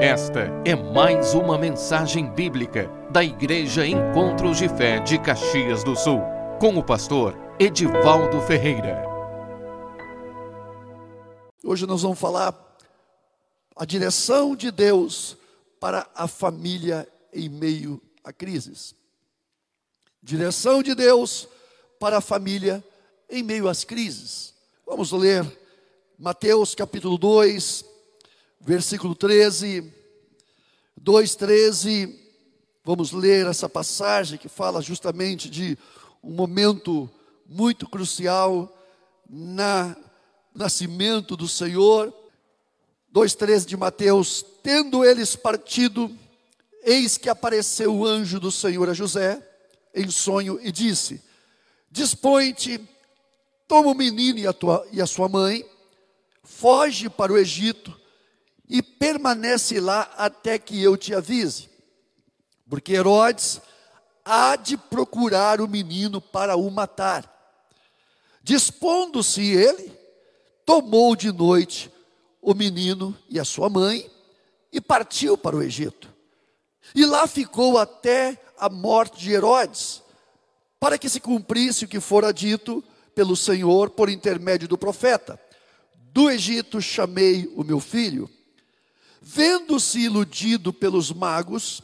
Esta 0.00 0.46
é 0.64 0.74
mais 0.74 1.34
uma 1.34 1.58
mensagem 1.58 2.26
bíblica 2.32 2.90
da 3.12 3.22
Igreja 3.22 3.86
Encontros 3.86 4.56
de 4.56 4.66
Fé 4.66 4.98
de 4.98 5.18
Caxias 5.18 5.84
do 5.84 5.94
Sul, 5.94 6.22
com 6.58 6.78
o 6.78 6.82
pastor 6.82 7.36
Edivaldo 7.58 8.40
Ferreira. 8.40 9.04
Hoje 11.62 11.84
nós 11.84 12.00
vamos 12.00 12.18
falar 12.18 12.78
a 13.76 13.84
direção 13.84 14.56
de 14.56 14.70
Deus 14.70 15.36
para 15.78 16.08
a 16.14 16.26
família 16.26 17.06
em 17.30 17.50
meio 17.50 18.00
a 18.24 18.32
crises. 18.32 18.94
Direção 20.22 20.82
de 20.82 20.94
Deus 20.94 21.46
para 21.98 22.16
a 22.16 22.22
família 22.22 22.82
em 23.28 23.42
meio 23.42 23.68
às 23.68 23.84
crises. 23.84 24.54
Vamos 24.86 25.12
ler 25.12 25.44
Mateus 26.18 26.74
capítulo 26.74 27.18
2, 27.18 27.84
versículo 28.60 29.14
13, 29.14 29.99
2, 31.02 31.34
13. 31.34 32.14
Vamos 32.84 33.10
ler 33.12 33.46
essa 33.46 33.68
passagem 33.68 34.38
que 34.38 34.50
fala 34.50 34.82
justamente 34.82 35.48
de 35.48 35.78
um 36.22 36.30
momento 36.30 37.08
muito 37.46 37.88
crucial 37.88 38.76
na 39.28 39.96
nascimento 40.54 41.36
do 41.36 41.48
Senhor. 41.48 42.14
2,13 43.14 43.64
de 43.64 43.76
Mateus, 43.76 44.44
tendo 44.62 45.02
eles 45.04 45.34
partido, 45.34 46.14
eis 46.84 47.16
que 47.16 47.30
apareceu 47.30 47.94
o 47.94 48.06
anjo 48.06 48.38
do 48.38 48.52
Senhor 48.52 48.88
a 48.88 48.94
José, 48.94 49.42
em 49.94 50.08
sonho, 50.10 50.60
e 50.62 50.70
disse: 50.70 51.20
Dispõe-te, 51.90 52.78
toma 53.66 53.88
o 53.88 53.94
menino 53.94 54.38
e 54.38 54.46
a, 54.46 54.52
tua, 54.52 54.86
e 54.92 55.00
a 55.00 55.06
sua 55.06 55.28
mãe, 55.28 55.64
foge 56.44 57.08
para 57.08 57.32
o 57.32 57.38
Egito, 57.38 57.99
e 58.70 58.80
permanece 58.80 59.80
lá 59.80 60.08
até 60.16 60.56
que 60.56 60.80
eu 60.80 60.96
te 60.96 61.12
avise. 61.12 61.68
Porque 62.68 62.92
Herodes 62.92 63.60
há 64.24 64.54
de 64.54 64.76
procurar 64.76 65.60
o 65.60 65.66
menino 65.66 66.20
para 66.20 66.54
o 66.54 66.70
matar. 66.70 67.28
Dispondo-se 68.44 69.42
ele, 69.42 69.92
tomou 70.64 71.16
de 71.16 71.32
noite 71.32 71.90
o 72.40 72.54
menino 72.54 73.14
e 73.28 73.40
a 73.40 73.44
sua 73.44 73.68
mãe 73.68 74.08
e 74.72 74.80
partiu 74.80 75.36
para 75.36 75.56
o 75.56 75.62
Egito. 75.62 76.08
E 76.94 77.04
lá 77.04 77.26
ficou 77.26 77.76
até 77.76 78.40
a 78.56 78.68
morte 78.68 79.18
de 79.18 79.32
Herodes, 79.32 80.00
para 80.78 80.96
que 80.96 81.08
se 81.08 81.18
cumprisse 81.18 81.86
o 81.86 81.88
que 81.88 81.98
fora 81.98 82.32
dito 82.32 82.84
pelo 83.16 83.34
Senhor 83.34 83.90
por 83.90 84.08
intermédio 84.08 84.68
do 84.68 84.78
profeta: 84.78 85.40
Do 85.94 86.30
Egito 86.30 86.80
chamei 86.80 87.52
o 87.56 87.64
meu 87.64 87.80
filho. 87.80 88.30
Vendo-se 89.20 90.00
iludido 90.00 90.72
pelos 90.72 91.12
magos, 91.12 91.82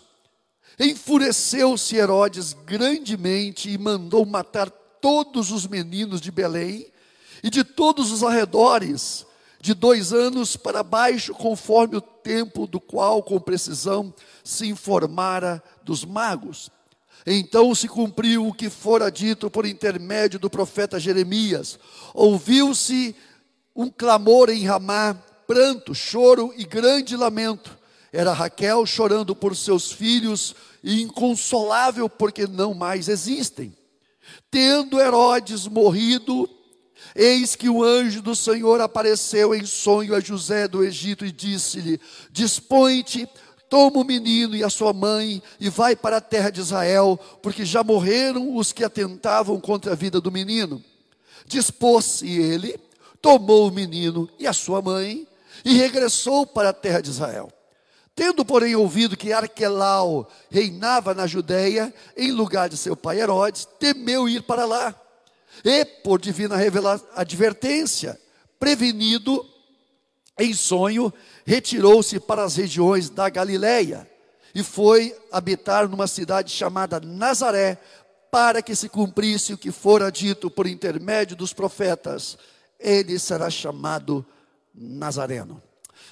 enfureceu-se 0.79 1.97
Herodes 1.97 2.55
grandemente 2.65 3.70
e 3.70 3.77
mandou 3.77 4.25
matar 4.25 4.70
todos 5.01 5.51
os 5.51 5.67
meninos 5.67 6.20
de 6.20 6.31
Belém 6.31 6.87
e 7.42 7.51
de 7.51 7.62
todos 7.62 8.11
os 8.11 8.23
arredores, 8.23 9.27
de 9.61 9.75
dois 9.75 10.12
anos 10.12 10.57
para 10.57 10.83
baixo, 10.83 11.34
conforme 11.34 11.97
o 11.97 12.01
tempo 12.01 12.67
do 12.67 12.81
qual, 12.81 13.23
com 13.23 13.39
precisão, 13.39 14.14
se 14.42 14.67
informara 14.67 15.62
dos 15.83 16.05
magos. 16.05 16.70
Então 17.27 17.75
se 17.75 17.89
cumpriu 17.89 18.47
o 18.47 18.55
que 18.55 18.70
fora 18.70 19.11
dito 19.11 19.51
por 19.51 19.67
intermédio 19.67 20.39
do 20.39 20.48
profeta 20.48 20.98
Jeremias. 20.98 21.79
Ouviu-se 22.14 23.14
um 23.75 23.91
clamor 23.91 24.48
em 24.48 24.64
Ramá, 24.64 25.17
pranto, 25.47 25.94
choro 25.94 26.52
e 26.56 26.64
grande 26.64 27.16
lamento. 27.16 27.77
Era 28.12 28.33
Raquel 28.33 28.86
chorando 28.86 29.34
por 29.34 29.55
seus 29.55 29.92
filhos 29.92 30.55
e 30.83 31.02
inconsolável 31.02 32.08
porque 32.08 32.46
não 32.46 32.74
mais 32.74 33.08
existem. 33.08 33.77
Tendo 34.51 35.01
Herodes 35.01 35.67
morrido, 35.67 36.48
eis 37.14 37.55
que 37.55 37.68
o 37.68 37.83
anjo 37.83 38.23
do 38.23 38.35
Senhor 38.35 38.80
apareceu 38.80 39.55
em 39.55 39.64
sonho 39.67 40.14
a 40.14 40.20
José 40.20 40.67
do 40.67 40.83
Egito 40.83 41.24
e 41.24 41.33
disse-lhe: 41.33 42.01
Dispõe-te, 42.30 43.29
toma 43.68 43.98
o 43.98 44.05
menino 44.05 44.56
e 44.56 44.64
a 44.64 44.70
sua 44.70 44.92
mãe 44.92 45.42
e 45.61 45.68
vai 45.68 45.95
para 45.95 46.18
a 46.18 46.20
terra 46.20 46.51
de 46.51 46.61
Israel, 46.61 47.18
porque 47.42 47.64
já 47.64 47.83
morreram 47.85 48.56
os 48.56 48.73
que 48.73 48.85
atentavam 48.85 49.61
contra 49.61 49.92
a 49.92 49.96
vida 49.96 50.20
do 50.20 50.33
menino. 50.33 50.83
Dispôs-se 51.46 52.29
ele, 52.29 52.79
tomou 53.20 53.68
o 53.68 53.73
menino 53.73 54.29
e 54.39 54.46
a 54.46 54.52
sua 54.52 54.80
mãe 54.80 55.27
e 55.67 55.73
regressou 55.73 56.47
para 56.47 56.69
a 56.69 56.73
terra 56.73 57.01
de 57.01 57.11
Israel. 57.11 57.53
Tendo, 58.15 58.45
porém, 58.45 58.77
ouvido 58.77 59.17
que 59.17 59.33
Arquelau 59.33 60.31
reinava 60.49 61.13
na 61.13 61.27
Judéia, 61.27 61.93
em 62.17 62.31
lugar 62.31 62.69
de 62.69 62.77
seu 62.77 62.97
pai 62.97 63.21
Herodes, 63.21 63.67
temeu 63.81 64.29
ir 64.29 64.45
para 64.45 64.65
lá. 64.65 64.95
E, 65.65 65.85
por 65.85 66.21
divina 66.21 66.55
advertência, 67.17 68.19
prevenido 68.61 69.45
em 70.39 70.55
sonho, 70.55 71.13
retirou-se 71.45 72.21
para 72.21 72.45
as 72.45 72.55
regiões 72.55 73.11
da 73.11 73.29
Galiléia 73.29 74.09
e 74.55 74.63
foi 74.63 75.19
habitar 75.33 75.89
numa 75.89 76.07
cidade 76.07 76.53
chamada 76.53 77.01
Nazaré, 77.01 77.77
para 78.31 78.63
que 78.63 78.77
se 78.77 78.89
cumprisse 78.89 79.53
o 79.53 79.59
que 79.59 79.73
fora 79.73 80.13
dito 80.13 80.48
por 80.48 80.69
intermédio 80.69 81.35
dos 81.35 81.53
profetas: 81.53 82.39
ele 82.79 83.19
será 83.19 83.51
chamado 83.51 84.25
Nazareno. 84.77 85.63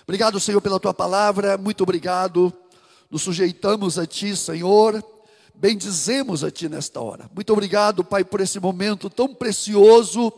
Obrigado, 0.04 0.40
Senhor, 0.40 0.60
pela 0.60 0.80
tua 0.80 0.94
palavra, 0.94 1.58
muito 1.58 1.82
obrigado. 1.82 2.52
Nos 3.10 3.22
sujeitamos 3.22 3.98
a 3.98 4.06
ti, 4.06 4.34
Senhor, 4.36 5.04
bendizemos 5.54 6.42
a 6.42 6.50
ti 6.50 6.68
nesta 6.68 7.00
hora. 7.00 7.30
Muito 7.34 7.52
obrigado, 7.52 8.02
Pai, 8.02 8.24
por 8.24 8.40
esse 8.40 8.58
momento 8.58 9.10
tão 9.10 9.34
precioso 9.34 10.32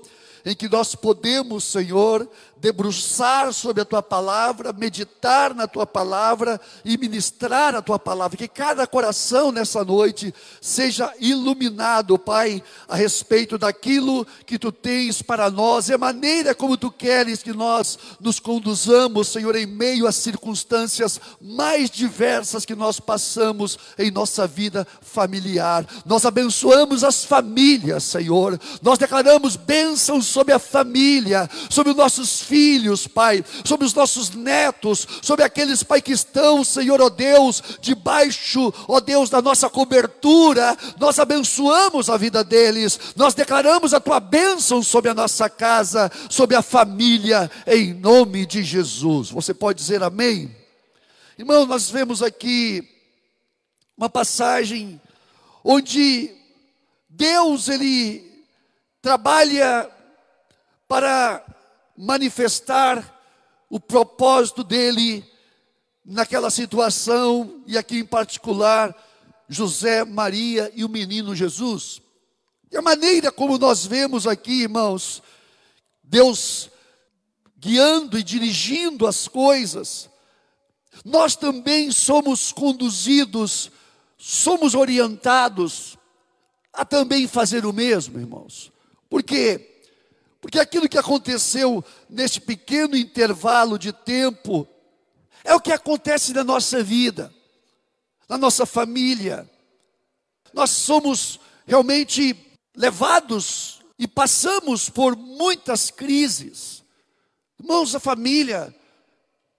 em 0.45 0.55
que 0.55 0.69
nós 0.69 0.95
podemos, 0.95 1.65
Senhor, 1.65 2.29
debruçar 2.67 3.53
sobre 3.53 3.83
a 3.83 3.85
tua 3.85 4.03
palavra, 4.03 4.73
meditar 4.73 5.55
na 5.55 5.69
tua 5.69 5.87
palavra 5.87 6.61
e 6.85 6.99
ministrar 6.99 7.77
a 7.77 7.81
tua 7.81 7.97
palavra. 7.97 8.37
Que 8.37 8.49
cada 8.49 8.89
coração 8.89 9.53
nessa 9.53 9.85
noite 9.85 10.35
seja 10.61 11.13
iluminado, 11.21 12.19
Pai, 12.19 12.61
a 12.89 12.97
respeito 12.97 13.57
daquilo 13.57 14.27
que 14.45 14.59
tu 14.59 14.73
tens 14.73 15.23
para 15.23 15.49
nós 15.49 15.89
e 15.89 15.95
a 15.95 15.99
maneira 15.99 16.57
como 16.57 16.77
tu 16.77 16.91
queres 16.91 17.41
que 17.41 17.53
nós 17.53 17.97
nos 18.21 18.41
conduzamos, 18.41 19.29
Senhor, 19.29 19.55
em 19.55 19.67
meio 19.67 20.05
às 20.05 20.17
circunstâncias 20.17 21.21
mais 21.41 21.89
diversas 21.89 22.65
que 22.65 22.75
nós 22.75 22.99
passamos 22.99 23.79
em 23.97 24.11
nossa 24.11 24.45
vida 24.45 24.85
familiar. 25.01 25.87
Nós 26.05 26.25
abençoamos 26.25 27.05
as 27.05 27.25
famílias, 27.25 28.03
Senhor. 28.03 28.59
Nós 28.83 28.99
declaramos 28.99 29.55
bênçãos 29.55 30.27
sobre 30.27 30.53
a 30.53 30.59
família, 30.59 31.49
sobre 31.71 31.93
os 31.93 31.97
nossos 31.97 32.41
filhos, 32.41 32.56
Pai, 33.13 33.45
sobre 33.65 33.87
os 33.87 33.93
nossos 33.93 34.31
netos, 34.31 35.07
sobre 35.21 35.45
aqueles, 35.45 35.83
Pai, 35.83 36.01
que 36.01 36.13
estão, 36.13 36.65
Senhor, 36.65 37.01
ó 37.01 37.11
Deus, 37.11 37.63
debaixo, 37.81 38.73
ó 38.89 39.01
Deus, 39.01 39.29
da 39.29 39.43
nossa 39.43 39.69
cobertura. 39.69 40.77
Nós 40.99 41.19
abençoamos 41.19 42.09
a 42.09 42.17
vida 42.17 42.43
deles, 42.43 42.99
nós 43.15 43.35
declaramos 43.35 43.93
a 43.93 44.01
tua 44.01 44.21
bênção 44.21 44.83
sobre 44.83 45.11
a 45.11 45.15
nossa 45.15 45.51
casa, 45.51 46.11
sobre 46.31 46.57
a 46.57 46.63
família, 46.63 47.51
em 47.67 47.93
nome 47.93 48.47
de 48.47 48.63
Jesus. 48.63 49.31
Você 49.31 49.53
pode 49.53 49.79
dizer 49.79 50.03
amém? 50.03 50.55
Irmão, 51.39 51.67
nós 51.67 51.91
vemos 51.91 52.23
aqui 52.23 52.89
uma 53.97 54.09
passagem 54.09 55.01
onde 55.63 56.35
Deus 57.09 57.69
ele 57.69 58.45
trabalha 59.03 59.91
para 60.89 61.45
manifestar 61.97 63.15
o 63.69 63.81
propósito 63.81 64.63
dele 64.63 65.25
naquela 66.05 66.51
situação, 66.51 67.63
e 67.67 67.77
aqui 67.77 67.99
em 67.99 68.05
particular, 68.05 68.95
José, 69.49 70.05
Maria 70.05 70.71
e 70.75 70.85
o 70.85 70.89
menino 70.89 71.35
Jesus. 71.35 72.01
E 72.71 72.77
a 72.77 72.83
maneira 72.83 73.33
como 73.33 73.59
nós 73.59 73.87
vemos 73.87 74.27
aqui, 74.27 74.63
irmãos, 74.63 75.23
Deus 76.03 76.71
guiando 77.59 78.19
e 78.19 78.23
dirigindo 78.23 79.07
as 79.07 79.27
coisas, 79.27 80.09
nós 81.05 81.35
também 81.35 81.91
somos 81.91 82.53
conduzidos, 82.53 83.71
somos 84.17 84.75
orientados 84.75 85.97
a 86.73 86.85
também 86.85 87.27
fazer 87.27 87.67
o 87.67 87.73
mesmo, 87.73 88.21
irmãos. 88.21 88.73
Por 89.09 89.23
quê? 89.23 89.76
Porque 90.47 90.61
aquilo 90.61 90.89
que 90.89 90.97
aconteceu 90.97 91.85
neste 92.09 92.41
pequeno 92.41 92.97
intervalo 92.97 93.77
de 93.77 93.93
tempo 93.93 94.65
é 95.43 95.53
o 95.53 95.61
que 95.61 95.73
acontece 95.73 96.33
na 96.33 96.45
nossa 96.45 96.85
vida, 96.85 97.35
na 98.29 98.39
nossa 98.39 98.65
família. 98.65 99.51
Nós 100.55 100.71
somos 100.71 101.41
realmente 101.67 102.37
levados 102.77 103.81
e 103.99 104.07
passamos 104.07 104.89
por 104.89 105.17
muitas 105.17 105.91
crises. 105.91 106.85
Irmãos, 107.59 107.93
a 107.97 107.99
família, 107.99 108.73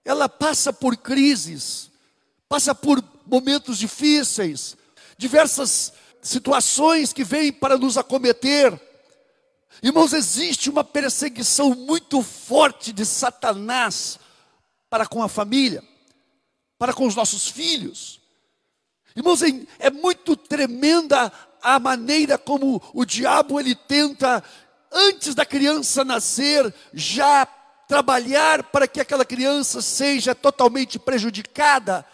ela 0.06 0.26
passa 0.26 0.72
por 0.72 0.96
crises. 0.96 1.90
passa 2.48 2.74
por 2.74 3.04
momentos 3.26 3.76
difíceis, 3.76 4.74
diversas 5.18 5.92
situações 6.22 7.12
que 7.12 7.24
vêm 7.24 7.52
para 7.52 7.76
nos 7.76 7.98
acometer. 7.98 8.87
Irmãos, 9.82 10.12
existe 10.12 10.68
uma 10.68 10.82
perseguição 10.82 11.74
muito 11.74 12.22
forte 12.22 12.92
de 12.92 13.06
Satanás 13.06 14.18
para 14.90 15.06
com 15.06 15.22
a 15.22 15.28
família, 15.28 15.82
para 16.78 16.92
com 16.92 17.06
os 17.06 17.14
nossos 17.14 17.48
filhos. 17.48 18.20
Irmãos, 19.14 19.40
é 19.78 19.90
muito 19.90 20.36
tremenda 20.36 21.32
a 21.62 21.78
maneira 21.78 22.36
como 22.38 22.82
o 22.92 23.04
diabo 23.04 23.58
ele 23.58 23.74
tenta 23.74 24.42
antes 24.92 25.34
da 25.34 25.44
criança 25.44 26.04
nascer 26.04 26.72
já 26.92 27.46
trabalhar 27.86 28.64
para 28.64 28.86
que 28.86 29.00
aquela 29.00 29.24
criança 29.24 29.80
seja 29.80 30.34
totalmente 30.34 30.98
prejudicada, 30.98 32.04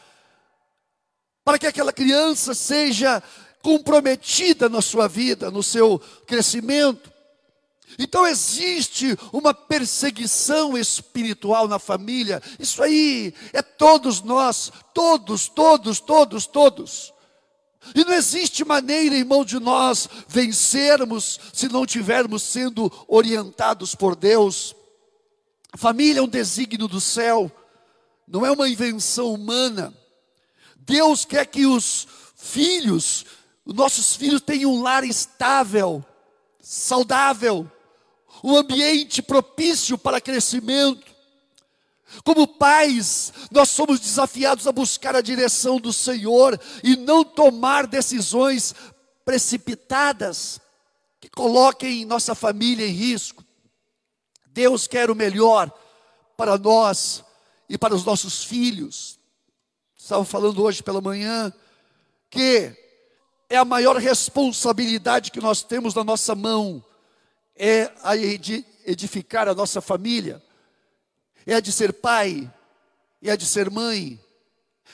para 1.45 1.59
que 1.59 1.67
aquela 1.67 1.93
criança 1.93 2.55
seja 2.55 3.23
comprometida 3.63 4.69
na 4.69 4.81
sua 4.83 5.09
vida, 5.09 5.51
no 5.51 5.63
seu 5.63 5.99
crescimento. 6.27 7.14
Então 7.99 8.27
existe 8.27 9.17
uma 9.33 9.55
perseguição 9.55 10.77
espiritual 10.77 11.69
na 11.69 11.79
família. 11.79 12.43
Isso 12.59 12.83
aí 12.83 13.33
é 13.53 13.63
todos 13.63 14.21
nós, 14.23 14.73
todos, 14.93 15.49
todos, 15.49 16.01
todos, 16.01 16.47
todos. 16.47 17.13
E 17.95 18.05
não 18.05 18.15
existe 18.15 18.65
maneira, 18.65 19.15
irmão, 19.15 19.45
de 19.45 19.59
nós 19.59 20.09
vencermos 20.27 21.39
se 21.53 21.69
não 21.69 21.85
tivermos 21.85 22.43
sendo 22.43 22.91
orientados 23.07 23.95
por 23.95 24.17
Deus. 24.17 24.75
A 25.73 25.77
família 25.77 26.21
é 26.21 26.23
um 26.23 26.29
desígnio 26.29 26.89
do 26.89 27.01
céu, 27.01 27.51
não 28.27 28.47
é 28.47 28.51
uma 28.51 28.69
invenção 28.69 29.35
humana. 29.35 29.93
Deus 30.77 31.25
quer 31.25 31.47
que 31.47 31.67
os 31.67 32.07
filhos, 32.37 33.27
os 33.65 33.75
nossos 33.75 34.17
filhos 34.17 34.41
tenham 34.41 34.73
um 34.73 34.83
lar 34.83 35.05
estável, 35.05 36.05
saudável, 36.61 37.71
um 38.45 38.55
ambiente 38.59 39.23
propício 39.23 39.97
para 39.97 40.21
crescimento. 40.21 41.15
Como 42.23 42.47
pais, 42.47 43.33
nós 43.51 43.71
somos 43.71 43.99
desafiados 43.99 44.67
a 44.67 44.73
buscar 44.73 45.17
a 45.17 45.23
direção 45.23 45.81
do 45.81 45.95
Senhor 45.95 46.61
e 46.83 46.95
não 46.95 47.25
tomar 47.25 47.87
decisões 47.87 48.75
precipitadas 49.25 50.61
que 51.19 51.31
coloquem 51.31 52.05
nossa 52.05 52.35
família 52.35 52.87
em 52.87 52.93
risco. 52.93 53.43
Deus 54.49 54.87
quer 54.87 55.11
o 55.11 55.15
melhor 55.15 55.73
para 56.37 56.59
nós 56.59 57.25
e 57.67 57.79
para 57.79 57.95
os 57.95 58.05
nossos 58.05 58.45
filhos. 58.45 59.19
Estava 59.97 60.23
falando 60.23 60.63
hoje 60.63 60.83
pela 60.83 61.01
manhã 61.01 61.51
que 62.29 62.77
é 63.49 63.57
a 63.57 63.65
maior 63.65 63.97
responsabilidade 63.97 65.31
que 65.31 65.41
nós 65.41 65.63
temos 65.63 65.95
na 65.95 66.05
nossa 66.05 66.35
mão 66.35 66.85
é 67.57 67.91
a 68.03 68.17
edificar 68.17 69.49
a 69.49 69.55
nossa 69.55 69.81
família 69.81 70.43
é 71.47 71.55
a 71.55 71.61
de 71.61 71.73
ser 71.73 71.93
pai, 71.93 72.51
é 73.23 73.31
a 73.31 73.37
de 73.37 73.47
ser 73.47 73.71
mãe. 73.71 74.21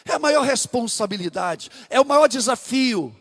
É 0.05 0.13
a 0.13 0.19
maior 0.19 0.43
responsabilidade, 0.43 1.71
é 1.91 2.01
o 2.01 2.07
maior 2.07 2.27
desafio. 2.27 3.15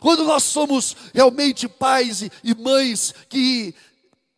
Quando 0.00 0.24
nós 0.24 0.42
somos 0.42 0.96
realmente 1.12 1.68
pais 1.68 2.22
e, 2.22 2.32
e 2.42 2.54
mães 2.54 3.12
que 3.28 3.74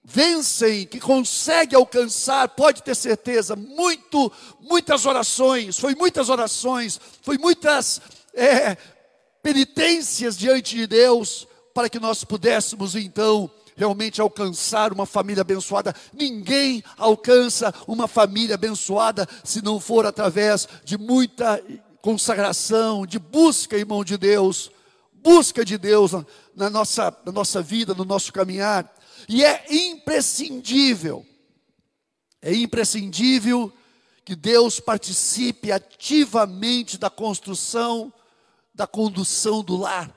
vencem, 0.03 0.87
que 0.87 0.99
conseguem 0.99 1.77
alcançar, 1.77 2.49
pode 2.51 2.83
ter 2.83 2.95
certeza, 2.95 3.55
muito, 3.55 4.33
muitas 4.61 5.07
orações, 5.07 5.79
foi 5.79 5.95
muitas 5.95 6.29
orações, 6.29 7.01
foi 7.23 7.39
muitas 7.39 8.01
é, 8.35 8.77
penitências 9.43 10.37
diante 10.37 10.75
de 10.75 10.87
Deus, 10.89 11.47
para 11.77 11.91
que 11.91 12.01
nós 12.01 12.25
pudéssemos 12.25 12.97
então 12.97 13.51
realmente 13.77 14.19
alcançar 14.19 14.95
uma 14.95 15.05
família 15.05 15.43
abençoada. 15.43 15.95
Ninguém 16.11 16.83
alcança 16.97 17.75
uma 17.87 18.09
família 18.09 18.55
abençoada 18.55 19.29
se 19.45 19.61
não 19.61 19.79
for 19.79 20.07
através 20.07 20.67
de 20.83 20.97
muita 20.97 21.63
consagração, 22.01 23.05
de 23.05 23.19
busca, 23.19 23.77
irmão 23.77 24.03
de 24.03 24.17
Deus, 24.17 24.71
busca 25.13 25.67
de 25.67 25.77
Deus 25.77 26.13
na 26.55 26.71
nossa, 26.71 27.15
na 27.27 27.31
nossa 27.31 27.61
vida, 27.61 27.93
no 27.93 28.07
nosso 28.07 28.33
caminhar. 28.33 28.91
E 29.29 29.45
é 29.45 29.67
imprescindível, 29.69 31.27
é 32.41 32.55
imprescindível 32.55 33.71
que 34.25 34.35
Deus 34.35 34.81
participe 34.81 35.71
ativamente 35.71 36.97
da 36.97 37.11
construção, 37.11 38.11
da 38.75 38.87
condução 38.87 39.63
do 39.63 39.77
lar. 39.77 40.11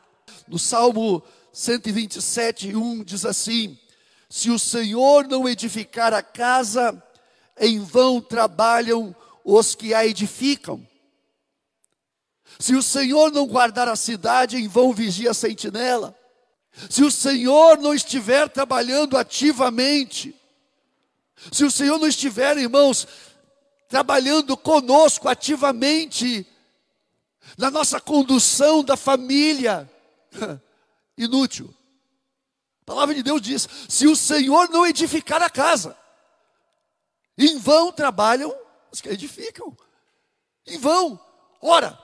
No 0.48 0.58
Salmo 0.58 1.22
127, 1.52 2.76
1 2.76 3.04
diz 3.04 3.26
assim: 3.26 3.78
Se 4.30 4.50
o 4.50 4.60
Senhor 4.60 5.28
não 5.28 5.48
edificar 5.48 6.14
a 6.14 6.22
casa, 6.22 7.02
em 7.60 7.80
vão 7.80 8.22
trabalham 8.22 9.16
os 9.44 9.76
que 9.76 9.94
a 9.94 10.06
edificam. 10.06 10.86
Se 12.60 12.76
o 12.76 12.82
Senhor 12.82 13.32
não 13.32 13.48
guardar 13.48 13.88
a 13.88 13.96
cidade, 13.96 14.58
em 14.58 14.68
vão 14.68 14.94
vigia 14.94 15.32
a 15.32 15.34
sentinela. 15.34 16.16
Se 16.90 17.04
o 17.04 17.12
Senhor 17.12 17.78
não 17.78 17.94
estiver 17.94 18.48
trabalhando 18.50 19.18
ativamente, 19.18 20.36
se 21.52 21.64
o 21.64 21.72
Senhor 21.72 21.98
não 21.98 22.08
estiver, 22.08 22.58
irmãos, 22.58 23.08
trabalhando 23.88 24.56
conosco 24.56 25.28
ativamente, 25.28 26.46
na 27.58 27.72
nossa 27.72 28.00
condução 28.00 28.84
da 28.84 28.96
família, 28.96 29.90
inútil. 31.20 31.74
A 32.82 32.86
palavra 32.86 33.14
de 33.14 33.22
Deus 33.22 33.42
diz: 33.42 33.68
se 33.88 34.08
o 34.08 34.16
Senhor 34.16 34.70
não 34.70 34.88
edificar 34.88 35.42
a 35.42 35.50
casa, 35.50 35.96
em 37.38 37.58
vão 37.58 37.92
trabalham 37.92 38.56
os 38.92 39.02
que 39.02 39.10
edificam. 39.10 39.78
Em 40.66 40.78
vão. 40.78 41.20
Ora, 41.62 42.00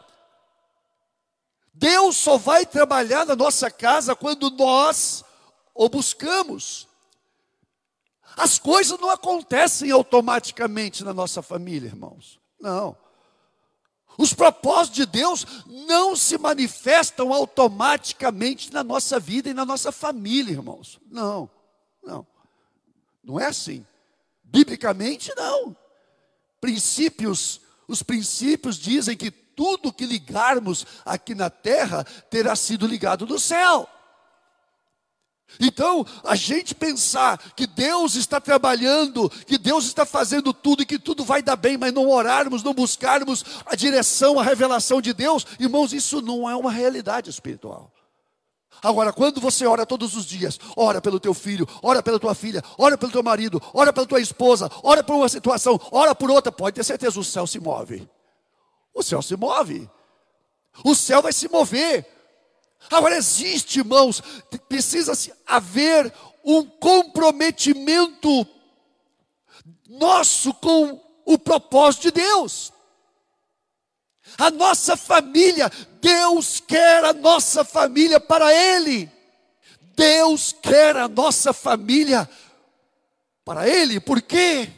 Deus 1.74 2.18
só 2.18 2.38
vai 2.38 2.66
trabalhar 2.66 3.26
na 3.26 3.36
nossa 3.36 3.72
casa 3.72 4.16
quando 4.16 4.50
nós 4.52 5.24
o 5.74 5.90
buscamos. 5.90 6.88
As 8.38 8.60
coisas 8.60 9.00
não 9.00 9.10
acontecem 9.10 9.92
automaticamente 9.92 11.04
na 11.04 11.14
nossa 11.14 11.42
família, 11.42 11.88
irmãos. 11.88 12.40
Não. 12.60 12.98
Os 14.18 14.34
propósitos 14.34 14.96
de 14.96 15.06
Deus 15.06 15.46
não 15.66 16.16
se 16.16 16.38
manifestam 16.38 17.34
automaticamente 17.34 18.72
na 18.72 18.84
nossa 18.84 19.20
vida 19.20 19.50
e 19.50 19.54
na 19.54 19.66
nossa 19.66 19.92
família, 19.92 20.54
irmãos. 20.54 21.00
Não, 21.10 21.50
não. 22.04 22.26
Não 23.24 23.40
é 23.40 23.48
assim. 23.48 23.86
Biblicamente, 24.44 25.34
não. 25.36 25.76
Princípios, 26.62 27.62
os 27.88 28.02
princípios 28.02 28.78
dizem 28.78 29.18
que 29.18 29.32
tudo 29.32 29.94
que 29.94 30.06
ligarmos 30.06 30.86
aqui 31.06 31.34
na 31.34 31.50
terra 31.50 32.04
terá 32.30 32.56
sido 32.56 32.86
ligado 32.86 33.26
no 33.26 33.40
céu. 33.40 33.90
Então, 35.60 36.06
a 36.24 36.36
gente 36.36 36.76
pensar 36.76 37.38
que 37.56 37.66
Deus 37.66 38.16
está 38.16 38.42
trabalhando, 38.42 39.30
que 39.30 39.58
Deus 39.58 39.86
está 39.86 40.06
fazendo 40.06 40.54
tudo 40.54 40.84
e 40.84 40.86
que 40.86 41.00
tudo 41.00 41.24
vai 41.24 41.42
dar 41.42 41.56
bem, 41.56 41.78
mas 41.78 41.94
não 41.94 42.10
orarmos, 42.10 42.64
não 42.64 42.74
buscarmos 42.74 43.46
a 43.66 43.76
direção, 43.76 44.40
a 44.40 44.44
revelação 44.44 45.02
de 45.02 45.14
Deus, 45.14 45.46
irmãos, 45.60 45.94
isso 45.94 46.22
não 46.22 46.50
é 46.50 46.56
uma 46.56 46.72
realidade 46.72 47.30
espiritual. 47.30 47.92
Agora, 48.82 49.14
quando 49.14 49.40
você 49.40 49.66
ora 49.66 49.86
todos 49.86 50.16
os 50.16 50.26
dias, 50.26 50.60
ora 50.76 51.02
pelo 51.02 51.20
teu 51.20 51.34
filho, 51.34 51.68
ora 51.82 52.04
pela 52.04 52.20
tua 52.20 52.36
filha, 52.36 52.64
ora 52.78 52.98
pelo 52.98 53.12
teu 53.12 53.24
marido, 53.24 53.62
ora 53.74 53.94
pela 53.94 54.06
tua 54.06 54.20
esposa, 54.20 54.70
ora 54.84 55.04
por 55.04 55.16
uma 55.16 55.30
situação, 55.30 55.80
ora 55.92 56.14
por 56.14 56.30
outra, 56.30 56.52
pode 56.52 56.76
ter 56.76 56.84
certeza, 56.84 57.20
o 57.20 57.24
céu 57.24 57.48
se 57.48 57.60
move. 57.60 58.08
O 58.94 59.02
céu 59.02 59.22
se 59.22 59.36
move. 59.36 59.90
O 60.84 60.94
céu 60.94 61.22
vai 61.22 61.32
se 61.32 61.48
mover. 61.48 62.06
Agora 62.90 63.16
existe, 63.16 63.80
irmãos, 63.80 64.22
precisa 64.68 65.14
haver 65.46 66.14
um 66.44 66.64
comprometimento 66.64 68.48
nosso 69.88 70.54
com 70.54 71.02
o 71.26 71.38
propósito 71.38 72.04
de 72.04 72.12
Deus. 72.12 72.72
A 74.38 74.52
nossa 74.52 74.98
família, 74.98 75.72
Deus 76.02 76.60
quer 76.60 77.04
a 77.04 77.14
nossa 77.14 77.64
família 77.64 78.20
para 78.20 78.54
Ele. 78.54 79.10
Deus 79.96 80.54
quer 80.54 80.98
a 80.98 81.08
nossa 81.08 81.54
família 81.54 82.30
para 83.46 83.68
Ele, 83.68 84.00
por 84.00 84.22
quê? 84.22 84.70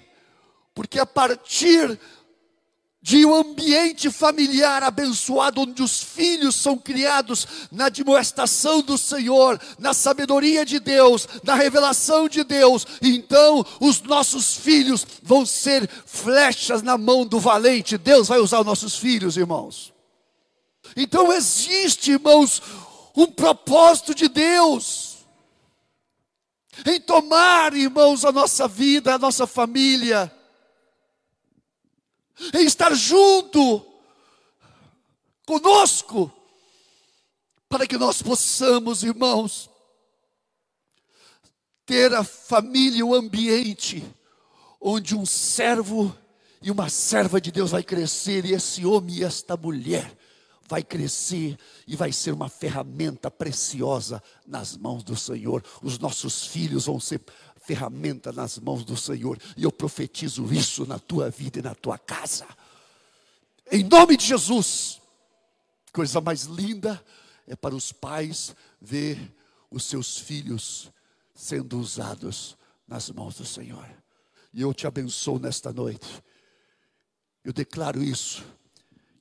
Porque 0.75 0.99
a 0.99 1.05
partir 1.05 1.99
de 3.01 3.25
um 3.25 3.33
ambiente 3.33 4.09
familiar 4.09 4.83
abençoado, 4.83 5.61
onde 5.61 5.81
os 5.81 6.01
filhos 6.01 6.55
são 6.55 6.77
criados 6.77 7.47
na 7.71 7.85
admoestação 7.85 8.81
do 8.81 8.97
Senhor, 8.97 9.59
na 9.77 9.93
sabedoria 9.93 10.65
de 10.65 10.79
Deus, 10.79 11.27
na 11.43 11.55
revelação 11.55 12.27
de 12.27 12.43
Deus, 12.43 12.85
então 13.01 13.65
os 13.79 14.01
nossos 14.01 14.55
filhos 14.55 15.05
vão 15.21 15.45
ser 15.45 15.89
flechas 16.05 16.81
na 16.81 16.97
mão 16.97 17.25
do 17.25 17.39
valente. 17.39 17.97
Deus 17.97 18.27
vai 18.27 18.39
usar 18.39 18.59
os 18.59 18.65
nossos 18.65 18.95
filhos, 18.97 19.37
irmãos. 19.37 19.93
Então 20.95 21.31
existe, 21.31 22.11
irmãos, 22.11 22.61
um 23.15 23.27
propósito 23.27 24.15
de 24.15 24.27
Deus 24.27 25.17
em 26.85 26.99
tomar, 26.99 27.73
irmãos, 27.75 28.23
a 28.23 28.31
nossa 28.31 28.67
vida, 28.67 29.15
a 29.15 29.19
nossa 29.19 29.47
família 29.47 30.31
em 32.53 32.65
estar 32.65 32.93
junto 32.93 33.85
conosco, 35.45 36.31
para 37.69 37.87
que 37.87 37.97
nós 37.97 38.21
possamos, 38.21 39.03
irmãos, 39.03 39.69
ter 41.85 42.13
a 42.13 42.23
família, 42.23 43.05
o 43.05 43.15
ambiente, 43.15 44.03
onde 44.79 45.15
um 45.15 45.25
servo 45.25 46.15
e 46.61 46.69
uma 46.69 46.89
serva 46.89 47.39
de 47.39 47.51
Deus 47.51 47.71
vai 47.71 47.83
crescer, 47.83 48.45
e 48.45 48.53
esse 48.53 48.85
homem 48.85 49.17
e 49.17 49.23
esta 49.23 49.55
mulher 49.55 50.17
vai 50.67 50.83
crescer 50.83 51.57
e 51.87 51.95
vai 51.95 52.11
ser 52.11 52.33
uma 52.33 52.49
ferramenta 52.49 53.31
preciosa 53.31 54.21
nas 54.45 54.75
mãos 54.75 55.01
do 55.03 55.15
Senhor. 55.15 55.63
Os 55.81 55.97
nossos 55.97 56.45
filhos 56.45 56.85
vão 56.85 56.99
ser 56.99 57.21
ferramenta 57.67 58.31
nas 58.31 58.57
mãos 58.57 58.85
do 58.85 58.95
Senhor. 58.95 59.37
E 59.57 59.63
eu 59.63 59.71
profetizo 59.71 60.51
isso 60.53 60.85
na 60.85 60.97
tua 60.97 61.29
vida 61.29 61.59
e 61.59 61.61
na 61.61 61.75
tua 61.75 61.97
casa. 61.97 62.47
Em 63.69 63.83
nome 63.83 64.15
de 64.15 64.25
Jesus. 64.25 65.01
Coisa 65.91 66.21
mais 66.21 66.43
linda 66.43 67.03
é 67.45 67.55
para 67.55 67.75
os 67.75 67.91
pais 67.91 68.55
ver 68.79 69.19
os 69.69 69.83
seus 69.83 70.17
filhos 70.17 70.89
sendo 71.35 71.77
usados 71.77 72.57
nas 72.87 73.09
mãos 73.09 73.35
do 73.35 73.45
Senhor. 73.45 73.85
E 74.53 74.61
eu 74.61 74.73
te 74.73 74.87
abençoo 74.87 75.37
nesta 75.37 75.73
noite. 75.73 76.23
Eu 77.43 77.51
declaro 77.51 78.01
isso, 78.01 78.45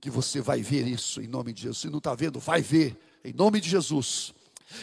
que 0.00 0.08
você 0.08 0.40
vai 0.40 0.62
ver 0.62 0.86
isso 0.86 1.20
em 1.20 1.26
nome 1.26 1.52
de 1.52 1.62
Jesus. 1.62 1.78
Se 1.78 1.90
não 1.90 1.98
está 1.98 2.14
vendo, 2.14 2.38
vai 2.38 2.62
ver, 2.62 2.96
em 3.24 3.32
nome 3.32 3.60
de 3.60 3.68
Jesus. 3.68 4.32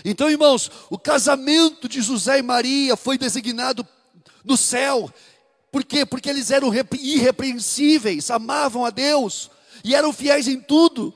Então, 0.04 0.30
irmãos, 0.30 0.72
o 0.90 0.98
casamento 0.98 1.88
de 1.88 2.02
José 2.02 2.40
e 2.40 2.44
Maria 2.44 2.96
foi 2.96 3.18
designado 3.18 3.88
no 4.44 4.58
céu. 4.58 5.12
Por 5.72 5.84
quê? 5.84 6.06
Porque 6.06 6.30
eles 6.30 6.52
eram 6.52 6.72
irrepreensíveis, 7.00 8.30
amavam 8.30 8.86
a 8.86 8.90
Deus 8.90 9.50
e 9.84 9.96
eram 9.96 10.14
fiéis 10.14 10.48
em 10.48 10.60
tudo. 10.60 11.14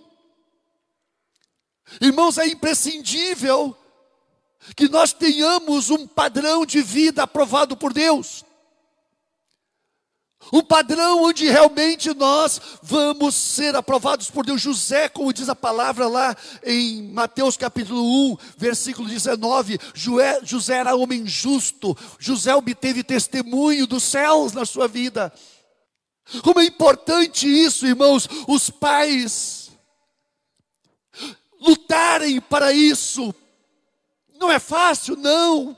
Irmãos, 2.01 2.37
é 2.37 2.47
imprescindível 2.47 3.75
que 4.75 4.89
nós 4.89 5.13
tenhamos 5.13 5.89
um 5.89 6.05
padrão 6.05 6.65
de 6.65 6.81
vida 6.81 7.23
aprovado 7.23 7.77
por 7.77 7.93
Deus. 7.93 8.43
Um 10.51 10.61
padrão 10.61 11.23
onde 11.23 11.49
realmente 11.49 12.13
nós 12.13 12.61
vamos 12.81 13.35
ser 13.35 13.75
aprovados 13.75 14.29
por 14.29 14.45
Deus. 14.45 14.61
José, 14.61 15.09
como 15.09 15.33
diz 15.33 15.49
a 15.49 15.55
palavra 15.55 16.07
lá 16.07 16.35
em 16.63 17.03
Mateus 17.11 17.57
capítulo 17.57 18.31
1, 18.31 18.37
versículo 18.57 19.07
19, 19.07 19.79
José 20.43 20.77
era 20.77 20.95
homem 20.95 21.27
justo, 21.27 21.97
José 22.17 22.55
obteve 22.55 23.03
testemunho 23.03 23.87
dos 23.87 24.03
céus 24.03 24.53
na 24.53 24.65
sua 24.65 24.87
vida. 24.87 25.33
Como 26.43 26.59
é 26.59 26.65
importante 26.65 27.47
isso, 27.47 27.85
irmãos, 27.85 28.27
os 28.47 28.69
pais 28.69 29.71
lutarem 31.59 32.39
para 32.39 32.71
isso. 32.71 33.33
Não 34.39 34.51
é 34.51 34.59
fácil, 34.59 35.15
não 35.15 35.75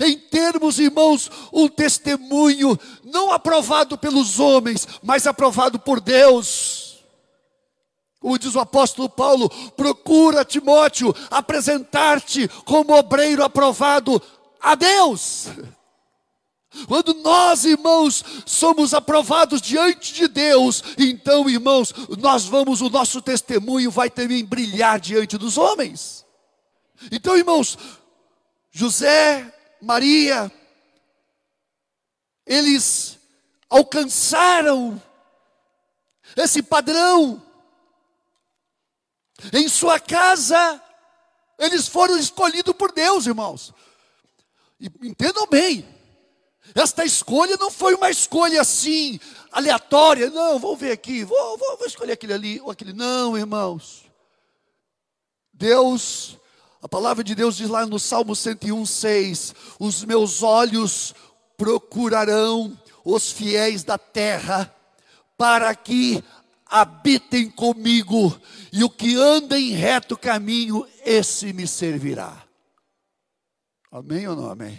em 0.00 0.18
termos, 0.18 0.78
irmãos, 0.78 1.30
um 1.52 1.68
testemunho 1.68 2.78
não 3.04 3.32
aprovado 3.32 3.96
pelos 3.98 4.40
homens, 4.40 4.86
mas 5.02 5.26
aprovado 5.26 5.78
por 5.78 6.00
Deus. 6.00 7.04
Como 8.20 8.38
diz 8.38 8.54
o 8.54 8.60
apóstolo 8.60 9.08
Paulo, 9.08 9.50
procura 9.76 10.44
Timóteo 10.44 11.14
apresentar-te 11.30 12.48
como 12.64 12.96
obreiro 12.96 13.44
aprovado 13.44 14.20
a 14.60 14.74
Deus. 14.74 15.48
Quando 16.88 17.14
nós, 17.14 17.64
irmãos, 17.64 18.24
somos 18.44 18.94
aprovados 18.94 19.60
diante 19.60 20.12
de 20.12 20.26
Deus, 20.26 20.82
então, 20.98 21.48
irmãos, 21.48 21.94
nós 22.18 22.46
vamos, 22.46 22.80
o 22.80 22.90
nosso 22.90 23.22
testemunho 23.22 23.90
vai 23.90 24.10
também 24.10 24.44
brilhar 24.44 24.98
diante 24.98 25.38
dos 25.38 25.56
homens. 25.56 26.26
Então, 27.12 27.36
irmãos, 27.36 27.78
José 28.72 29.53
Maria, 29.84 30.50
eles 32.46 33.18
alcançaram 33.68 35.00
esse 36.36 36.62
padrão. 36.62 37.42
Em 39.52 39.68
sua 39.68 40.00
casa, 40.00 40.82
eles 41.58 41.86
foram 41.86 42.16
escolhidos 42.16 42.74
por 42.74 42.92
Deus, 42.92 43.26
irmãos. 43.26 43.72
E 44.80 44.86
entendam 45.02 45.46
bem, 45.46 45.86
esta 46.74 47.04
escolha 47.04 47.56
não 47.56 47.70
foi 47.70 47.94
uma 47.94 48.10
escolha 48.10 48.60
assim, 48.60 49.20
aleatória. 49.52 50.30
Não, 50.30 50.58
vou 50.58 50.76
ver 50.76 50.92
aqui, 50.92 51.24
vou, 51.24 51.58
vou, 51.58 51.76
vou 51.76 51.86
escolher 51.86 52.12
aquele 52.12 52.32
ali 52.32 52.60
ou 52.60 52.70
aquele. 52.70 52.92
Não, 52.92 53.36
irmãos. 53.36 54.04
Deus 55.52 56.38
a 56.84 56.88
palavra 56.88 57.24
de 57.24 57.34
Deus 57.34 57.56
diz 57.56 57.70
lá 57.70 57.86
no 57.86 57.98
Salmo 57.98 58.36
101, 58.36 58.84
6: 58.84 59.54
Os 59.80 60.04
meus 60.04 60.42
olhos 60.42 61.14
procurarão 61.56 62.78
os 63.02 63.32
fiéis 63.32 63.82
da 63.82 63.96
terra, 63.96 64.70
para 65.34 65.74
que 65.74 66.22
habitem 66.66 67.48
comigo, 67.48 68.38
e 68.70 68.84
o 68.84 68.90
que 68.90 69.16
anda 69.16 69.58
em 69.58 69.70
reto 69.70 70.14
caminho, 70.14 70.86
esse 71.06 71.54
me 71.54 71.66
servirá. 71.66 72.44
Amém 73.90 74.28
ou 74.28 74.36
não 74.36 74.50
amém? 74.50 74.78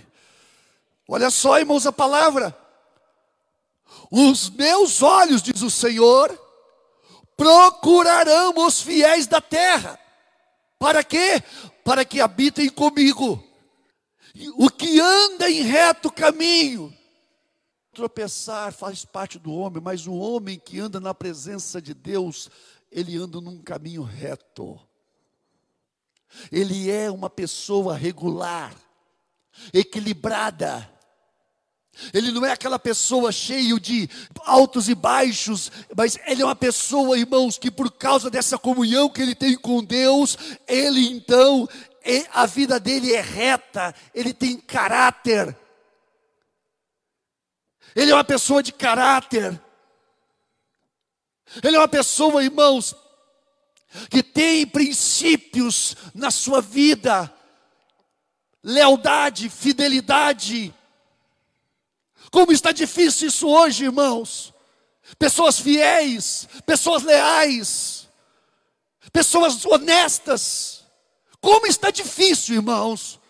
Olha 1.10 1.32
só, 1.32 1.58
irmãos, 1.58 1.88
a 1.88 1.92
palavra. 1.92 2.56
Os 4.12 4.52
meus 4.52 5.02
olhos, 5.02 5.42
diz 5.42 5.64
o 5.64 5.72
Senhor, 5.72 6.40
procurarão 7.36 8.54
os 8.64 8.80
fiéis 8.80 9.26
da 9.26 9.42
terra. 9.42 10.00
Para 10.78 11.04
quê? 11.04 11.42
Para 11.86 12.04
que 12.04 12.20
habitem 12.20 12.68
comigo. 12.68 13.42
O 14.58 14.70
que 14.72 15.00
anda 15.00 15.50
em 15.50 15.62
reto 15.62 16.12
caminho. 16.12 16.92
Tropeçar 17.94 18.74
faz 18.74 19.06
parte 19.06 19.38
do 19.38 19.54
homem, 19.54 19.82
mas 19.82 20.08
o 20.08 20.14
homem 20.16 20.60
que 20.60 20.80
anda 20.80 21.00
na 21.00 21.14
presença 21.14 21.80
de 21.80 21.94
Deus, 21.94 22.50
ele 22.92 23.16
anda 23.16 23.40
num 23.40 23.62
caminho 23.62 24.02
reto. 24.02 24.78
Ele 26.52 26.90
é 26.90 27.10
uma 27.10 27.30
pessoa 27.30 27.96
regular, 27.96 28.76
equilibrada. 29.72 30.92
Ele 32.14 32.32
não 32.32 32.46
é 32.46 32.52
aquela 32.52 32.78
pessoa 32.78 33.32
cheio 33.32 33.80
de 33.80 34.10
altos 34.46 34.90
e 34.90 34.96
baixos, 34.96 35.72
mas 35.96 36.18
ele 36.26 36.42
é 36.42 36.46
uma 36.46 36.56
pessoa, 36.56 37.18
irmãos, 37.18 37.58
que 37.58 37.72
por 37.72 37.92
causa 37.92 38.30
dessa 38.30 38.58
comunhão 38.58 39.10
que 39.10 39.22
ele 39.22 39.36
tem 39.36 39.56
com 39.56 39.84
Deus, 39.84 40.38
ele 40.68 41.08
então, 41.08 41.68
a 42.34 42.46
vida 42.46 42.80
dele 42.80 43.14
é 43.14 43.22
reta, 43.22 43.96
ele 44.14 44.34
tem 44.34 44.58
caráter. 44.58 45.58
Ele 47.96 48.12
é 48.12 48.14
uma 48.14 48.24
pessoa 48.24 48.62
de 48.62 48.74
caráter. 48.74 49.60
Ele 51.64 51.76
é 51.76 51.80
uma 51.80 51.88
pessoa, 51.88 52.44
irmãos, 52.44 52.94
que 54.10 54.22
tem 54.22 54.68
princípios 54.68 55.96
na 56.14 56.30
sua 56.30 56.62
vida, 56.62 57.34
lealdade, 58.62 59.50
fidelidade, 59.50 60.74
como 62.36 62.52
está 62.52 62.74
difícil 62.74 63.30
isso 63.30 63.48
hoje, 63.48 63.86
irmãos. 63.86 64.54
Pessoas 65.18 65.58
fiéis, 65.58 66.50
pessoas 66.66 67.02
leais, 67.02 68.10
pessoas 69.14 69.66
honestas. 69.66 70.84
Como 71.40 71.66
está 71.66 71.92
difícil, 71.92 72.56
irmãos. 72.56 73.22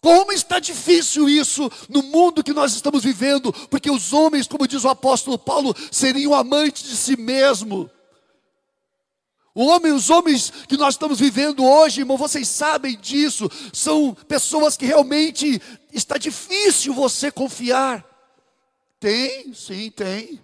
Como 0.00 0.32
está 0.32 0.58
difícil 0.58 1.28
isso 1.28 1.70
no 1.88 2.02
mundo 2.02 2.42
que 2.42 2.52
nós 2.52 2.74
estamos 2.74 3.04
vivendo, 3.04 3.52
porque 3.70 3.88
os 3.88 4.12
homens, 4.12 4.48
como 4.48 4.66
diz 4.66 4.82
o 4.82 4.88
apóstolo 4.88 5.38
Paulo, 5.38 5.72
seriam 5.92 6.34
amantes 6.34 6.82
de 6.82 6.96
si 6.96 7.16
mesmo. 7.16 7.88
O 9.54 9.66
homem, 9.66 9.92
os 9.92 10.10
homens 10.10 10.52
que 10.68 10.76
nós 10.76 10.94
estamos 10.94 11.20
vivendo 11.20 11.64
hoje, 11.64 12.00
irmão, 12.00 12.16
vocês 12.16 12.48
sabem 12.48 12.98
disso, 12.98 13.48
são 13.72 14.12
pessoas 14.26 14.76
que 14.76 14.86
realmente 14.86 15.62
está 15.92 16.18
difícil 16.18 16.92
você 16.92 17.30
confiar. 17.30 18.13
Tem, 19.04 19.52
sim, 19.52 19.90
tem. 19.90 20.42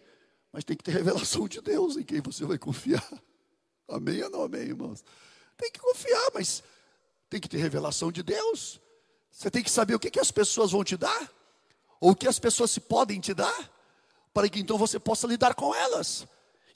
Mas 0.53 0.65
tem 0.65 0.77
que 0.77 0.85
ter 0.85 0.91
revelação 0.91 1.49
de 1.49 1.63
Deus 1.63 1.97
em 1.97 2.03
quem 2.03 2.21
você 2.21 2.45
vai 2.45 2.59
confiar. 2.59 3.11
Amém 3.89 4.23
ou 4.23 4.29
não 4.29 4.43
amém, 4.43 4.61
irmãos? 4.61 5.03
Tem 5.57 5.73
que 5.73 5.81
confiar, 5.81 6.31
mas 6.35 6.63
tem 7.31 7.41
que 7.41 7.49
ter 7.49 7.57
revelação 7.57 8.13
de 8.13 8.23
Deus. 8.23 8.79
Você 9.31 9.51
tem 9.51 9.63
que 9.63 9.71
saber 9.71 9.95
o 9.95 9.99
que, 9.99 10.11
que 10.11 10.21
as 10.21 10.31
pessoas 10.31 10.73
vão 10.73 10.85
te 10.85 10.95
dar, 10.95 11.33
ou 11.99 12.11
o 12.11 12.15
que 12.15 12.29
as 12.29 12.39
pessoas 12.39 12.71
se 12.71 12.81
podem 12.81 13.19
te 13.19 13.33
dar, 13.33 13.71
para 14.35 14.47
que 14.47 14.61
então 14.61 14.77
você 14.77 14.99
possa 14.99 15.27
lidar 15.27 15.55
com 15.55 15.75
elas. 15.75 16.27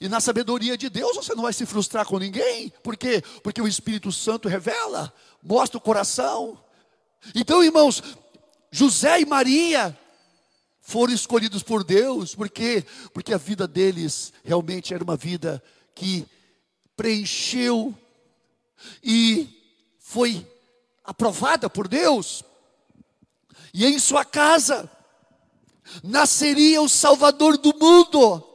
E 0.01 0.09
na 0.09 0.19
sabedoria 0.19 0.75
de 0.75 0.89
Deus 0.89 1.15
você 1.15 1.35
não 1.35 1.43
vai 1.43 1.53
se 1.53 1.67
frustrar 1.67 2.07
com 2.07 2.17
ninguém. 2.17 2.69
Por 2.81 2.97
quê? 2.97 3.21
Porque 3.43 3.61
o 3.61 3.67
Espírito 3.67 4.11
Santo 4.11 4.49
revela, 4.49 5.13
mostra 5.43 5.77
o 5.77 5.81
coração. 5.81 6.59
Então, 7.35 7.63
irmãos, 7.63 8.01
José 8.71 9.21
e 9.21 9.25
Maria 9.25 9.95
foram 10.85 11.13
escolhidos 11.13 11.63
por 11.63 11.83
Deus, 11.83 12.35
porque 12.35 12.85
porque 13.11 13.33
a 13.33 13.39
vida 13.39 13.67
deles 13.67 14.31
realmente 14.43 14.93
era 14.93 15.03
uma 15.03 15.17
vida 15.17 15.61
que 15.95 16.27
preencheu 16.95 17.93
e 19.03 19.49
foi 19.97 20.47
aprovada 21.03 21.67
por 21.67 21.87
Deus. 21.87 22.43
E 23.73 23.83
em 23.83 23.97
sua 23.97 24.23
casa 24.23 24.89
nasceria 26.03 26.79
o 26.83 26.87
Salvador 26.87 27.57
do 27.57 27.75
mundo. 27.75 28.47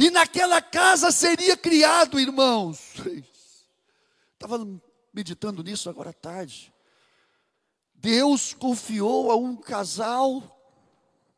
E 0.00 0.10
naquela 0.10 0.60
casa 0.60 1.12
seria 1.12 1.56
criado, 1.56 2.18
irmãos. 2.18 2.94
Estava 4.34 4.66
meditando 5.14 5.62
nisso 5.62 5.88
agora 5.88 6.10
à 6.10 6.12
tarde. 6.12 6.69
Deus 8.00 8.54
confiou 8.54 9.30
a 9.30 9.36
um 9.36 9.54
casal 9.54 10.58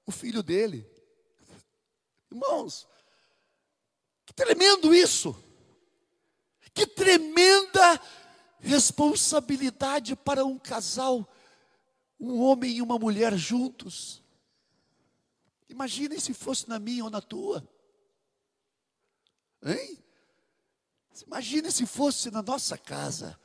o 0.06 0.12
filho 0.12 0.44
dele. 0.44 0.88
Irmãos, 2.30 2.86
que 4.24 4.32
tremendo 4.32 4.94
isso! 4.94 5.36
Que 6.72 6.86
tremenda 6.86 8.00
responsabilidade 8.60 10.14
para 10.14 10.44
um 10.44 10.58
casal, 10.58 11.28
um 12.18 12.40
homem 12.40 12.76
e 12.76 12.82
uma 12.82 12.98
mulher 12.98 13.36
juntos. 13.36 14.22
Imaginem 15.68 16.20
se 16.20 16.32
fosse 16.32 16.68
na 16.68 16.78
minha 16.78 17.04
ou 17.04 17.10
na 17.10 17.20
tua. 17.20 17.68
Hein? 19.64 19.98
Imagine 21.26 21.70
se 21.72 21.84
fosse 21.86 22.30
na 22.30 22.40
nossa 22.40 22.78
casa. 22.78 23.38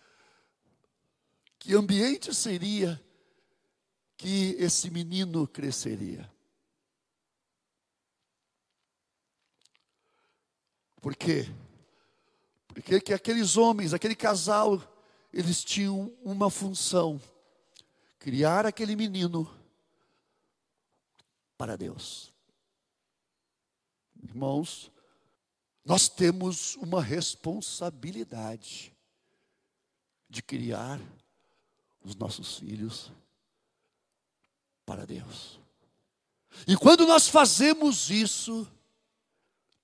Que 1.60 1.74
ambiente 1.74 2.34
seria 2.34 3.04
que 4.18 4.56
esse 4.58 4.90
menino 4.90 5.48
cresceria? 5.48 6.30
Por 11.00 11.16
quê? 11.16 11.46
Porque 12.68 13.00
que 13.00 13.14
aqueles 13.14 13.56
homens, 13.56 13.94
aquele 13.94 14.16
casal, 14.16 14.82
eles 15.32 15.64
tinham 15.64 16.12
uma 16.24 16.50
função: 16.50 17.22
criar 18.18 18.66
aquele 18.66 18.96
menino 18.96 19.48
para 21.56 21.78
Deus. 21.78 22.34
Irmãos, 24.22 24.92
nós 25.86 26.10
temos 26.10 26.76
uma 26.78 27.02
responsabilidade 27.02 28.92
de 30.28 30.42
criar 30.42 31.00
os 32.04 32.16
nossos 32.16 32.58
filhos 32.58 33.12
para 34.88 35.06
Deus. 35.06 35.60
E 36.66 36.78
quando 36.78 37.06
nós 37.06 37.28
fazemos 37.28 38.10
isso, 38.10 38.66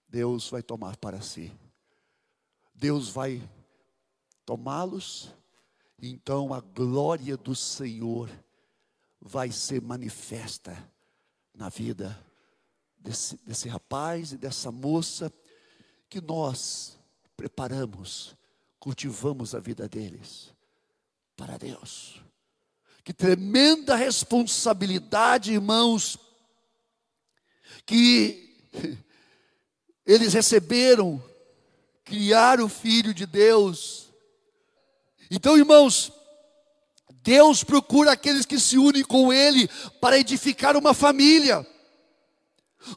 Deus 0.07 0.49
vai 0.49 0.63
tomar 0.63 0.95
para 0.95 1.21
si. 1.21 1.51
Deus 2.73 3.09
vai 3.09 3.47
tomá-los, 4.45 5.29
então 6.01 6.53
a 6.53 6.61
glória 6.61 7.35
do 7.35 7.53
Senhor 7.53 8.29
vai 9.19 9.51
ser 9.51 9.81
manifesta 9.81 10.75
na 11.53 11.67
vida 11.67 12.17
desse, 12.97 13.37
desse 13.45 13.67
rapaz 13.67 14.31
e 14.31 14.37
dessa 14.37 14.71
moça 14.71 15.31
que 16.09 16.21
nós 16.21 16.97
preparamos, 17.35 18.35
cultivamos 18.79 19.53
a 19.53 19.59
vida 19.59 19.87
deles 19.87 20.53
para 21.35 21.57
Deus. 21.57 22.21
Que 23.03 23.13
tremenda 23.13 23.95
responsabilidade, 23.95 25.53
irmãos, 25.53 26.17
que 27.85 28.55
eles 30.05 30.33
receberam, 30.33 31.21
criar 32.05 32.61
o 32.61 32.69
Filho 32.69 33.13
de 33.13 33.25
Deus. 33.25 34.09
Então, 35.29 35.57
irmãos, 35.57 36.11
Deus 37.21 37.63
procura 37.63 38.11
aqueles 38.13 38.45
que 38.45 38.59
se 38.59 38.77
unem 38.77 39.03
com 39.03 39.33
Ele 39.33 39.69
para 39.99 40.17
edificar 40.17 40.77
uma 40.77 40.93
família 40.93 41.65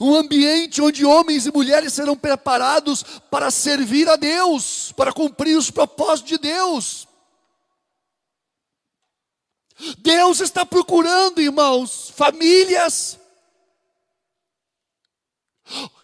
um 0.01 0.15
ambiente 0.15 0.83
onde 0.83 1.05
homens 1.05 1.47
e 1.47 1.53
mulheres 1.53 1.93
serão 1.93 2.17
preparados 2.17 3.05
para 3.31 3.51
servir 3.51 4.09
a 4.09 4.17
Deus, 4.17 4.93
para 4.97 5.13
cumprir 5.13 5.57
os 5.57 5.71
propósitos 5.71 6.31
de 6.31 6.39
Deus. 6.39 7.07
Deus 9.99 10.41
está 10.41 10.65
procurando, 10.65 11.41
irmãos, 11.41 12.11
famílias, 12.11 13.19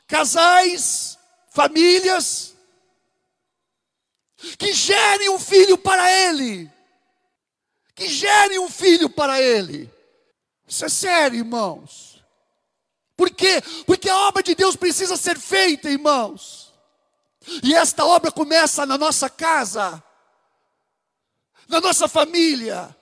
casais, 0.06 1.18
famílias, 1.50 2.54
que 4.58 4.72
gerem 4.72 5.30
um 5.30 5.38
filho 5.38 5.78
para 5.78 6.10
Ele, 6.10 6.70
que 7.94 8.08
gerem 8.08 8.58
um 8.58 8.68
filho 8.68 9.08
para 9.08 9.40
Ele. 9.40 9.90
Isso 10.66 10.84
é 10.84 10.88
sério, 10.88 11.38
irmãos. 11.38 12.22
Por 13.16 13.30
quê? 13.30 13.62
Porque 13.86 14.10
a 14.10 14.28
obra 14.28 14.42
de 14.42 14.54
Deus 14.54 14.76
precisa 14.76 15.16
ser 15.16 15.38
feita, 15.38 15.88
irmãos. 15.90 16.72
E 17.62 17.74
esta 17.74 18.04
obra 18.04 18.30
começa 18.30 18.84
na 18.84 18.98
nossa 18.98 19.30
casa, 19.30 20.02
na 21.68 21.80
nossa 21.80 22.06
família. 22.08 22.94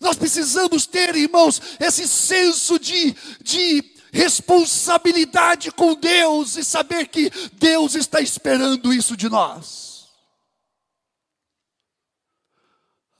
Nós 0.00 0.16
precisamos 0.16 0.86
ter, 0.86 1.14
irmãos, 1.14 1.60
esse 1.80 2.06
senso 2.08 2.78
de, 2.78 3.12
de 3.42 3.94
responsabilidade 4.12 5.72
com 5.72 5.94
Deus 5.94 6.56
e 6.56 6.64
saber 6.64 7.08
que 7.08 7.30
Deus 7.54 7.94
está 7.94 8.20
esperando 8.20 8.92
isso 8.92 9.16
de 9.16 9.28
nós. 9.28 10.08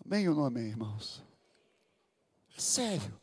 Amém 0.04 0.28
ou 0.28 0.34
não 0.34 0.44
amém, 0.44 0.66
irmãos? 0.66 1.22
É 2.56 2.60
sério. 2.60 3.20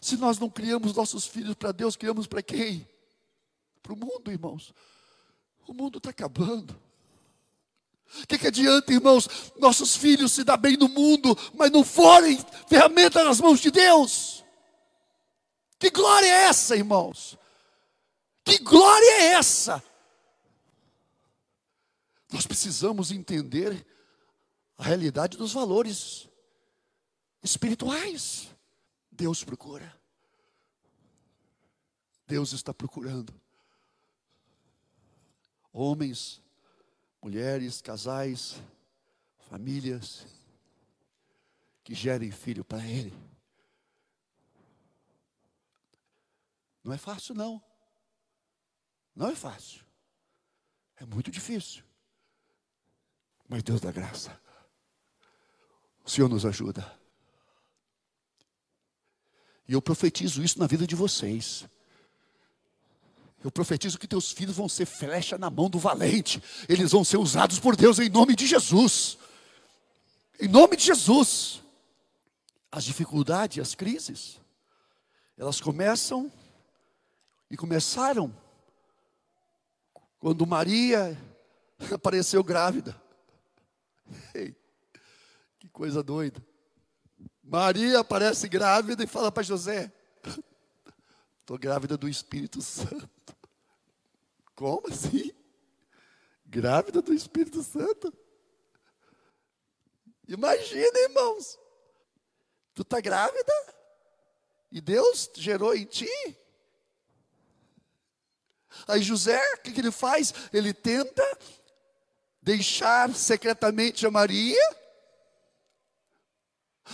Se 0.00 0.16
nós 0.16 0.38
não 0.38 0.48
criamos 0.48 0.94
nossos 0.94 1.26
filhos 1.26 1.54
para 1.54 1.72
Deus, 1.72 1.96
criamos 1.96 2.26
para 2.26 2.42
quem? 2.42 2.88
Para 3.82 3.92
o 3.92 3.96
mundo, 3.96 4.30
irmãos. 4.30 4.72
O 5.66 5.74
mundo 5.74 5.98
está 5.98 6.10
acabando. 6.10 6.80
O 8.20 8.26
que, 8.26 8.38
que 8.38 8.48
adianta, 8.48 8.92
irmãos, 8.92 9.28
nossos 9.58 9.96
filhos 9.96 10.32
se 10.32 10.44
dar 10.44 10.56
bem 10.56 10.76
no 10.76 10.88
mundo, 10.88 11.36
mas 11.54 11.70
não 11.70 11.82
forem 11.82 12.38
ferramenta 12.68 13.24
nas 13.24 13.40
mãos 13.40 13.60
de 13.60 13.70
Deus? 13.70 14.44
Que 15.78 15.90
glória 15.90 16.26
é 16.26 16.44
essa, 16.44 16.76
irmãos? 16.76 17.38
Que 18.44 18.58
glória 18.58 19.22
é 19.22 19.32
essa? 19.32 19.82
Nós 22.32 22.46
precisamos 22.46 23.10
entender 23.10 23.86
a 24.76 24.84
realidade 24.84 25.36
dos 25.36 25.52
valores 25.52 26.28
espirituais. 27.42 28.48
Deus 29.10 29.42
procura. 29.44 29.94
Deus 32.26 32.52
está 32.52 32.72
procurando. 32.72 33.32
Homens, 35.72 36.42
mulheres, 37.22 37.80
casais, 37.80 38.60
famílias 39.48 40.26
que 41.84 41.94
gerem 41.94 42.30
filho 42.30 42.64
para 42.64 42.84
Ele. 42.86 43.16
Não 46.82 46.92
é 46.92 46.98
fácil, 46.98 47.34
não. 47.34 47.62
Não 49.14 49.28
é 49.28 49.36
fácil. 49.36 49.84
É 50.96 51.06
muito 51.06 51.30
difícil. 51.30 51.84
Mas 53.48 53.62
Deus 53.62 53.80
dá 53.80 53.92
graça. 53.92 54.40
O 56.04 56.10
Senhor 56.10 56.28
nos 56.28 56.44
ajuda. 56.44 57.00
E 59.68 59.74
eu 59.74 59.80
profetizo 59.80 60.42
isso 60.42 60.58
na 60.58 60.66
vida 60.66 60.86
de 60.86 60.96
vocês. 60.96 61.68
Eu 63.42 63.50
profetizo 63.50 63.98
que 63.98 64.06
teus 64.06 64.30
filhos 64.30 64.56
vão 64.56 64.68
ser 64.68 64.86
flecha 64.86 65.36
na 65.36 65.50
mão 65.50 65.68
do 65.68 65.78
valente. 65.78 66.42
Eles 66.68 66.92
vão 66.92 67.02
ser 67.02 67.16
usados 67.16 67.58
por 67.58 67.74
Deus 67.74 67.98
em 67.98 68.08
nome 68.08 68.36
de 68.36 68.46
Jesus. 68.46 69.18
Em 70.40 70.48
nome 70.48 70.76
de 70.76 70.84
Jesus. 70.84 71.60
As 72.70 72.84
dificuldades, 72.84 73.58
as 73.58 73.74
crises, 73.74 74.40
Elas 75.36 75.60
começam 75.60 76.32
e 77.50 77.56
começaram 77.56 78.34
quando 80.18 80.46
Maria 80.46 81.18
apareceu 81.92 82.42
grávida. 82.44 82.96
Ei, 84.34 84.54
que 85.58 85.68
coisa 85.68 86.02
doida. 86.02 86.42
Maria 87.42 87.98
aparece 87.98 88.48
grávida 88.48 89.02
e 89.02 89.06
fala 89.06 89.32
para 89.32 89.42
José: 89.42 89.92
Estou 91.42 91.58
grávida 91.58 91.96
do 91.96 92.08
Espírito 92.08 92.62
Santo. 92.62 93.36
Como 94.54 94.88
assim? 94.88 95.32
Grávida 96.46 97.02
do 97.02 97.12
Espírito 97.12 97.62
Santo? 97.62 98.12
Imagina, 100.28 100.98
irmãos. 101.00 101.58
Tu 102.74 102.82
está 102.82 103.00
grávida? 103.00 103.52
E 104.70 104.80
Deus 104.80 105.30
gerou 105.34 105.74
em 105.74 105.84
ti? 105.84 106.08
Aí 108.86 109.02
José, 109.02 109.40
o 109.54 109.58
que, 109.62 109.72
que 109.72 109.80
ele 109.80 109.90
faz? 109.90 110.32
Ele 110.52 110.72
tenta 110.72 111.22
deixar 112.40 113.12
secretamente 113.14 114.06
a 114.06 114.10
Maria, 114.12 114.76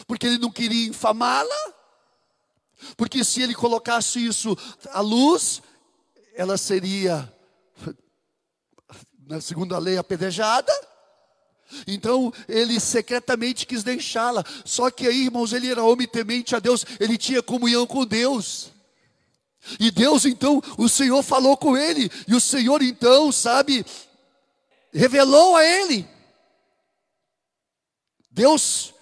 porque 0.07 0.27
ele 0.27 0.39
não 0.39 0.51
queria 0.51 0.89
infamá-la, 0.89 1.78
porque 2.97 3.25
se 3.25 3.43
ele 3.43 3.55
colocasse 3.55 4.25
isso 4.25 4.57
à 4.91 5.01
luz, 5.01 5.62
ela 6.35 6.57
seria, 6.57 7.33
na 9.27 9.41
segunda 9.41 9.79
lei, 9.79 9.99
apedrejada. 9.99 10.73
Então 11.87 12.33
ele 12.49 12.81
secretamente 12.81 13.67
quis 13.67 13.83
deixá-la. 13.83 14.45
Só 14.64 14.91
que 14.91 15.07
aí, 15.07 15.25
irmãos, 15.25 15.53
ele 15.53 15.71
era 15.71 15.83
homem 15.83 16.07
temente 16.07 16.55
a 16.55 16.59
Deus, 16.59 16.85
ele 16.99 17.19
tinha 17.19 17.43
comunhão 17.43 17.87
com 17.87 18.07
Deus. 18.07 18.73
E 19.79 19.91
Deus 19.91 20.25
então, 20.25 20.62
o 20.79 20.88
Senhor 20.88 21.23
falou 21.23 21.57
com 21.57 21.77
ele, 21.77 22.11
e 22.27 22.35
o 22.35 22.41
Senhor 22.41 22.81
então, 22.83 23.31
sabe, 23.33 23.85
revelou 24.93 25.57
a 25.57 25.64
ele. 25.64 26.09
Deus 28.31 28.95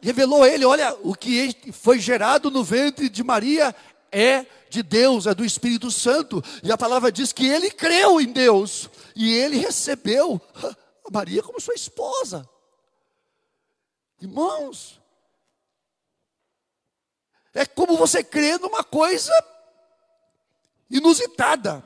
revelou 0.00 0.42
a 0.42 0.48
ele: 0.48 0.64
olha, 0.64 0.94
o 1.02 1.14
que 1.14 1.72
foi 1.72 1.98
gerado 1.98 2.50
no 2.50 2.62
ventre 2.62 3.08
de 3.08 3.22
Maria 3.22 3.74
é 4.10 4.46
de 4.68 4.82
Deus, 4.82 5.26
é 5.26 5.34
do 5.34 5.44
Espírito 5.44 5.90
Santo. 5.90 6.42
E 6.62 6.70
a 6.72 6.78
palavra 6.78 7.12
diz 7.12 7.32
que 7.32 7.46
ele 7.46 7.70
creu 7.70 8.20
em 8.20 8.32
Deus 8.32 8.88
e 9.14 9.34
ele 9.34 9.56
recebeu 9.58 10.40
a 11.04 11.10
Maria 11.10 11.42
como 11.42 11.60
sua 11.60 11.74
esposa. 11.74 12.48
Irmãos, 14.20 15.00
é 17.54 17.64
como 17.66 17.96
você 17.96 18.22
crê 18.24 18.58
numa 18.58 18.82
coisa 18.84 19.32
inusitada, 20.90 21.84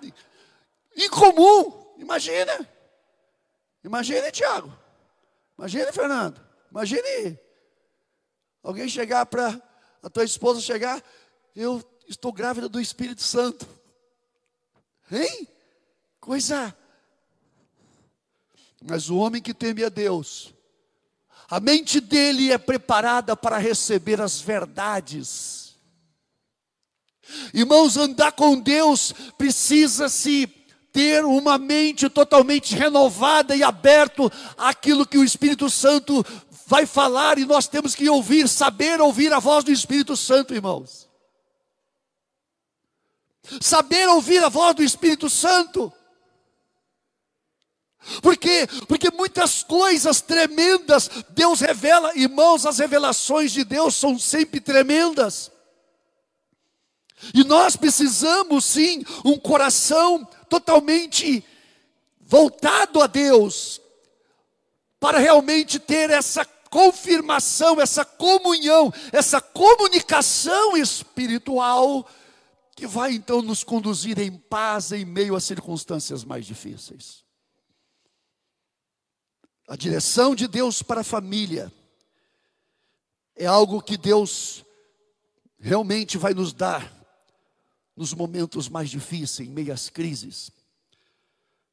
incomum. 0.96 1.94
Imagina. 1.98 2.68
Imagine, 3.84 4.30
Tiago. 4.30 4.72
Imagine, 5.58 5.92
Fernando. 5.92 6.40
Imagine 6.70 7.49
alguém 8.62 8.88
chegar 8.88 9.26
para 9.26 9.60
a 10.02 10.08
tua 10.08 10.24
esposa 10.24 10.60
chegar, 10.60 11.02
eu 11.54 11.82
estou 12.08 12.32
grávida 12.32 12.68
do 12.68 12.80
Espírito 12.80 13.22
Santo. 13.22 13.66
Hein? 15.10 15.48
Coisa. 16.20 16.76
Mas 18.82 19.10
o 19.10 19.16
homem 19.16 19.42
que 19.42 19.52
teme 19.52 19.84
a 19.84 19.88
Deus, 19.88 20.54
a 21.48 21.60
mente 21.60 22.00
dele 22.00 22.52
é 22.52 22.58
preparada 22.58 23.36
para 23.36 23.58
receber 23.58 24.20
as 24.20 24.40
verdades. 24.40 25.76
Irmãos, 27.52 27.96
andar 27.96 28.32
com 28.32 28.58
Deus 28.58 29.12
precisa 29.36 30.08
se 30.08 30.46
ter 30.92 31.24
uma 31.24 31.58
mente 31.58 32.08
totalmente 32.08 32.74
renovada 32.74 33.54
e 33.54 33.62
aberto 33.62 34.30
àquilo 34.56 35.06
que 35.06 35.18
o 35.18 35.24
Espírito 35.24 35.70
Santo 35.70 36.24
vai 36.70 36.86
falar 36.86 37.36
e 37.36 37.44
nós 37.44 37.66
temos 37.66 37.96
que 37.96 38.08
ouvir, 38.08 38.48
saber 38.48 39.00
ouvir 39.00 39.32
a 39.32 39.40
voz 39.40 39.64
do 39.64 39.72
Espírito 39.72 40.16
Santo, 40.16 40.54
irmãos. 40.54 41.10
Saber 43.60 44.08
ouvir 44.08 44.44
a 44.44 44.48
voz 44.48 44.76
do 44.76 44.82
Espírito 44.84 45.28
Santo. 45.28 45.92
Por 48.22 48.36
quê? 48.36 48.68
Porque 48.86 49.10
muitas 49.10 49.64
coisas 49.64 50.20
tremendas 50.20 51.10
Deus 51.30 51.58
revela, 51.58 52.16
irmãos, 52.16 52.64
as 52.64 52.78
revelações 52.78 53.50
de 53.50 53.64
Deus 53.64 53.96
são 53.96 54.16
sempre 54.16 54.60
tremendas. 54.60 55.50
E 57.34 57.42
nós 57.42 57.74
precisamos 57.74 58.64
sim 58.64 59.02
um 59.24 59.36
coração 59.36 60.24
totalmente 60.48 61.44
voltado 62.20 63.02
a 63.02 63.08
Deus, 63.08 63.80
para 65.00 65.18
realmente 65.18 65.80
ter 65.80 66.10
essa 66.10 66.44
confirmação, 66.70 67.80
essa 67.80 68.04
comunhão, 68.04 68.92
essa 69.12 69.40
comunicação 69.40 70.76
espiritual, 70.76 72.08
que 72.76 72.86
vai 72.86 73.12
então 73.12 73.42
nos 73.42 73.62
conduzir 73.64 74.18
em 74.18 74.32
paz 74.32 74.92
em 74.92 75.04
meio 75.04 75.34
às 75.36 75.44
circunstâncias 75.44 76.24
mais 76.24 76.46
difíceis. 76.46 77.24
A 79.68 79.76
direção 79.76 80.34
de 80.34 80.48
Deus 80.48 80.80
para 80.80 81.02
a 81.02 81.04
família 81.04 81.72
é 83.36 83.46
algo 83.46 83.82
que 83.82 83.96
Deus 83.96 84.64
realmente 85.58 86.16
vai 86.16 86.32
nos 86.32 86.52
dar 86.52 86.90
nos 87.94 88.14
momentos 88.14 88.68
mais 88.68 88.88
difíceis, 88.88 89.48
em 89.48 89.52
meio 89.52 89.72
às 89.72 89.90
crises. 89.90 90.50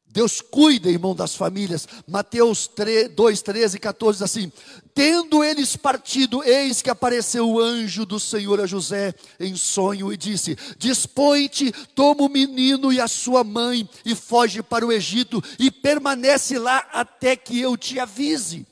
Deus 0.10 0.42
cuida, 0.42 0.90
irmão, 0.90 1.14
das 1.14 1.36
famílias. 1.36 1.88
Mateus 2.08 2.68
3, 2.68 3.10
2, 3.10 3.42
13 3.42 3.78
e 3.78 3.80
14 3.80 4.24
assim: 4.24 4.52
Tendo 4.94 5.44
eles 5.44 5.76
partido, 5.76 6.44
eis 6.44 6.82
que 6.82 6.90
apareceu 6.90 7.48
o 7.48 7.60
anjo 7.60 8.06
do 8.06 8.20
Senhor 8.20 8.60
a 8.60 8.66
José 8.66 9.14
em 9.40 9.56
sonho 9.56 10.12
e 10.12 10.18
disse: 10.18 10.58
Dispõe-te, 10.78 11.72
toma 11.94 12.24
o 12.24 12.30
menino 12.30 12.92
e 12.92 13.00
a 13.00 13.08
sua 13.08 13.44
mãe 13.44 13.88
e 14.04 14.16
foge 14.16 14.64
para 14.64 14.86
o 14.86 14.92
Egito 14.92 15.44
e 15.60 15.70
permanece 15.70 16.58
lá 16.58 16.88
até 16.92 17.36
que 17.36 17.60
eu 17.60 17.78
te 17.78 18.00
avise. 18.00 18.66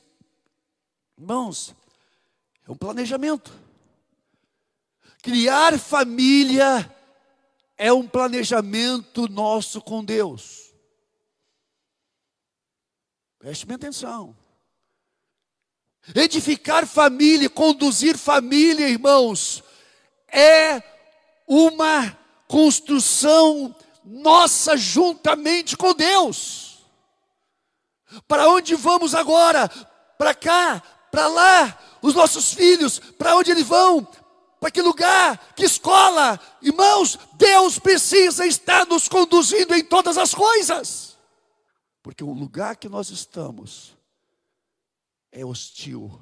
Irmãos, 1.18 1.76
é 2.68 2.72
um 2.72 2.76
planejamento. 2.76 3.52
Criar 5.22 5.78
família 5.78 6.92
é 7.78 7.92
um 7.92 8.08
planejamento 8.08 9.28
nosso 9.28 9.82
com 9.82 10.04
Deus. 10.04 10.65
Preste 13.46 13.68
minha 13.68 13.76
atenção. 13.76 14.36
Edificar 16.16 16.88
família, 16.88 17.48
conduzir 17.48 18.18
família, 18.18 18.90
irmãos, 18.90 19.64
é 20.28 20.82
uma 21.48 22.18
construção 22.48 23.76
nossa 24.04 24.76
juntamente 24.76 25.78
com 25.78 25.94
Deus. 25.94 26.80
Para 28.28 28.50
onde 28.50 28.74
vamos 28.74 29.14
agora? 29.14 29.70
Para 30.18 30.34
cá, 30.34 30.82
para 31.12 31.28
lá, 31.28 31.80
os 32.02 32.16
nossos 32.16 32.52
filhos, 32.52 32.98
para 32.98 33.36
onde 33.36 33.52
eles 33.52 33.68
vão? 33.68 34.08
para 34.60 34.72
que 34.72 34.82
lugar, 34.82 35.54
que 35.56 35.66
escola. 35.66 36.40
Irmãos, 36.64 37.20
Deus 37.34 37.78
precisa 37.78 38.48
estar 38.48 38.88
nos 38.88 39.08
conduzindo 39.08 39.76
em 39.76 39.84
todas 39.84 40.18
as 40.18 40.34
coisas. 40.34 41.15
Porque 42.06 42.24
o 42.24 42.32
lugar 42.32 42.76
que 42.76 42.88
nós 42.88 43.10
estamos 43.10 43.98
é 45.32 45.44
hostil, 45.44 46.22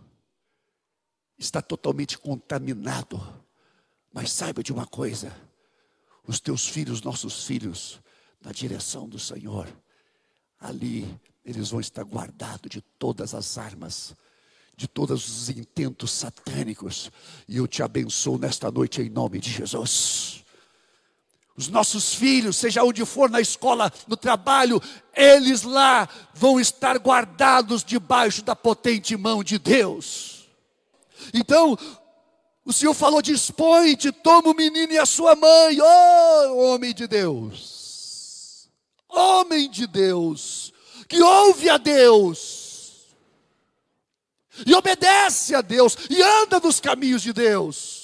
está 1.38 1.62
totalmente 1.62 2.18
contaminado. 2.18 3.22
Mas 4.14 4.32
saiba 4.32 4.64
de 4.64 4.72
uma 4.72 4.88
coisa: 4.88 5.36
os 6.26 6.40
teus 6.40 6.70
filhos, 6.70 7.02
nossos 7.02 7.46
filhos, 7.46 8.00
na 8.40 8.54
direção 8.54 9.10
do 9.10 9.20
Senhor, 9.20 9.68
ali 10.58 11.20
eles 11.44 11.72
vão 11.72 11.82
estar 11.82 12.06
guardados 12.06 12.72
de 12.72 12.80
todas 12.80 13.34
as 13.34 13.58
armas 13.58 14.16
de 14.76 14.88
todos 14.88 15.28
os 15.28 15.50
intentos 15.50 16.12
satânicos. 16.12 17.12
E 17.46 17.58
eu 17.58 17.68
te 17.68 17.84
abençoo 17.84 18.38
nesta 18.40 18.72
noite 18.72 19.02
em 19.02 19.10
nome 19.10 19.38
de 19.38 19.52
Jesus. 19.52 20.43
Os 21.56 21.68
nossos 21.68 22.16
filhos, 22.16 22.58
seja 22.58 22.84
onde 22.84 23.06
for, 23.06 23.30
na 23.30 23.40
escola, 23.40 23.92
no 24.08 24.18
trabalho, 24.18 24.82
eles 25.16 25.62
lá 25.62 26.10
vão 26.34 26.60
estar 26.60 26.98
guardados 26.98 27.84
debaixo 27.84 28.42
da 28.42 28.56
potente 28.56 29.16
mão 29.16 29.44
de 29.44 29.60
Deus. 29.60 30.50
Então, 31.32 31.78
o 32.66 32.74
Senhor 32.74 32.96
falou: 32.96 33.22
dispõe-te, 33.22 34.12
toma 34.12 34.50
o 34.50 34.56
menino 34.56 34.94
e 34.94 34.98
a 34.98 35.06
sua 35.06 35.36
mãe, 35.36 35.78
oh 35.80 36.58
homem 36.58 36.94
de 36.94 37.06
Deus, 37.06 38.68
homem 39.08 39.70
de 39.70 39.86
Deus, 39.86 40.74
que 41.08 41.22
ouve 41.22 41.70
a 41.70 41.78
Deus 41.78 42.64
e 44.66 44.74
obedece 44.76 45.56
a 45.56 45.62
Deus, 45.62 45.98
e 46.10 46.22
anda 46.22 46.60
nos 46.60 46.80
caminhos 46.80 47.22
de 47.22 47.34
Deus. 47.34 48.03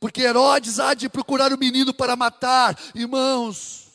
Porque 0.00 0.22
Herodes 0.22 0.80
há 0.80 0.94
de 0.94 1.08
procurar 1.08 1.52
o 1.52 1.58
menino 1.58 1.92
para 1.92 2.16
matar. 2.16 2.78
Irmãos, 2.94 3.88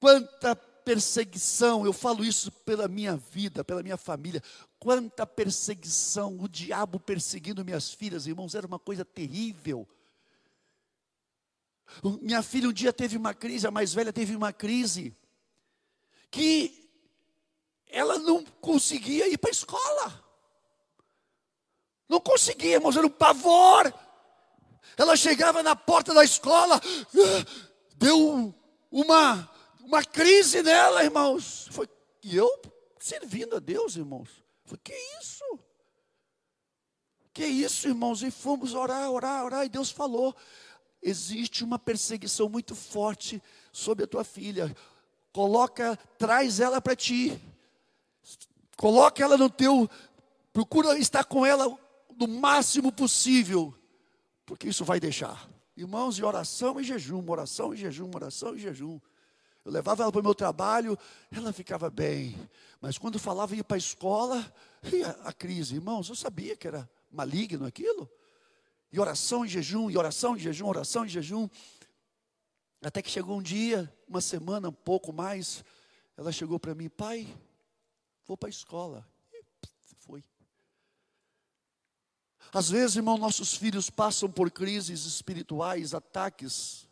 quanta 0.00 0.56
perseguição, 0.56 1.84
eu 1.84 1.92
falo 1.92 2.24
isso 2.24 2.50
pela 2.50 2.88
minha 2.88 3.14
vida, 3.14 3.62
pela 3.62 3.82
minha 3.82 3.98
família. 3.98 4.42
Quanta 4.78 5.26
perseguição, 5.26 6.38
o 6.40 6.48
diabo 6.48 6.98
perseguindo 6.98 7.64
minhas 7.64 7.92
filhas, 7.92 8.26
irmãos, 8.26 8.54
era 8.54 8.66
uma 8.66 8.78
coisa 8.78 9.04
terrível. 9.04 9.86
Minha 12.22 12.42
filha 12.42 12.68
um 12.68 12.72
dia 12.72 12.92
teve 12.92 13.16
uma 13.16 13.34
crise, 13.34 13.66
a 13.66 13.70
mais 13.70 13.92
velha 13.92 14.12
teve 14.12 14.34
uma 14.34 14.52
crise, 14.52 15.14
que 16.30 16.88
ela 17.86 18.18
não 18.18 18.44
conseguia 18.44 19.28
ir 19.28 19.38
para 19.38 19.50
a 19.50 19.52
escola. 19.52 20.27
Não 22.08 22.20
conseguia, 22.20 22.74
irmãos, 22.74 22.96
era 22.96 23.06
um 23.06 23.10
pavor. 23.10 23.92
Ela 24.96 25.16
chegava 25.16 25.62
na 25.62 25.76
porta 25.76 26.14
da 26.14 26.24
escola, 26.24 26.80
deu 27.96 28.52
uma, 28.90 29.50
uma 29.80 30.02
crise 30.02 30.62
nela, 30.62 31.04
irmãos. 31.04 31.68
Foi, 31.70 31.88
e 32.22 32.34
eu 32.34 32.50
servindo 32.98 33.56
a 33.56 33.60
Deus, 33.60 33.96
irmãos. 33.96 34.28
Foi, 34.64 34.78
que 34.78 34.94
isso? 35.20 35.44
Que 37.32 37.46
isso, 37.46 37.86
irmãos? 37.86 38.22
E 38.22 38.30
fomos 38.30 38.74
orar, 38.74 39.10
orar, 39.10 39.44
orar, 39.44 39.64
e 39.64 39.68
Deus 39.68 39.90
falou: 39.90 40.34
existe 41.02 41.62
uma 41.62 41.78
perseguição 41.78 42.48
muito 42.48 42.74
forte 42.74 43.40
sobre 43.70 44.04
a 44.04 44.08
tua 44.08 44.24
filha. 44.24 44.74
Coloca, 45.32 45.96
traz 46.18 46.58
ela 46.58 46.80
para 46.80 46.96
ti. 46.96 47.40
Coloca 48.76 49.22
ela 49.22 49.36
no 49.36 49.50
teu, 49.50 49.88
procura 50.52 50.98
estar 50.98 51.24
com 51.24 51.44
ela 51.44 51.78
do 52.18 52.26
máximo 52.26 52.90
possível, 52.90 53.72
porque 54.44 54.68
isso 54.68 54.84
vai 54.84 54.98
deixar. 54.98 55.48
Irmãos, 55.76 56.16
de 56.16 56.24
oração 56.24 56.80
e 56.80 56.84
jejum, 56.84 57.24
oração 57.30 57.72
e 57.72 57.76
jejum, 57.76 58.10
oração 58.12 58.56
e 58.56 58.58
jejum. 58.58 59.00
Eu 59.64 59.70
levava 59.70 60.02
ela 60.02 60.10
para 60.10 60.20
o 60.20 60.24
meu 60.24 60.34
trabalho, 60.34 60.98
ela 61.30 61.52
ficava 61.52 61.88
bem. 61.88 62.36
Mas 62.80 62.98
quando 62.98 63.18
falava 63.18 63.54
ir 63.54 63.62
para 63.62 63.76
a 63.76 63.78
escola, 63.78 64.52
a, 65.24 65.28
a 65.28 65.32
crise. 65.32 65.76
Irmãos, 65.76 66.08
eu 66.08 66.16
sabia 66.16 66.56
que 66.56 66.66
era 66.66 66.90
maligno 67.10 67.64
aquilo. 67.64 68.10
E 68.90 68.98
oração 68.98 69.44
e 69.44 69.48
jejum, 69.48 69.88
e 69.88 69.96
oração 69.96 70.36
e 70.36 70.40
jejum, 70.40 70.66
oração 70.66 71.06
e 71.06 71.08
jejum. 71.08 71.48
Até 72.82 73.00
que 73.00 73.10
chegou 73.10 73.38
um 73.38 73.42
dia, 73.42 73.92
uma 74.08 74.20
semana, 74.20 74.70
um 74.70 74.72
pouco 74.72 75.12
mais, 75.12 75.64
ela 76.16 76.32
chegou 76.32 76.58
para 76.58 76.74
mim, 76.74 76.88
pai, 76.88 77.28
vou 78.26 78.36
para 78.36 78.48
a 78.48 78.50
escola. 78.50 79.06
Às 82.52 82.70
vezes, 82.70 82.96
irmão, 82.96 83.18
nossos 83.18 83.54
filhos 83.54 83.90
passam 83.90 84.30
por 84.30 84.50
crises 84.50 85.04
espirituais, 85.04 85.94
ataques. 85.94 86.86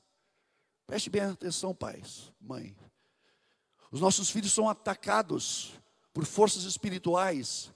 Preste 0.86 1.10
bem 1.10 1.22
atenção, 1.22 1.74
pais, 1.74 2.30
mãe. 2.40 2.76
Os 3.90 4.00
nossos 4.00 4.30
filhos 4.30 4.52
são 4.52 4.68
atacados 4.68 5.72
por 6.12 6.24
forças 6.24 6.64
espirituais. 6.64 7.72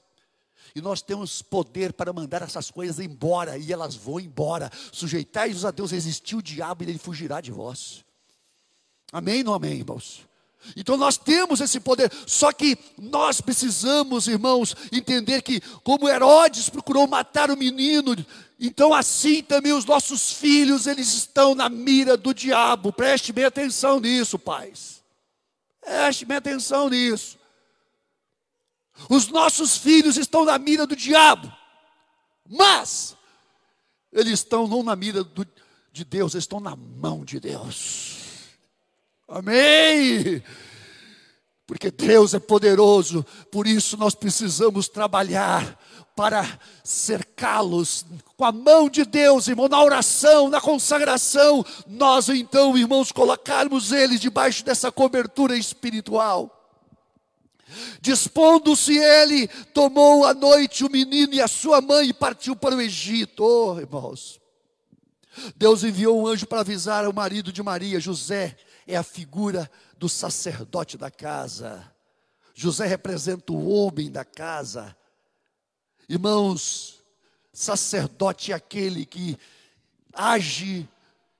E 0.75 0.81
nós 0.81 1.03
temos 1.03 1.43
poder 1.43 1.93
para 1.93 2.13
mandar 2.13 2.43
essas 2.43 2.71
coisas 2.71 2.99
embora, 2.99 3.57
e 3.59 3.73
elas 3.73 3.95
vão 3.95 4.21
embora. 4.21 4.71
Sujeitai-vos 4.93 5.65
a 5.65 5.71
Deus, 5.71 5.91
resistiu 5.91 6.39
o 6.39 6.43
diabo 6.43 6.85
e 6.85 6.89
ele 6.89 6.99
fugirá 6.99 7.41
de 7.41 7.51
vós. 7.51 8.05
Amém 9.13 9.39
ou 9.39 9.45
não 9.45 9.55
amém, 9.55 9.79
irmãos? 9.79 10.30
Então 10.77 10.97
nós 10.97 11.17
temos 11.17 11.61
esse 11.61 11.81
poder, 11.81 12.13
só 12.27 12.53
que 12.53 12.79
nós 12.99 13.41
precisamos, 13.41 14.29
irmãos, 14.29 14.75
entender 14.93 15.43
que, 15.43 15.61
como 15.83 16.09
Herodes 16.09 16.69
procurou 16.69 17.07
matar 17.07 17.51
o 17.51 17.57
menino, 17.57 18.15
então 18.59 18.93
assim 18.93 19.43
também 19.43 19.73
os 19.73 19.85
nossos 19.85 20.33
filhos, 20.33 20.87
eles 20.87 21.15
estão 21.15 21.55
na 21.55 21.69
mira 21.69 22.17
do 22.17 22.35
diabo. 22.35 22.93
Preste 22.93 23.33
bem 23.33 23.45
atenção 23.45 23.99
nisso, 23.99 24.39
pais. 24.39 25.03
Preste 25.81 26.25
bem 26.25 26.37
atenção 26.37 26.89
nisso. 26.89 27.39
Os 29.09 29.29
nossos 29.29 29.79
filhos 29.79 30.17
estão 30.19 30.45
na 30.45 30.59
mira 30.59 30.87
do 30.87 30.95
diabo, 30.95 31.51
mas 32.47 33.17
eles 34.13 34.35
estão 34.35 34.69
não 34.69 34.83
na 34.83 34.95
mira 34.95 35.25
do, 35.25 35.47
de 35.91 36.05
Deus, 36.05 36.35
eles 36.35 36.45
estão 36.45 36.61
na 36.61 36.77
mão 36.77 37.25
de 37.25 37.41
Deus. 37.41 38.20
Amém. 39.31 40.43
Porque 41.65 41.89
Deus 41.89 42.35
é 42.35 42.41
poderoso, 42.41 43.25
por 43.49 43.65
isso 43.65 43.97
nós 43.97 44.13
precisamos 44.13 44.89
trabalhar 44.89 45.79
para 46.17 46.59
cercá-los 46.83 48.05
com 48.37 48.45
a 48.45 48.51
mão 48.51 48.91
de 48.91 49.05
Deus, 49.05 49.47
irmão, 49.47 49.69
na 49.69 49.81
oração, 49.81 50.51
na 50.51 50.61
consagração, 50.61 51.65
nós 51.87 52.29
então, 52.29 52.77
irmãos, 52.77 53.13
colocarmos 53.13 53.93
eles 53.93 54.21
debaixo 54.21 54.65
dessa 54.65 54.91
cobertura 54.91 55.57
espiritual. 55.57 56.57
Dispondo-se 58.01 58.99
ele, 58.99 59.47
tomou 59.73 60.27
à 60.27 60.35
noite 60.35 60.85
o 60.85 60.91
menino 60.91 61.35
e 61.35 61.41
a 61.41 61.47
sua 61.47 61.81
mãe 61.81 62.09
e 62.09 62.13
partiu 62.13 62.57
para 62.57 62.75
o 62.75 62.81
Egito. 62.81 63.45
Oh, 63.45 63.79
irmãos. 63.79 64.41
Deus 65.57 65.85
enviou 65.85 66.21
um 66.21 66.27
anjo 66.27 66.47
para 66.47 66.63
avisar 66.63 67.07
o 67.07 67.15
marido 67.15 67.53
de 67.53 67.63
Maria, 67.63 68.01
José, 68.01 68.57
é 68.91 68.97
a 68.97 69.03
figura 69.03 69.71
do 69.97 70.09
sacerdote 70.09 70.99
da 70.99 71.11
casa. 71.11 71.91
José 72.55 72.87
representa 72.87 73.53
o 73.53 73.69
homem 73.69 74.11
da 74.11 74.25
casa. 74.25 74.97
Irmãos, 76.09 77.01
sacerdote 77.53 78.51
é 78.51 78.55
aquele 78.55 79.07
que 79.07 79.39
age 80.13 80.89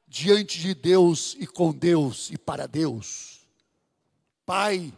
diante 0.07 0.61
de 0.61 0.75
Deus 0.75 1.37
e 1.39 1.47
com 1.47 1.73
Deus 1.73 2.31
e 2.31 2.39
para 2.39 2.69
Deus. 2.69 3.41
Pai, 4.47 4.93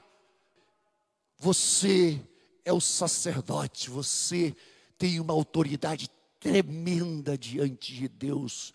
você 1.38 2.20
é 2.64 2.72
o 2.72 2.80
sacerdote, 2.80 3.88
você 3.88 4.54
tem 4.98 5.18
uma 5.18 5.32
autoridade 5.32 6.10
tremenda 6.38 7.36
diante 7.36 7.94
de 7.94 8.08
Deus. 8.08 8.74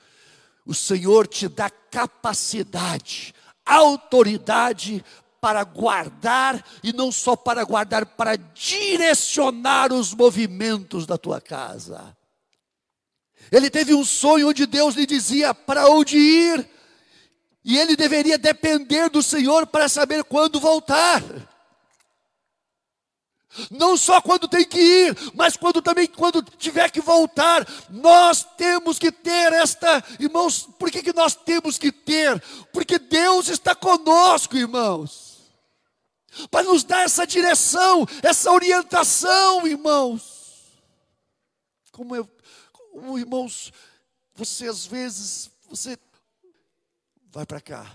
O 0.66 0.74
Senhor 0.74 1.28
te 1.28 1.48
dá 1.48 1.70
capacidade 1.70 3.34
autoridade 3.68 5.04
para 5.40 5.64
guardar, 5.64 6.64
e 6.84 6.92
não 6.92 7.12
só 7.12 7.36
para 7.36 7.64
guardar, 7.64 8.06
para 8.06 8.36
direcionar 8.36 9.94
os 9.94 10.14
movimentos 10.14 11.06
da 11.06 11.18
tua 11.18 11.40
casa. 11.40 12.16
Ele 13.52 13.70
teve 13.70 13.94
um 13.94 14.04
sonho 14.04 14.50
onde 14.50 14.66
Deus 14.66 14.96
lhe 14.96 15.06
dizia 15.06 15.54
para 15.54 15.88
onde 15.90 16.18
ir, 16.18 16.68
e 17.64 17.78
ele 17.78 17.96
deveria 17.96 18.38
depender 18.38 19.10
do 19.10 19.22
Senhor 19.22 19.68
para 19.68 19.88
saber 19.88 20.24
quando 20.24 20.60
voltar. 20.60 21.22
Não 23.72 23.98
só 23.98 24.22
quando 24.22 24.48
tem 24.48 24.65
que 24.65 24.80
ir, 24.80 25.17
mas 25.34 25.56
quando 25.56 25.82
também 25.82 26.08
quando 26.08 26.41
tiver 26.41 26.89
que 26.91 27.02
voltar. 27.02 27.65
Nós 27.89 28.43
temos 28.58 29.00
que 29.00 29.12
ter 29.12 29.54
esta, 29.54 30.04
irmãos, 30.20 30.67
por 30.78 30.91
que, 30.91 31.02
que 31.02 31.13
nós 31.13 31.36
temos 31.36 31.78
que 31.78 31.91
ter? 31.91 32.41
Porque 32.72 33.00
Deus 33.00 33.48
está 33.50 33.74
conosco, 33.76 34.58
irmãos. 34.58 35.38
Para 36.52 36.67
nos 36.67 36.84
dar 36.84 37.04
essa 37.04 37.26
direção, 37.26 38.06
essa 38.22 38.52
orientação, 38.52 39.65
irmãos. 39.67 40.72
Como 41.91 42.15
eu, 42.15 42.30
como, 42.72 43.17
irmãos, 43.17 43.72
você 44.36 44.67
às 44.67 44.86
vezes, 44.86 45.50
você 45.67 45.98
vai 47.32 47.46
para 47.46 47.60
cá, 47.60 47.91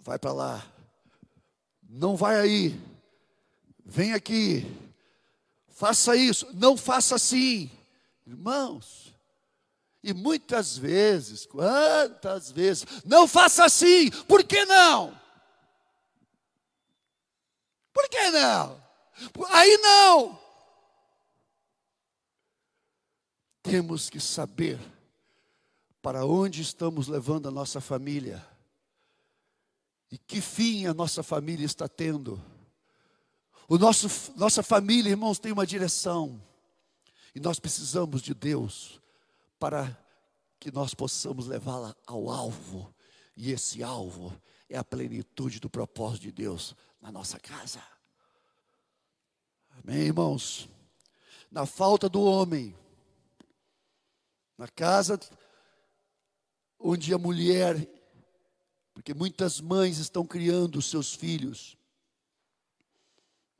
vai 0.00 0.18
para 0.18 0.32
lá, 0.32 0.64
não 1.88 2.14
vai 2.16 2.38
aí 2.38 2.93
vem 3.84 4.12
aqui, 4.12 4.66
faça 5.68 6.16
isso, 6.16 6.48
não 6.54 6.76
faça 6.76 7.16
assim. 7.16 7.70
Irmãos, 8.26 9.14
e 10.02 10.12
muitas 10.12 10.76
vezes, 10.76 11.46
quantas 11.46 12.50
vezes, 12.50 12.86
não 13.04 13.26
faça 13.28 13.64
assim, 13.64 14.10
por 14.28 14.44
que 14.44 14.64
não? 14.64 15.18
Por 17.92 18.08
que 18.08 18.30
não? 18.30 18.82
Aí 19.50 19.76
não. 19.78 20.38
Temos 23.62 24.10
que 24.10 24.20
saber 24.20 24.78
para 26.02 26.26
onde 26.26 26.60
estamos 26.60 27.08
levando 27.08 27.48
a 27.48 27.50
nossa 27.50 27.80
família 27.80 28.46
e 30.10 30.18
que 30.18 30.40
fim 30.40 30.86
a 30.86 30.92
nossa 30.92 31.22
família 31.22 31.64
está 31.64 31.88
tendo. 31.88 32.38
O 33.68 33.78
nosso, 33.78 34.08
nossa 34.36 34.62
família, 34.62 35.10
irmãos, 35.10 35.38
tem 35.38 35.52
uma 35.52 35.66
direção. 35.66 36.40
E 37.34 37.40
nós 37.40 37.58
precisamos 37.58 38.22
de 38.22 38.34
Deus 38.34 39.00
para 39.58 39.96
que 40.60 40.70
nós 40.70 40.94
possamos 40.94 41.46
levá-la 41.46 41.96
ao 42.06 42.30
alvo. 42.30 42.94
E 43.36 43.50
esse 43.50 43.82
alvo 43.82 44.34
é 44.68 44.76
a 44.76 44.84
plenitude 44.84 45.60
do 45.60 45.68
propósito 45.68 46.22
de 46.22 46.32
Deus 46.32 46.76
na 47.00 47.10
nossa 47.10 47.38
casa. 47.38 47.82
Amém, 49.70 50.02
irmãos? 50.02 50.68
Na 51.50 51.66
falta 51.66 52.08
do 52.08 52.22
homem, 52.22 52.74
Uma 54.56 54.68
casa 54.68 55.18
onde 56.78 57.12
a 57.12 57.18
mulher, 57.18 57.88
porque 58.92 59.12
muitas 59.12 59.60
mães 59.60 59.98
estão 59.98 60.24
criando 60.24 60.78
os 60.78 60.88
seus 60.88 61.12
filhos, 61.12 61.76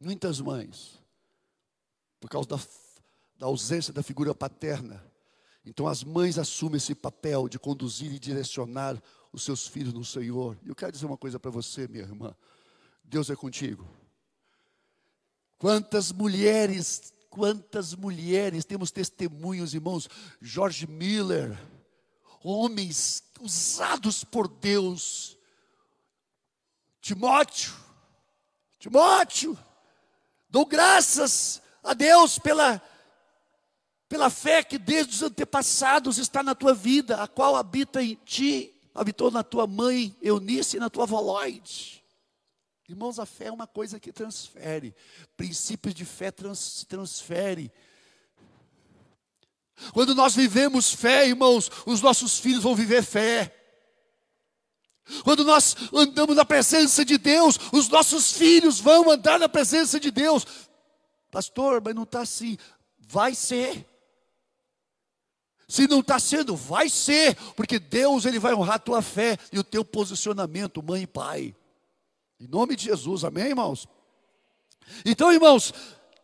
muitas 0.01 0.41
mães, 0.41 1.01
por 2.21 2.29
causa 2.29 2.49
da, 2.49 2.61
da 3.39 3.47
ausência 3.47 3.93
da 3.93 4.03
figura 4.03 4.35
paterna. 4.35 5.05
Então 5.65 5.87
as 5.87 6.05
mães 6.05 6.39
assumem 6.39 6.77
esse 6.77 6.95
papel 6.95 7.49
de 7.49 7.59
conduzir 7.59 8.13
e 8.13 8.19
direcionar 8.19 9.03
os 9.33 9.43
seus 9.43 9.67
filhos 9.67 9.93
no 9.93 10.05
Senhor. 10.05 10.59
E 10.63 10.69
eu 10.69 10.75
quero 10.75 10.93
dizer 10.93 11.07
uma 11.07 11.17
coisa 11.17 11.39
para 11.41 11.51
você, 11.51 11.89
minha 11.89 12.05
irmã. 12.05 12.35
Deus 13.03 13.31
é 13.31 13.37
contigo. 13.37 13.87
Quantas 15.59 16.13
mulheres, 16.13 17.13
quantas 17.31 17.95
mulheres, 17.95 18.65
temos 18.65 18.91
testemunhos, 18.91 19.75
irmãos, 19.75 20.09
George 20.41 20.87
Miller, 20.87 21.59
homens 22.43 23.25
usados 23.41 24.23
por 24.23 24.47
Deus, 24.47 25.39
Timóteo, 27.01 27.73
Timóteo, 28.79 29.59
dou 30.55 30.65
graças 30.65 31.61
a 31.83 31.95
Deus 31.95 32.39
pela, 32.39 32.81
pela 34.09 34.31
fé 34.31 34.63
que 34.63 34.79
desde 34.79 35.17
os 35.17 35.23
antepassados 35.23 36.17
está 36.17 36.45
na 36.45 36.55
tua 36.55 36.73
vida, 36.73 37.21
a 37.21 37.27
qual 37.27 37.57
habita 37.57 38.01
em 38.01 38.15
ti, 38.25 38.73
habitou 38.95 39.33
na 39.33 39.43
tua 39.43 39.67
mãe 39.67 40.17
Eunice 40.23 40.77
e 40.77 40.81
na 40.81 40.89
tua 40.89 41.07
Lloyd. 41.07 42.05
Irmãos, 42.89 43.19
a 43.19 43.27
fé 43.27 43.47
é 43.47 43.53
uma 43.53 43.67
coisa 43.67 43.99
que 43.99 44.13
transfere. 44.13 44.95
Princípios 45.37 45.93
de 45.93 46.05
fé 46.05 46.31
trans, 46.31 46.61
se 46.61 46.87
transfere. 46.87 47.73
Quando 49.93 50.15
nós 50.15 50.37
vivemos 50.37 50.93
fé, 50.93 51.27
irmãos, 51.27 51.69
os 51.85 52.01
nossos 52.01 52.39
filhos 52.39 52.63
vão 52.63 52.77
viver 52.77 53.03
fé. 53.03 53.53
Quando 55.23 55.45
nós 55.45 55.77
andamos 55.93 56.35
na 56.35 56.45
presença 56.45 57.05
de 57.05 57.19
Deus, 57.19 57.59
os 57.73 57.89
nossos 57.89 58.33
filhos 58.33 58.81
vão 58.81 59.11
andar 59.11 59.39
na 59.39 59.49
presença 59.49 60.01
de 60.01 60.11
Deus. 60.11 60.47
Pastor, 61.31 61.83
mas 61.85 61.95
não 61.95 62.05
está 62.05 62.23
assim. 62.23 62.57
Vai 62.99 63.35
ser. 63.35 63.87
Se 65.69 65.87
não 65.87 66.01
está 66.01 66.19
sendo, 66.19 66.55
vai 66.55 66.89
ser, 66.89 67.37
porque 67.57 67.79
Deus 67.79 68.25
ele 68.25 68.39
vai 68.39 68.55
honrar 68.55 68.77
a 68.77 68.79
tua 68.79 69.03
fé 69.03 69.39
e 69.53 69.59
o 69.59 69.65
teu 69.65 69.85
posicionamento, 69.85 70.83
mãe 70.83 71.03
e 71.03 71.07
pai. 71.07 71.55
Em 72.41 72.47
nome 72.47 72.77
de 72.77 72.85
Jesus, 72.85 73.25
amém, 73.25 73.47
irmãos? 73.47 73.87
Então, 75.05 75.33
irmãos, 75.33 75.73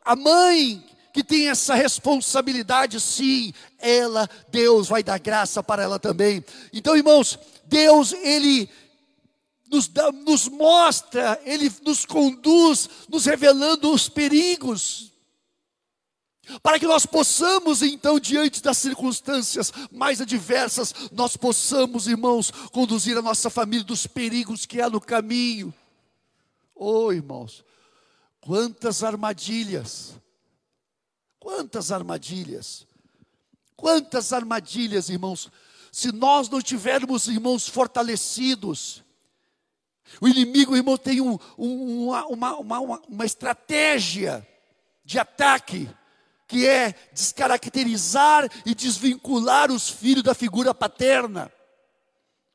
a 0.05 0.15
mãe 0.15 0.85
que 1.13 1.25
tem 1.25 1.49
essa 1.49 1.75
responsabilidade, 1.75 3.01
sim, 3.01 3.53
ela, 3.79 4.29
Deus 4.51 4.89
vai 4.89 5.03
dar 5.03 5.19
graça 5.19 5.63
para 5.63 5.83
ela 5.83 5.99
também. 5.99 6.45
Então, 6.73 6.97
irmãos, 6.97 7.39
Deus, 7.71 8.13
Ele 8.13 8.69
nos, 9.71 9.87
dá, 9.87 10.11
nos 10.11 10.49
mostra, 10.49 11.41
Ele 11.45 11.73
nos 11.83 12.05
conduz, 12.05 12.91
nos 13.09 13.25
revelando 13.25 13.93
os 13.93 14.09
perigos, 14.09 15.13
para 16.63 16.81
que 16.81 16.87
nós 16.87 17.07
possamos, 17.07 17.81
então, 17.81 18.19
diante 18.19 18.61
das 18.61 18.77
circunstâncias 18.79 19.73
mais 19.93 20.21
adversas, 20.21 20.93
nós 21.13 21.37
possamos, 21.37 22.09
irmãos, 22.09 22.51
conduzir 22.73 23.17
a 23.17 23.23
nossa 23.23 23.49
família 23.49 23.85
dos 23.85 24.05
perigos 24.07 24.67
que 24.67 24.81
há 24.81 24.91
no 24.91 25.01
caminho. 25.01 25.73
Oh, 26.75 27.13
irmãos, 27.13 27.65
quantas 28.41 29.05
armadilhas, 29.05 30.15
quantas 31.39 31.93
armadilhas, 31.93 32.85
quantas 33.77 34.33
armadilhas, 34.33 35.09
irmãos, 35.09 35.51
se 35.93 36.13
nós 36.13 36.49
não 36.49 36.61
tivermos, 36.61 37.27
irmãos, 37.27 37.69
fortalecidos, 37.69 39.03
o 40.21 40.27
inimigo, 40.27 40.77
irmão, 40.77 40.97
tem 40.97 41.21
um, 41.21 41.39
um, 41.59 42.09
uma, 42.09 42.27
uma, 42.27 42.81
uma, 42.81 43.01
uma 43.09 43.25
estratégia 43.25 44.47
de 45.05 45.19
ataque, 45.19 45.89
que 46.49 46.67
é 46.67 46.95
descaracterizar 47.13 48.49
e 48.67 48.75
desvincular 48.75 49.71
os 49.71 49.89
filhos 49.89 50.25
da 50.25 50.35
figura 50.35 50.75
paterna. 50.75 51.53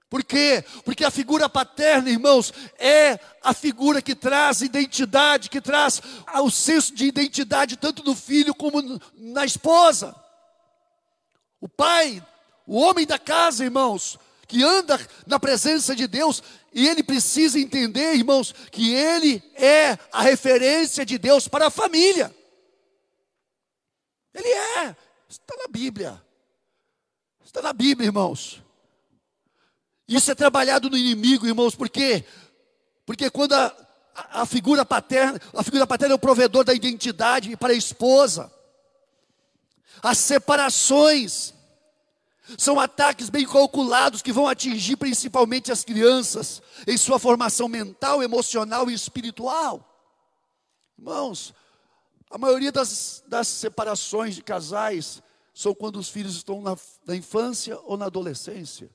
Por 0.09 0.23
quê? 0.23 0.63
Porque 0.83 1.03
a 1.03 1.11
figura 1.11 1.49
paterna, 1.49 2.09
irmãos, 2.09 2.53
é 2.77 3.19
a 3.41 3.53
figura 3.53 4.01
que 4.01 4.15
traz 4.15 4.61
identidade, 4.61 5.49
que 5.49 5.59
traz 5.59 6.01
o 6.41 6.49
senso 6.51 6.93
de 6.93 7.05
identidade 7.05 7.75
tanto 7.77 8.03
no 8.03 8.15
filho 8.15 8.53
como 8.53 8.81
na 9.13 9.45
esposa. 9.45 10.15
O 11.59 11.67
pai, 11.67 12.23
o 12.65 12.77
homem 12.77 13.05
da 13.05 13.19
casa, 13.19 13.63
irmãos, 13.63 14.17
que 14.47 14.63
anda 14.63 14.99
na 15.25 15.39
presença 15.39 15.95
de 15.95 16.07
Deus, 16.07 16.41
e 16.73 16.87
ele 16.87 17.03
precisa 17.03 17.59
entender, 17.59 18.15
irmãos, 18.15 18.53
que 18.71 18.93
ele 18.93 19.41
é 19.55 19.97
a 20.11 20.21
referência 20.21 21.05
de 21.05 21.17
Deus 21.17 21.47
para 21.47 21.67
a 21.67 21.71
família. 21.71 22.35
Ele 24.33 24.49
é, 24.49 24.95
está 25.29 25.55
na 25.57 25.67
Bíblia. 25.69 26.21
Está 27.43 27.61
na 27.61 27.73
Bíblia, 27.73 28.07
irmãos. 28.07 28.61
Isso 30.07 30.29
é 30.29 30.35
trabalhado 30.35 30.89
no 30.89 30.97
inimigo, 30.97 31.47
irmãos, 31.47 31.73
por 31.73 31.89
quê? 31.89 32.25
Porque 33.05 33.29
quando 33.29 33.53
a, 33.53 33.75
a, 34.13 34.41
a 34.41 34.45
figura 34.45 34.85
paterna, 34.85 35.39
a 35.53 35.63
figura 35.63 35.87
paterna 35.87 36.13
é 36.13 36.15
o 36.17 36.19
provedor 36.19 36.63
da 36.63 36.73
identidade 36.73 37.55
para 37.55 37.73
a 37.73 37.77
esposa. 37.77 38.51
As 40.03 40.17
separações 40.17 41.54
são 42.57 42.79
ataques 42.79 43.29
bem 43.29 43.45
calculados 43.45 44.21
que 44.21 44.31
vão 44.31 44.47
atingir 44.47 44.97
principalmente 44.97 45.71
as 45.71 45.83
crianças 45.83 46.61
em 46.85 46.97
sua 46.97 47.17
formação 47.17 47.67
mental, 47.67 48.21
emocional 48.21 48.89
e 48.89 48.93
espiritual. 48.93 49.83
Irmãos, 50.97 51.53
a 52.29 52.37
maioria 52.37 52.71
das, 52.71 53.23
das 53.27 53.47
separações 53.47 54.35
de 54.35 54.43
casais 54.43 55.21
são 55.53 55.73
quando 55.73 55.97
os 55.97 56.09
filhos 56.09 56.35
estão 56.35 56.61
na, 56.61 56.77
na 57.05 57.15
infância 57.15 57.79
ou 57.85 57.97
na 57.97 58.05
adolescência. 58.05 58.89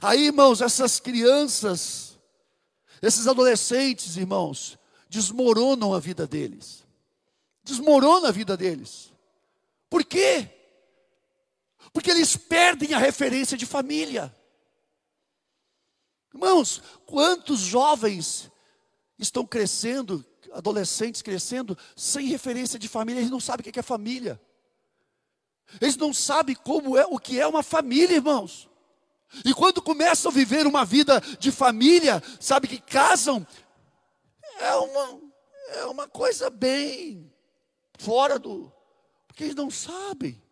Aí, 0.00 0.26
irmãos, 0.26 0.60
essas 0.60 0.98
crianças, 0.98 2.18
esses 3.02 3.26
adolescentes, 3.26 4.16
irmãos, 4.16 4.78
desmoronam 5.10 5.92
a 5.92 6.00
vida 6.00 6.26
deles. 6.26 6.84
Desmorona 7.62 8.28
a 8.28 8.32
vida 8.32 8.56
deles. 8.56 9.12
Por 9.90 10.04
quê? 10.04 10.50
Porque 11.94 12.10
eles 12.10 12.36
perdem 12.36 12.92
a 12.92 12.98
referência 12.98 13.56
de 13.56 13.64
família. 13.64 14.34
Irmãos, 16.34 16.82
quantos 17.06 17.60
jovens 17.60 18.50
estão 19.16 19.46
crescendo, 19.46 20.26
adolescentes 20.52 21.22
crescendo, 21.22 21.78
sem 21.96 22.26
referência 22.26 22.80
de 22.80 22.88
família, 22.88 23.20
eles 23.20 23.30
não 23.30 23.38
sabem 23.38 23.66
o 23.66 23.72
que 23.72 23.78
é 23.78 23.82
família. 23.82 24.40
Eles 25.80 25.96
não 25.96 26.12
sabem 26.12 26.56
como 26.56 26.98
é 26.98 27.06
o 27.06 27.16
que 27.16 27.40
é 27.40 27.46
uma 27.46 27.62
família, 27.62 28.16
irmãos. 28.16 28.68
E 29.44 29.54
quando 29.54 29.80
começam 29.80 30.32
a 30.32 30.34
viver 30.34 30.66
uma 30.66 30.84
vida 30.84 31.20
de 31.38 31.52
família, 31.52 32.20
sabe 32.40 32.66
que 32.66 32.80
casam, 32.80 33.46
é 34.58 34.74
uma, 34.74 35.20
é 35.76 35.84
uma 35.86 36.08
coisa 36.08 36.50
bem 36.50 37.32
fora 38.00 38.36
do. 38.36 38.72
Porque 39.28 39.44
eles 39.44 39.54
não 39.54 39.70
sabem. 39.70 40.43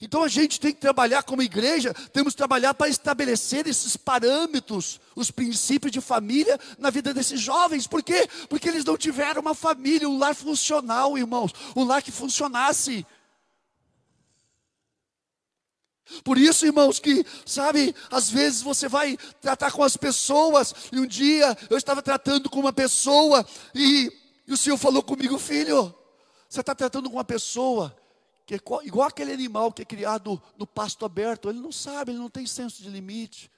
Então 0.00 0.22
a 0.22 0.28
gente 0.28 0.60
tem 0.60 0.72
que 0.72 0.80
trabalhar 0.80 1.24
como 1.24 1.42
igreja, 1.42 1.92
temos 2.12 2.32
que 2.32 2.38
trabalhar 2.38 2.72
para 2.72 2.88
estabelecer 2.88 3.66
esses 3.66 3.96
parâmetros, 3.96 5.00
os 5.16 5.30
princípios 5.30 5.90
de 5.90 6.00
família 6.00 6.58
na 6.78 6.88
vida 6.88 7.12
desses 7.12 7.40
jovens. 7.40 7.86
Por 7.88 8.02
quê? 8.02 8.28
Porque 8.48 8.68
eles 8.68 8.84
não 8.84 8.96
tiveram 8.96 9.40
uma 9.40 9.54
família, 9.54 10.08
um 10.08 10.16
lar 10.16 10.36
funcional, 10.36 11.18
irmãos, 11.18 11.52
um 11.74 11.82
lar 11.82 12.00
que 12.00 12.12
funcionasse. 12.12 13.04
Por 16.22 16.38
isso, 16.38 16.64
irmãos, 16.64 17.00
que, 17.00 17.26
sabe, 17.44 17.94
às 18.10 18.30
vezes 18.30 18.62
você 18.62 18.88
vai 18.88 19.18
tratar 19.40 19.72
com 19.72 19.82
as 19.82 19.96
pessoas, 19.96 20.74
e 20.92 20.98
um 20.98 21.06
dia 21.06 21.56
eu 21.68 21.76
estava 21.76 22.00
tratando 22.00 22.48
com 22.48 22.60
uma 22.60 22.72
pessoa, 22.72 23.44
e, 23.74 24.10
e 24.46 24.52
o 24.52 24.56
Senhor 24.56 24.78
falou 24.78 25.02
comigo, 25.02 25.38
filho, 25.38 25.94
você 26.48 26.60
está 26.60 26.74
tratando 26.74 27.10
com 27.10 27.16
uma 27.16 27.24
pessoa, 27.24 27.94
que 28.48 28.54
é 28.54 28.60
igual 28.84 29.06
aquele 29.06 29.30
animal 29.30 29.70
que 29.70 29.82
é 29.82 29.84
criado 29.84 30.42
no 30.56 30.66
pasto 30.66 31.04
aberto, 31.04 31.50
ele 31.50 31.60
não 31.60 31.70
sabe, 31.70 32.12
ele 32.12 32.18
não 32.18 32.30
tem 32.30 32.46
senso 32.46 32.82
de 32.82 32.88
limite. 32.88 33.52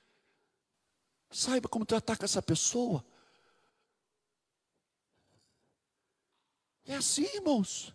Saiba 1.31 1.69
como 1.69 1.87
tratar 1.87 2.17
com 2.17 2.25
essa 2.25 2.43
pessoa. 2.43 3.05
É 6.85 6.97
assim, 6.97 7.23
irmãos. 7.37 7.95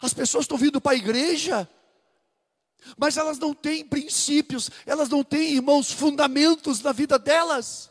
As 0.00 0.14
pessoas 0.14 0.44
estão 0.44 0.56
vindo 0.56 0.80
para 0.80 0.92
a 0.92 0.96
igreja, 0.96 1.68
mas 2.96 3.18
elas 3.18 3.38
não 3.38 3.52
têm 3.52 3.86
princípios, 3.86 4.70
elas 4.86 5.10
não 5.10 5.22
têm, 5.22 5.56
irmãos, 5.56 5.92
fundamentos 5.92 6.80
na 6.80 6.90
vida 6.90 7.18
delas. 7.18 7.90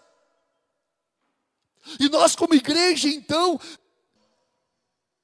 E 1.99 2.09
nós, 2.09 2.35
como 2.35 2.55
igreja, 2.55 3.07
então, 3.09 3.59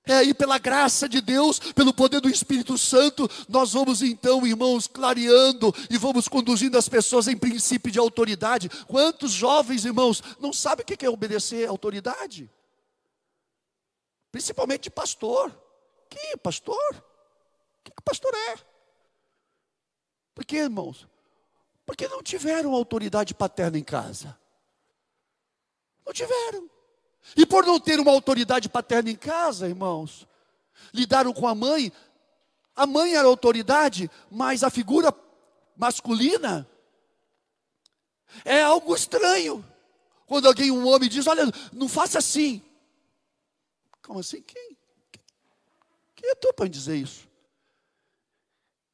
É 0.10 0.16
aí 0.16 0.34
pela 0.34 0.58
graça 0.58 1.08
de 1.08 1.22
Deus, 1.22 1.60
pelo 1.60 1.94
poder 1.94 2.20
do 2.20 2.32
Espírito 2.32 2.80
Santo, 2.80 3.30
nós 3.48 3.74
vamos 3.74 4.02
então, 4.02 4.44
irmãos, 4.48 4.88
clareando 4.88 5.72
e 5.88 6.00
vamos 6.00 6.28
conduzindo 6.28 6.80
as 6.80 6.90
pessoas 6.90 7.28
em 7.28 7.38
princípio 7.38 7.92
de 7.92 8.00
autoridade. 8.00 8.70
Quantos 8.88 9.32
jovens, 9.32 9.86
irmãos, 9.86 10.24
não 10.40 10.52
sabem 10.52 10.82
o 10.82 10.86
que 10.88 11.06
é 11.06 11.10
obedecer 11.12 11.70
autoridade? 11.70 12.50
Principalmente 14.32 14.86
de 14.86 14.90
pastor. 14.90 15.56
Que 16.10 16.36
pastor? 16.38 16.96
O 16.96 17.84
que, 17.84 17.92
que 17.92 18.02
pastor 18.04 18.34
é? 18.34 18.58
Por 20.34 20.44
que, 20.44 20.58
irmãos? 20.58 21.08
Porque 21.86 22.08
não 22.08 22.24
tiveram 22.24 22.74
autoridade 22.74 23.36
paterna 23.36 23.78
em 23.78 23.84
casa. 23.84 24.36
Não 26.04 26.12
tiveram. 26.12 26.68
E 27.36 27.46
por 27.46 27.66
não 27.66 27.80
ter 27.80 28.00
uma 28.00 28.12
autoridade 28.12 28.70
paterna 28.70 29.10
em 29.10 29.16
casa, 29.16 29.68
irmãos, 29.68 30.28
lidaram 30.94 31.34
com 31.34 31.48
a 31.48 31.56
mãe. 31.56 31.92
A 32.76 32.88
mãe 32.88 33.16
era 33.16 33.28
autoridade, 33.28 34.10
mas 34.32 34.64
a 34.64 34.70
figura 34.70 35.14
masculina 35.76 36.68
é 38.46 38.62
algo 38.62 38.96
estranho. 38.96 39.66
Quando 40.26 40.48
alguém, 40.48 40.72
um 40.72 40.88
homem, 40.88 41.10
diz: 41.10 41.28
Olha, 41.28 41.44
não 41.74 41.90
faça 41.90 42.20
assim. 42.20 42.62
Como 44.02 44.20
assim? 44.20 44.42
Quem? 44.42 44.78
Quem 46.16 46.30
é 46.30 46.36
tu 46.36 46.54
para 46.54 46.68
dizer 46.68 46.98
isso? 46.98 47.28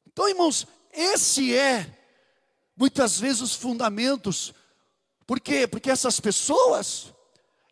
Então, 0.06 0.28
irmãos, 0.28 0.66
esse 0.92 1.54
é 1.54 1.92
muitas 2.76 3.18
vezes 3.18 3.42
os 3.42 3.54
fundamentos. 3.54 4.54
Por 5.26 5.40
quê? 5.40 5.66
Porque 5.66 5.90
essas 5.90 6.20
pessoas 6.20 7.12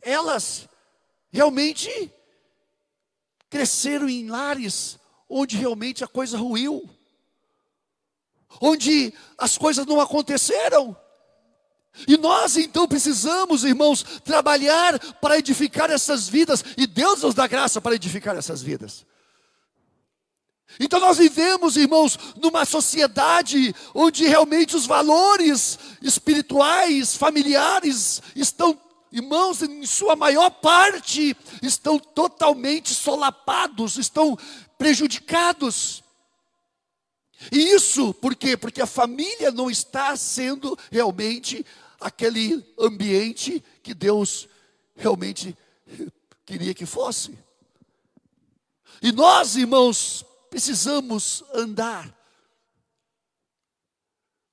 elas 0.05 0.69
realmente 1.33 2.13
cresceram 3.51 4.09
em 4.09 4.29
lares 4.29 4.99
onde 5.29 5.57
realmente 5.57 6.05
a 6.05 6.09
coisa 6.09 6.37
ruiu, 6.37 6.89
onde 8.61 9.13
as 9.39 9.59
coisas 9.59 9.87
não 9.87 10.01
aconteceram. 10.01 10.97
E 12.09 12.17
nós 12.17 12.57
então 12.57 12.89
precisamos, 12.89 13.65
irmãos, 13.65 14.03
trabalhar 14.25 14.99
para 15.21 15.39
edificar 15.39 15.91
essas 15.91 16.29
vidas, 16.29 16.65
e 16.77 16.87
Deus 16.87 17.23
nos 17.23 17.35
dá 17.35 17.47
graça 17.47 17.81
para 17.81 17.95
edificar 17.95 18.37
essas 18.37 18.61
vidas. 18.63 19.07
Então 20.81 20.99
nós 20.99 21.19
vivemos, 21.19 21.77
irmãos, 21.77 22.19
numa 22.37 22.65
sociedade 22.65 23.75
onde 23.95 24.27
realmente 24.27 24.75
os 24.75 24.87
valores 24.87 25.79
espirituais, 26.03 27.17
familiares 27.17 28.21
estão 28.35 28.79
irmãos, 29.15 29.63
em 29.63 29.87
sua 29.87 30.17
maior 30.17 30.51
parte, 30.51 31.37
estão 31.63 32.01
totalmente 32.01 32.93
solapados, 32.93 33.97
estão 33.97 34.37
prejudicados. 34.77 36.03
E 37.53 37.59
isso 37.59 38.13
por 38.15 38.35
quê? 38.35 38.57
Porque 38.57 38.83
a 38.83 38.87
família 38.87 39.53
não 39.53 39.71
está 39.71 40.17
sendo 40.17 40.77
realmente 40.91 41.65
aquele 42.01 42.67
ambiente 42.77 43.63
que 43.85 43.95
Deus 43.95 44.49
realmente 44.97 45.57
queria 46.45 46.75
que 46.75 46.85
fosse. 46.85 47.39
E 49.01 49.13
nós, 49.13 49.55
irmãos, 49.55 50.25
precisamos 50.51 51.45
andar 51.55 52.13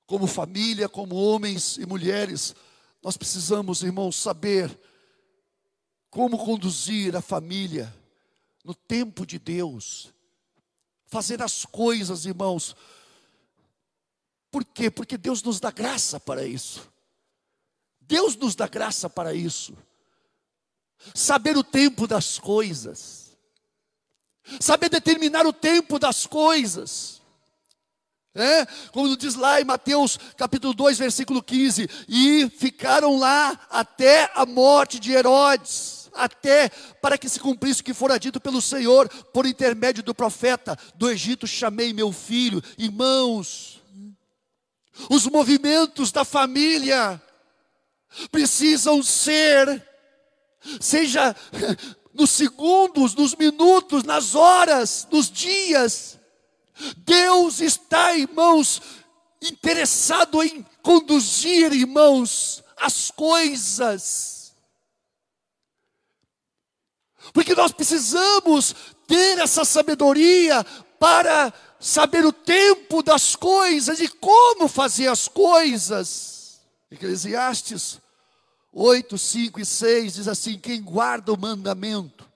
como 0.06 0.28
família, 0.28 0.88
como 0.88 1.16
homens 1.16 1.78
e 1.78 1.86
mulheres 1.86 2.54
nós 3.02 3.16
precisamos, 3.16 3.82
irmãos, 3.82 4.16
saber 4.16 4.78
como 6.08 6.38
conduzir 6.38 7.16
a 7.16 7.22
família 7.22 7.92
no 8.62 8.74
tempo 8.74 9.26
de 9.26 9.38
Deus. 9.38 10.12
Fazer 11.06 11.42
as 11.42 11.64
coisas, 11.64 12.26
irmãos. 12.26 12.76
Por 14.50 14.64
quê? 14.64 14.90
Porque 14.90 15.16
Deus 15.16 15.42
nos 15.42 15.58
dá 15.58 15.70
graça 15.70 16.20
para 16.20 16.44
isso. 16.44 16.86
Deus 17.98 18.36
nos 18.36 18.54
dá 18.54 18.68
graça 18.68 19.08
para 19.08 19.32
isso. 19.32 19.76
Saber 21.14 21.56
o 21.56 21.64
tempo 21.64 22.06
das 22.06 22.38
coisas. 22.38 23.36
Saber 24.60 24.90
determinar 24.90 25.46
o 25.46 25.52
tempo 25.52 25.98
das 25.98 26.26
coisas. 26.26 27.21
É, 28.34 28.64
como 28.92 29.14
diz 29.14 29.34
lá 29.34 29.60
em 29.60 29.64
Mateus 29.64 30.18
capítulo 30.38 30.72
2, 30.72 30.98
versículo 30.98 31.42
15: 31.42 31.88
E 32.08 32.48
ficaram 32.56 33.18
lá 33.18 33.58
até 33.68 34.30
a 34.34 34.46
morte 34.46 34.98
de 34.98 35.12
Herodes, 35.12 36.10
até 36.14 36.70
para 37.02 37.18
que 37.18 37.28
se 37.28 37.38
cumprisse 37.38 37.82
o 37.82 37.84
que 37.84 37.92
fora 37.92 38.18
dito 38.18 38.40
pelo 38.40 38.62
Senhor, 38.62 39.06
por 39.34 39.44
intermédio 39.44 40.02
do 40.02 40.14
profeta: 40.14 40.78
Do 40.94 41.10
Egito 41.10 41.46
chamei 41.46 41.92
meu 41.92 42.10
filho, 42.10 42.62
irmãos. 42.78 43.82
Os 45.10 45.26
movimentos 45.26 46.10
da 46.10 46.24
família 46.24 47.20
precisam 48.30 49.02
ser, 49.02 49.86
seja 50.80 51.36
nos 52.14 52.30
segundos, 52.30 53.14
nos 53.14 53.34
minutos, 53.34 54.04
nas 54.04 54.34
horas, 54.34 55.06
nos 55.10 55.30
dias, 55.30 56.18
Deus 56.98 57.60
está, 57.60 58.16
irmãos, 58.16 58.80
interessado 59.40 60.42
em 60.42 60.64
conduzir, 60.82 61.72
irmãos, 61.72 62.62
as 62.76 63.10
coisas. 63.10 64.52
Porque 67.32 67.54
nós 67.54 67.72
precisamos 67.72 68.74
ter 69.06 69.38
essa 69.38 69.64
sabedoria 69.64 70.64
para 70.98 71.52
saber 71.78 72.24
o 72.24 72.32
tempo 72.32 73.02
das 73.02 73.34
coisas 73.34 74.00
e 74.00 74.08
como 74.08 74.68
fazer 74.68 75.08
as 75.08 75.28
coisas. 75.28 76.60
Eclesiastes 76.90 78.00
8, 78.72 79.18
5 79.18 79.60
e 79.60 79.66
6 79.66 80.14
diz 80.14 80.28
assim: 80.28 80.58
quem 80.58 80.82
guarda 80.82 81.32
o 81.32 81.38
mandamento, 81.38 82.28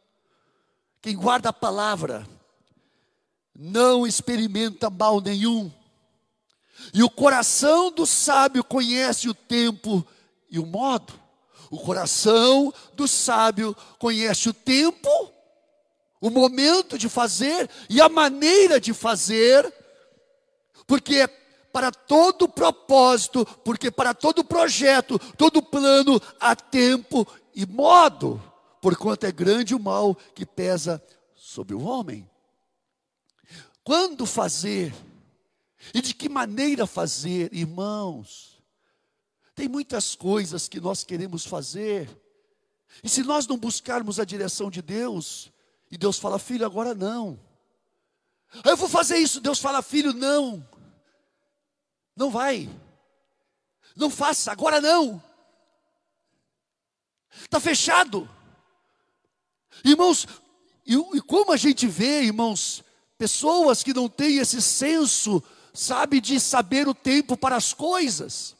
quem 1.00 1.16
guarda 1.16 1.48
a 1.48 1.52
palavra, 1.52 2.26
não 3.58 4.06
experimenta 4.06 4.90
mal 4.90 5.20
nenhum. 5.20 5.70
E 6.92 7.02
o 7.02 7.08
coração 7.08 7.90
do 7.90 8.06
sábio 8.06 8.62
conhece 8.62 9.28
o 9.28 9.34
tempo 9.34 10.06
e 10.50 10.58
o 10.58 10.66
modo. 10.66 11.14
O 11.70 11.78
coração 11.78 12.72
do 12.94 13.08
sábio 13.08 13.74
conhece 13.98 14.48
o 14.48 14.54
tempo, 14.54 15.08
o 16.20 16.30
momento 16.30 16.98
de 16.98 17.08
fazer 17.08 17.68
e 17.88 18.00
a 18.00 18.08
maneira 18.08 18.78
de 18.78 18.92
fazer, 18.92 19.72
porque 20.86 21.26
para 21.72 21.90
todo 21.90 22.48
propósito, 22.48 23.44
porque 23.64 23.90
para 23.90 24.14
todo 24.14 24.44
projeto, 24.44 25.18
todo 25.36 25.62
plano 25.62 26.20
há 26.38 26.54
tempo 26.54 27.26
e 27.54 27.66
modo, 27.66 28.40
porquanto 28.80 29.24
é 29.24 29.32
grande 29.32 29.74
o 29.74 29.80
mal 29.80 30.14
que 30.34 30.46
pesa 30.46 31.02
sobre 31.34 31.74
o 31.74 31.82
homem. 31.82 32.28
Quando 33.86 34.26
fazer? 34.26 34.92
E 35.94 36.02
de 36.02 36.12
que 36.12 36.28
maneira 36.28 36.88
fazer, 36.88 37.54
irmãos? 37.54 38.60
Tem 39.54 39.68
muitas 39.68 40.16
coisas 40.16 40.66
que 40.66 40.80
nós 40.80 41.04
queremos 41.04 41.46
fazer, 41.46 42.10
e 43.04 43.08
se 43.08 43.22
nós 43.22 43.46
não 43.46 43.56
buscarmos 43.56 44.18
a 44.18 44.24
direção 44.24 44.72
de 44.72 44.82
Deus, 44.82 45.52
e 45.88 45.96
Deus 45.96 46.18
fala, 46.18 46.36
filho, 46.36 46.66
agora 46.66 46.96
não. 46.96 47.38
Eu 48.64 48.76
vou 48.76 48.88
fazer 48.88 49.18
isso, 49.18 49.40
Deus 49.40 49.60
fala, 49.60 49.80
filho, 49.82 50.12
não. 50.12 50.68
Não 52.16 52.28
vai. 52.28 52.68
Não 53.94 54.10
faça, 54.10 54.50
agora 54.50 54.80
não. 54.80 55.22
Está 57.30 57.60
fechado. 57.60 58.28
Irmãos, 59.84 60.26
e, 60.84 60.96
e 60.96 61.20
como 61.20 61.52
a 61.52 61.56
gente 61.56 61.86
vê, 61.86 62.24
irmãos, 62.24 62.82
Pessoas 63.18 63.82
que 63.82 63.94
não 63.94 64.08
têm 64.08 64.38
esse 64.38 64.60
senso, 64.60 65.42
sabe, 65.72 66.20
de 66.20 66.38
saber 66.38 66.86
o 66.86 66.94
tempo 66.94 67.36
para 67.36 67.56
as 67.56 67.72
coisas. 67.72 68.54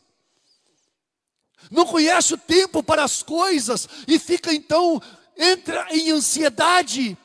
Não 1.70 1.84
conhece 1.84 2.34
o 2.34 2.38
tempo 2.38 2.82
para 2.82 3.04
as 3.04 3.22
coisas 3.22 3.88
e 4.06 4.18
fica 4.18 4.52
então, 4.52 5.00
entra 5.36 5.86
em 5.90 6.10
ansiedade. 6.10 7.18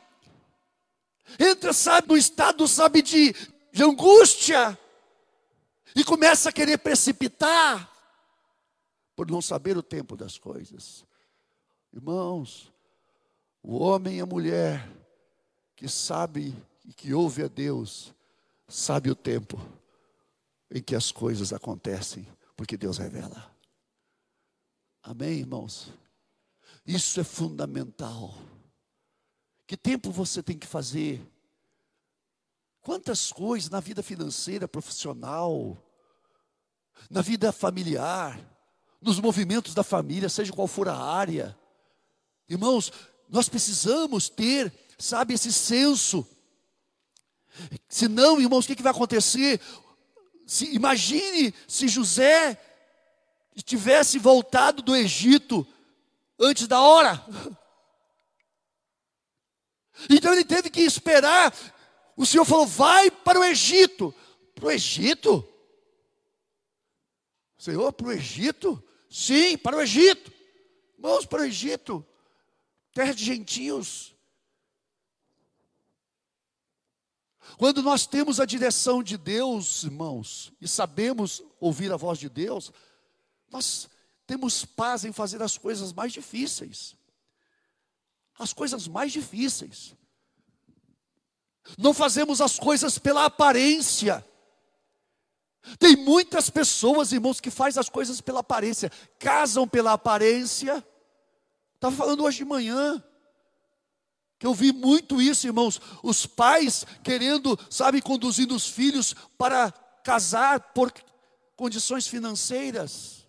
Entra, 1.39 1.71
sabe, 1.71 2.09
no 2.09 2.17
estado, 2.17 2.67
sabe, 2.67 3.01
de, 3.01 3.33
de 3.71 3.83
angústia. 3.83 4.77
E 5.95 6.03
começa 6.03 6.49
a 6.49 6.53
querer 6.53 6.77
precipitar 6.77 7.89
por 9.15 9.29
não 9.29 9.41
saber 9.41 9.77
o 9.77 9.83
tempo 9.83 10.17
das 10.17 10.37
coisas. 10.37 11.05
Irmãos, 11.93 12.71
o 13.61 13.77
homem 13.77 14.17
e 14.17 14.21
a 14.21 14.25
mulher 14.25 14.89
que 15.75 15.87
sabe 15.87 16.55
e 16.85 16.93
que 16.93 17.13
ouve 17.13 17.43
a 17.43 17.47
Deus, 17.47 18.13
sabe 18.67 19.09
o 19.09 19.15
tempo 19.15 19.59
em 20.69 20.81
que 20.81 20.95
as 20.95 21.11
coisas 21.11 21.51
acontecem, 21.53 22.27
porque 22.55 22.77
Deus 22.77 22.97
revela. 22.97 23.55
Amém, 25.03 25.39
irmãos? 25.39 25.91
Isso 26.85 27.19
é 27.19 27.23
fundamental. 27.23 28.35
Que 29.67 29.75
tempo 29.75 30.11
você 30.11 30.41
tem 30.41 30.57
que 30.57 30.67
fazer? 30.67 31.25
Quantas 32.81 33.31
coisas 33.31 33.69
na 33.69 33.79
vida 33.79 34.01
financeira, 34.01 34.67
profissional, 34.67 35.77
na 37.09 37.21
vida 37.21 37.51
familiar, 37.51 38.39
nos 39.01 39.19
movimentos 39.19 39.73
da 39.73 39.83
família, 39.83 40.29
seja 40.29 40.53
qual 40.53 40.67
for 40.67 40.87
a 40.87 40.95
área. 40.95 41.57
Irmãos, 42.47 42.91
nós 43.27 43.49
precisamos 43.49 44.29
ter, 44.29 44.71
sabe, 44.97 45.33
esse 45.33 45.51
senso. 45.51 46.27
Senão, 47.87 48.39
irmãos, 48.39 48.65
o 48.65 48.67
que, 48.67 48.75
que 48.75 48.83
vai 48.83 48.91
acontecer? 48.91 49.59
Se, 50.45 50.73
imagine 50.73 51.53
se 51.67 51.87
José 51.87 52.59
tivesse 53.63 54.17
voltado 54.17 54.81
do 54.81 54.95
Egito 54.95 55.67
antes 56.39 56.67
da 56.67 56.81
hora. 56.81 57.23
Então 60.09 60.33
ele 60.33 60.45
teve 60.45 60.69
que 60.69 60.81
esperar. 60.81 61.53
O 62.15 62.25
Senhor 62.25 62.45
falou: 62.45 62.65
vai 62.65 63.11
para 63.11 63.39
o 63.39 63.43
Egito. 63.43 64.13
Para 64.55 64.65
o 64.65 64.71
Egito? 64.71 65.47
Senhor, 67.57 67.93
para 67.93 68.07
o 68.07 68.11
Egito? 68.11 68.83
Sim, 69.09 69.57
para 69.57 69.77
o 69.77 69.81
Egito. 69.81 70.31
Vamos 70.97 71.25
para 71.25 71.41
o 71.41 71.45
Egito. 71.45 72.05
Terra 72.93 73.13
de 73.13 73.23
gentios. 73.23 74.10
Quando 77.61 77.83
nós 77.83 78.07
temos 78.07 78.39
a 78.39 78.45
direção 78.47 79.03
de 79.03 79.19
Deus, 79.19 79.83
irmãos, 79.83 80.51
e 80.59 80.67
sabemos 80.67 81.43
ouvir 81.59 81.91
a 81.91 81.95
voz 81.95 82.17
de 82.17 82.27
Deus, 82.27 82.73
nós 83.51 83.87
temos 84.25 84.65
paz 84.65 85.05
em 85.05 85.11
fazer 85.13 85.43
as 85.43 85.59
coisas 85.59 85.93
mais 85.93 86.11
difíceis. 86.11 86.95
As 88.39 88.51
coisas 88.51 88.87
mais 88.87 89.11
difíceis. 89.11 89.95
Não 91.77 91.93
fazemos 91.93 92.41
as 92.41 92.57
coisas 92.57 92.97
pela 92.97 93.25
aparência. 93.25 94.25
Tem 95.77 95.95
muitas 95.95 96.49
pessoas, 96.49 97.11
irmãos, 97.11 97.39
que 97.39 97.51
fazem 97.51 97.79
as 97.79 97.89
coisas 97.89 98.19
pela 98.21 98.39
aparência, 98.39 98.91
casam 99.19 99.67
pela 99.67 99.93
aparência. 99.93 100.83
Estava 101.75 101.95
falando 101.95 102.23
hoje 102.23 102.37
de 102.37 102.45
manhã, 102.45 103.03
que 104.41 104.47
eu 104.47 104.55
vi 104.55 104.73
muito 104.73 105.21
isso, 105.21 105.45
irmãos. 105.45 105.79
Os 106.01 106.25
pais 106.25 106.83
querendo, 107.03 107.55
sabe, 107.69 108.01
conduzindo 108.01 108.55
os 108.55 108.67
filhos 108.67 109.13
para 109.37 109.71
casar 110.03 110.73
por 110.73 110.91
condições 111.55 112.07
financeiras. 112.07 113.27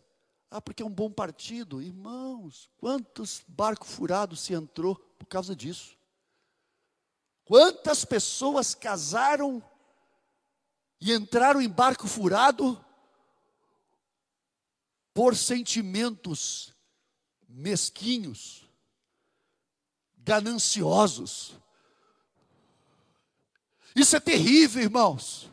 Ah, 0.51 0.59
porque 0.59 0.83
é 0.83 0.87
um 0.87 0.91
bom 0.91 1.13
partido. 1.13 1.83
Irmãos, 1.83 2.71
quantos 2.79 3.43
barcos 3.47 3.91
furados 3.91 4.41
se 4.41 4.55
entrou 4.55 4.97
por 5.19 5.27
causa 5.27 5.55
disso? 5.55 5.99
Quantas 7.45 8.07
pessoas 8.07 8.75
casaram 8.75 9.63
e 10.99 11.13
entraram 11.13 11.61
em 11.61 11.69
barco 11.69 12.09
furado 12.09 12.83
por 15.13 15.37
sentimentos 15.37 16.73
mesquinhos, 17.47 18.65
gananciosos. 20.25 21.57
Isso 23.95 24.17
é 24.17 24.21
terrível, 24.21 24.83
irmãos. 24.83 25.51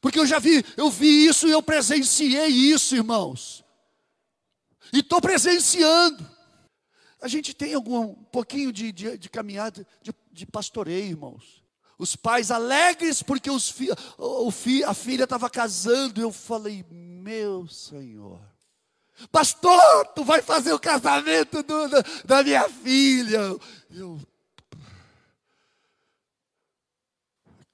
Porque 0.00 0.18
eu 0.18 0.26
já 0.26 0.38
vi, 0.38 0.64
eu 0.76 0.90
vi 0.90 1.26
isso 1.26 1.46
e 1.46 1.52
eu 1.52 1.62
presenciei 1.62 2.48
isso, 2.48 2.96
irmãos. 2.96 3.64
E 4.92 4.98
estou 4.98 5.20
presenciando. 5.20 6.28
A 7.20 7.28
gente 7.28 7.54
tem 7.54 7.72
algum 7.72 8.00
um 8.00 8.24
pouquinho 8.24 8.72
de, 8.72 8.90
de, 8.90 9.16
de 9.16 9.30
caminhada 9.30 9.86
de, 10.02 10.12
de 10.32 10.44
pastoreio, 10.44 11.10
irmãos. 11.10 11.62
Os 11.96 12.16
pais 12.16 12.50
alegres 12.50 13.22
porque 13.22 13.48
os 13.48 13.70
fi, 13.70 13.88
o 14.18 14.50
fi, 14.50 14.82
a 14.82 14.92
filha 14.92 15.24
estava 15.24 15.48
casando. 15.48 16.20
Eu 16.20 16.32
falei, 16.32 16.84
meu 16.90 17.68
Senhor, 17.68 18.40
pastor, 19.30 20.06
tu 20.14 20.24
vai 20.24 20.42
fazer 20.42 20.72
o 20.72 20.80
casamento 20.80 21.62
do, 21.62 21.88
da, 21.88 22.00
da 22.24 22.42
minha 22.42 22.68
filha. 22.68 23.40
Eu, 23.90 24.20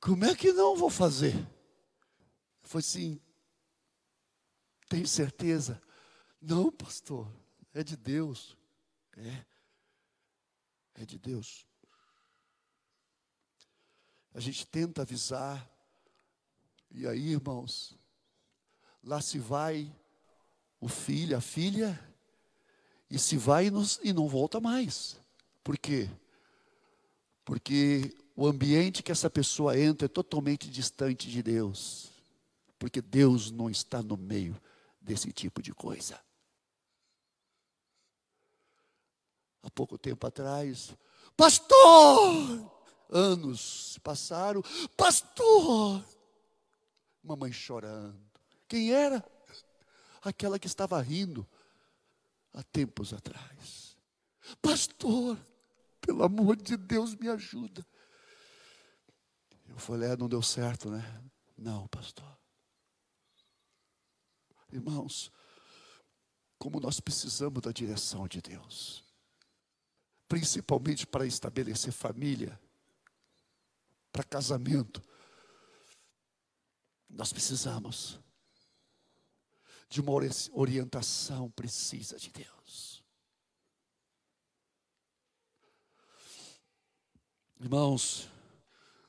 como 0.00 0.24
é 0.24 0.34
que 0.34 0.52
não 0.52 0.76
vou 0.76 0.90
fazer? 0.90 1.34
Foi 2.62 2.80
assim, 2.80 3.20
tem 4.88 5.04
certeza? 5.04 5.80
Não, 6.40 6.70
pastor, 6.70 7.30
é 7.74 7.82
de 7.82 7.96
Deus. 7.96 8.56
É, 9.16 9.44
é 11.02 11.04
de 11.04 11.18
Deus. 11.18 11.66
A 14.32 14.40
gente 14.40 14.66
tenta 14.66 15.02
avisar, 15.02 15.68
e 16.90 17.06
aí, 17.06 17.32
irmãos, 17.32 17.98
lá 19.02 19.20
se 19.20 19.38
vai 19.38 19.92
o 20.80 20.88
filho, 20.88 21.36
a 21.36 21.40
filha, 21.40 21.98
e 23.10 23.18
se 23.18 23.36
vai 23.36 23.66
e 23.66 23.70
não, 23.70 23.84
e 24.02 24.12
não 24.12 24.28
volta 24.28 24.60
mais. 24.60 25.16
Por 25.64 25.78
quê? 25.78 26.08
Porque 27.44 28.14
o 28.36 28.46
ambiente 28.46 29.02
que 29.02 29.10
essa 29.10 29.28
pessoa 29.28 29.78
entra 29.78 30.06
é 30.06 30.08
totalmente 30.08 30.68
distante 30.70 31.28
de 31.28 31.42
Deus. 31.42 32.10
Porque 32.78 33.00
Deus 33.00 33.50
não 33.50 33.68
está 33.68 34.02
no 34.02 34.16
meio 34.16 34.60
desse 35.00 35.32
tipo 35.32 35.60
de 35.60 35.72
coisa. 35.72 36.20
Há 39.62 39.70
pouco 39.70 39.98
tempo 39.98 40.26
atrás, 40.26 40.94
pastor, 41.36 42.70
Anos 43.10 43.98
passaram, 44.02 44.62
pastor, 44.96 46.04
mamãe 47.22 47.50
chorando. 47.50 48.20
Quem 48.68 48.92
era? 48.92 49.24
Aquela 50.22 50.58
que 50.58 50.66
estava 50.66 51.00
rindo 51.00 51.46
há 52.52 52.62
tempos 52.62 53.12
atrás. 53.12 53.96
Pastor, 54.60 55.38
pelo 56.00 56.22
amor 56.24 56.56
de 56.56 56.76
Deus, 56.76 57.14
me 57.14 57.28
ajuda. 57.28 57.86
Eu 59.68 59.78
falei, 59.78 60.10
é, 60.10 60.16
não 60.16 60.28
deu 60.28 60.42
certo, 60.42 60.90
né? 60.90 61.22
Não, 61.56 61.86
pastor. 61.88 62.38
Irmãos, 64.72 65.30
como 66.58 66.80
nós 66.80 67.00
precisamos 67.00 67.60
da 67.62 67.70
direção 67.70 68.26
de 68.26 68.40
Deus, 68.40 69.04
principalmente 70.28 71.06
para 71.06 71.26
estabelecer 71.26 71.92
família 71.92 72.58
para 74.18 74.24
casamento. 74.24 75.02
Nós 77.08 77.32
precisamos 77.32 78.18
de 79.88 80.00
uma 80.00 80.12
orientação 80.52 81.50
precisa 81.50 82.18
de 82.18 82.30
Deus. 82.30 83.02
Irmãos, 87.60 88.28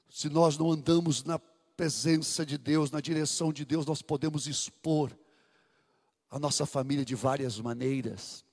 se 0.10 0.30
nós 0.30 0.58
não 0.58 0.72
andamos 0.72 1.24
na 1.24 1.38
presença 1.38 2.46
de 2.46 2.58
Deus, 2.58 2.92
na 2.92 3.00
direção 3.00 3.54
de 3.54 3.64
Deus, 3.64 3.86
nós 3.86 4.02
podemos 4.02 4.48
expor 4.48 5.16
a 6.30 6.40
nossa 6.40 6.66
família 6.66 7.06
de 7.06 7.16
várias 7.16 7.60
maneiras. 7.60 8.44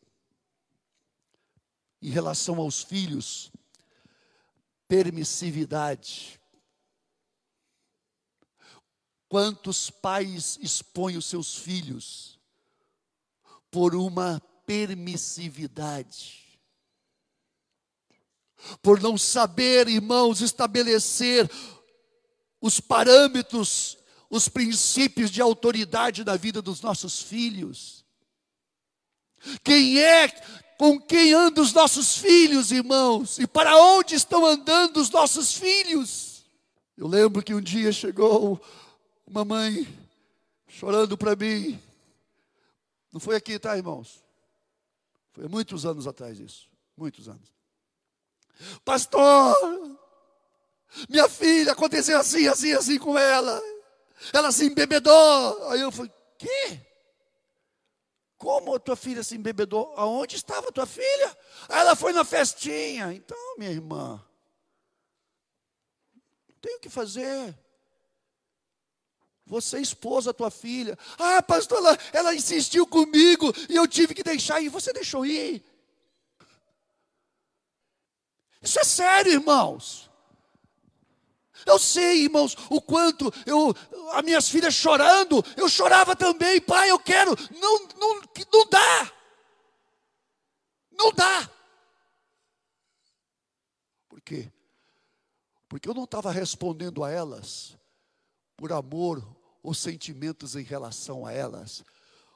Em 2.00 2.10
relação 2.10 2.60
aos 2.60 2.82
filhos, 2.82 3.50
permissividade. 4.86 6.40
Quantos 9.36 9.90
pais 9.90 10.58
expõem 10.62 11.18
os 11.18 11.26
seus 11.26 11.56
filhos 11.56 12.38
por 13.70 13.94
uma 13.94 14.40
permissividade? 14.64 16.58
Por 18.80 18.98
não 18.98 19.18
saber, 19.18 19.88
irmãos, 19.88 20.40
estabelecer 20.40 21.50
os 22.62 22.80
parâmetros, 22.80 23.98
os 24.30 24.48
princípios 24.48 25.30
de 25.30 25.42
autoridade 25.42 26.24
na 26.24 26.36
vida 26.36 26.62
dos 26.62 26.80
nossos 26.80 27.20
filhos. 27.20 28.06
Quem 29.62 29.98
é 29.98 30.28
com 30.78 30.98
quem 30.98 31.34
andam 31.34 31.62
os 31.62 31.74
nossos 31.74 32.16
filhos, 32.16 32.72
irmãos, 32.72 33.38
e 33.38 33.46
para 33.46 33.76
onde 33.76 34.14
estão 34.14 34.46
andando 34.46 34.96
os 34.96 35.10
nossos 35.10 35.52
filhos. 35.52 36.46
Eu 36.96 37.06
lembro 37.06 37.42
que 37.42 37.52
um 37.52 37.60
dia 37.60 37.92
chegou 37.92 38.58
uma 39.26 39.44
mãe 39.44 39.86
chorando 40.68 41.16
para 41.16 41.34
mim. 41.34 41.80
Não 43.12 43.20
foi 43.20 43.36
aqui, 43.36 43.58
tá, 43.58 43.76
irmãos? 43.76 44.22
Foi 45.32 45.48
muitos 45.48 45.84
anos 45.84 46.06
atrás 46.06 46.38
isso, 46.38 46.68
muitos 46.96 47.28
anos. 47.28 47.52
Pastor, 48.84 49.54
minha 51.08 51.28
filha 51.28 51.72
aconteceu 51.72 52.18
assim, 52.18 52.46
assim, 52.46 52.72
assim 52.72 52.98
com 52.98 53.18
ela. 53.18 53.62
Ela 54.32 54.50
se 54.52 54.66
embebedou. 54.66 55.70
Aí 55.70 55.80
eu 55.80 55.92
falei: 55.92 56.12
"Quê? 56.38 56.80
como 58.46 58.74
a 58.74 58.78
tua 58.78 58.96
filha 58.96 59.22
se 59.22 59.34
embebedou? 59.34 59.92
Aonde 59.96 60.36
estava 60.36 60.68
a 60.68 60.72
tua 60.72 60.86
filha? 60.86 61.36
Ela 61.68 61.96
foi 61.96 62.12
na 62.12 62.24
festinha. 62.24 63.12
Então, 63.12 63.36
minha 63.58 63.70
irmã, 63.70 64.22
não 66.48 66.56
tem 66.60 66.76
o 66.76 66.80
que 66.80 66.88
fazer. 66.88 67.56
Você 69.46 69.78
expôs 69.78 70.26
a 70.26 70.34
tua 70.34 70.50
filha. 70.50 70.98
Ah, 71.16 71.40
pastor, 71.40 71.78
ela, 71.78 71.98
ela 72.12 72.34
insistiu 72.34 72.84
comigo 72.84 73.52
e 73.68 73.76
eu 73.76 73.86
tive 73.86 74.12
que 74.12 74.24
deixar 74.24 74.60
ir. 74.60 74.68
Você 74.68 74.92
deixou 74.92 75.24
ir. 75.24 75.64
Isso 78.60 78.80
é 78.80 78.84
sério, 78.84 79.32
irmãos. 79.32 80.10
Eu 81.64 81.78
sei, 81.78 82.24
irmãos, 82.24 82.56
o 82.68 82.80
quanto 82.80 83.32
eu, 83.46 83.74
as 84.12 84.24
minhas 84.24 84.48
filhas 84.48 84.74
chorando, 84.74 85.44
eu 85.56 85.68
chorava 85.68 86.14
também, 86.14 86.60
pai, 86.60 86.90
eu 86.90 86.98
quero, 86.98 87.34
não, 87.58 87.88
não, 87.98 88.20
não 88.52 88.68
dá, 88.68 89.12
não 90.92 91.12
dá. 91.12 91.50
Por 94.08 94.20
quê? 94.20 94.52
Porque 95.68 95.88
eu 95.88 95.94
não 95.94 96.04
estava 96.04 96.30
respondendo 96.30 97.02
a 97.02 97.10
elas 97.10 97.76
por 98.56 98.72
amor 98.72 99.26
ou 99.62 99.74
sentimentos 99.74 100.56
em 100.56 100.62
relação 100.62 101.26
a 101.26 101.32
elas. 101.32 101.84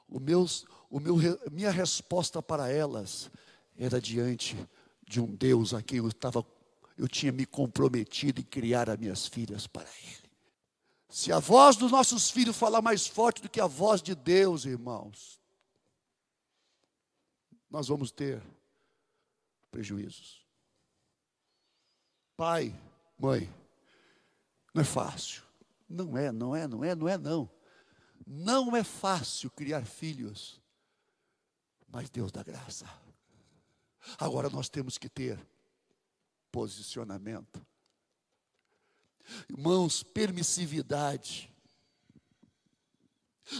O 0.07 0.19
meus, 0.19 0.65
o 0.89 0.99
meu, 0.99 1.17
minha 1.51 1.71
resposta 1.71 2.41
para 2.41 2.69
elas 2.69 3.31
era 3.77 3.99
diante 3.99 4.57
de 5.07 5.19
um 5.19 5.33
Deus 5.35 5.73
a 5.73 5.81
quem 5.81 5.97
eu 5.97 6.07
estava 6.07 6.45
eu 6.97 7.07
tinha 7.07 7.31
me 7.31 7.47
comprometido 7.47 8.41
em 8.41 8.43
criar 8.43 8.87
as 8.87 8.97
minhas 8.99 9.25
filhas 9.25 9.65
para 9.65 9.89
Ele. 10.03 10.29
Se 11.09 11.31
a 11.31 11.39
voz 11.39 11.75
dos 11.75 11.91
nossos 11.91 12.29
filhos 12.29 12.55
falar 12.55 12.81
mais 12.81 13.07
forte 13.07 13.41
do 13.41 13.49
que 13.49 13.59
a 13.59 13.65
voz 13.65 14.03
de 14.03 14.13
Deus, 14.13 14.65
irmãos, 14.65 15.41
nós 17.69 17.87
vamos 17.87 18.11
ter 18.11 18.41
prejuízos. 19.71 20.45
Pai, 22.37 22.75
mãe, 23.17 23.51
não 24.73 24.81
é 24.81 24.85
fácil. 24.85 25.41
Não 25.91 26.17
é, 26.17 26.31
não 26.31 26.55
é, 26.55 26.67
não 26.67 26.83
é, 26.83 26.95
não 26.95 27.09
é, 27.09 27.17
não. 27.17 27.49
Não 28.25 28.75
é 28.75 28.83
fácil 28.83 29.49
criar 29.51 29.85
filhos, 29.85 30.61
mas 31.87 32.09
Deus 32.09 32.31
dá 32.31 32.43
graça. 32.43 32.85
Agora 34.17 34.49
nós 34.49 34.69
temos 34.69 34.97
que 34.97 35.09
ter 35.09 35.39
posicionamento. 36.51 37.65
Irmãos, 39.49 40.03
permissividade. 40.03 41.49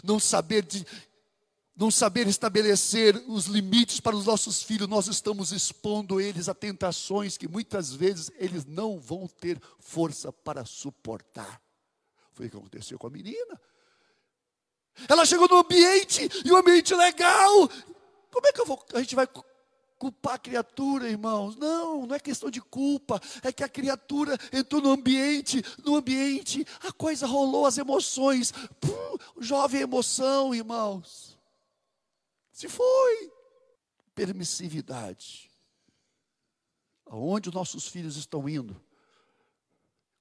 Não 0.04 0.20
saber 0.20 0.66
de, 0.66 0.86
não 1.76 1.92
saber 1.92 2.28
estabelecer 2.28 3.16
os 3.28 3.46
limites 3.46 4.00
para 4.00 4.16
os 4.16 4.26
nossos 4.26 4.64
filhos, 4.64 4.88
nós 4.88 5.08
estamos 5.08 5.52
expondo 5.52 6.22
eles 6.22 6.48
a 6.48 6.54
tentações 6.54 7.38
que 7.38 7.48
muitas 7.48 7.94
vezes 7.94 8.32
eles 8.36 8.66
não 8.66 9.00
vão 9.00 9.28
ter 9.28 9.62
força 9.80 10.32
para 10.32 10.66
suportar. 10.66 11.62
Foi 12.32 12.48
o 12.48 12.50
que 12.50 12.58
aconteceu 12.58 12.98
com 12.98 13.08
a 13.08 13.10
menina. 13.10 13.62
Ela 15.08 15.26
chegou 15.26 15.48
no 15.48 15.58
ambiente, 15.58 16.30
e 16.46 16.52
um 16.52 16.58
ambiente 16.58 16.94
legal. 16.94 17.68
Como 18.32 18.48
é 18.48 18.52
que 18.52 18.64
vou, 18.64 18.84
a 18.94 19.00
gente 19.00 19.16
vai 19.16 19.28
culpar 20.02 20.34
a 20.34 20.40
criatura, 20.40 21.08
irmãos. 21.08 21.56
Não, 21.56 22.08
não 22.08 22.16
é 22.16 22.20
questão 22.20 22.50
de 22.50 22.60
culpa, 22.60 23.22
é 23.44 23.52
que 23.52 23.64
a 23.64 23.70
criatura 23.70 24.38
entrou 24.52 24.82
no 24.82 24.90
ambiente, 24.90 25.62
no 25.84 25.96
ambiente, 25.96 26.66
a 26.82 26.92
coisa 26.92 27.28
rolou, 27.28 27.68
as 27.68 27.78
emoções, 27.78 28.52
pum, 28.80 29.18
jovem 29.40 29.82
emoção, 29.82 30.56
irmãos. 30.56 31.38
Se 32.52 32.68
foi. 32.68 33.32
Permissividade. 34.16 35.52
Aonde 37.06 37.50
os 37.50 37.56
nossos 37.56 37.88
filhos 37.88 38.16
estão 38.16 38.48
indo? 38.48 38.82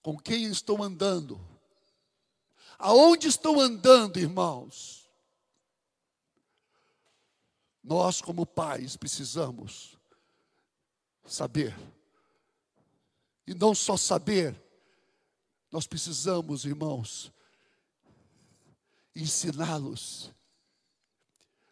Com 0.02 0.18
quem 0.18 0.44
estão 0.44 0.82
andando? 0.82 1.40
Aonde 2.81 3.28
estão 3.28 3.61
andando, 3.61 4.18
irmãos? 4.18 5.07
Nós, 7.85 8.22
como 8.22 8.47
pais, 8.47 8.97
precisamos 8.97 9.99
saber. 11.26 11.76
E 13.47 13.55
não 13.55 13.74
só 13.74 13.99
saber, 13.99 14.59
nós 15.70 15.87
precisamos, 15.87 16.64
irmãos, 16.64 17.31
ensiná-los 19.14 20.33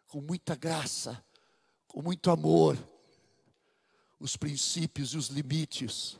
com 0.07 0.21
muita 0.21 0.55
graça, 0.55 1.23
com 1.87 2.03
muito 2.03 2.29
amor, 2.29 2.77
os 4.19 4.37
princípios 4.37 5.13
e 5.13 5.17
os 5.17 5.29
limites, 5.29 6.19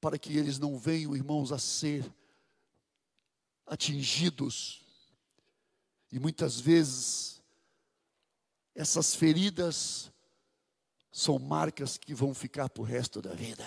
para 0.00 0.18
que 0.18 0.36
eles 0.36 0.58
não 0.58 0.76
venham, 0.76 1.14
irmãos, 1.14 1.52
a 1.52 1.58
ser 1.58 2.12
atingidos 3.68 4.84
e 6.10 6.18
muitas 6.18 6.58
vezes 6.58 7.42
essas 8.74 9.14
feridas 9.14 10.10
são 11.12 11.38
marcas 11.38 11.98
que 11.98 12.14
vão 12.14 12.32
ficar 12.32 12.68
para 12.70 12.80
o 12.80 12.84
resto 12.84 13.20
da 13.20 13.34
vida. 13.34 13.66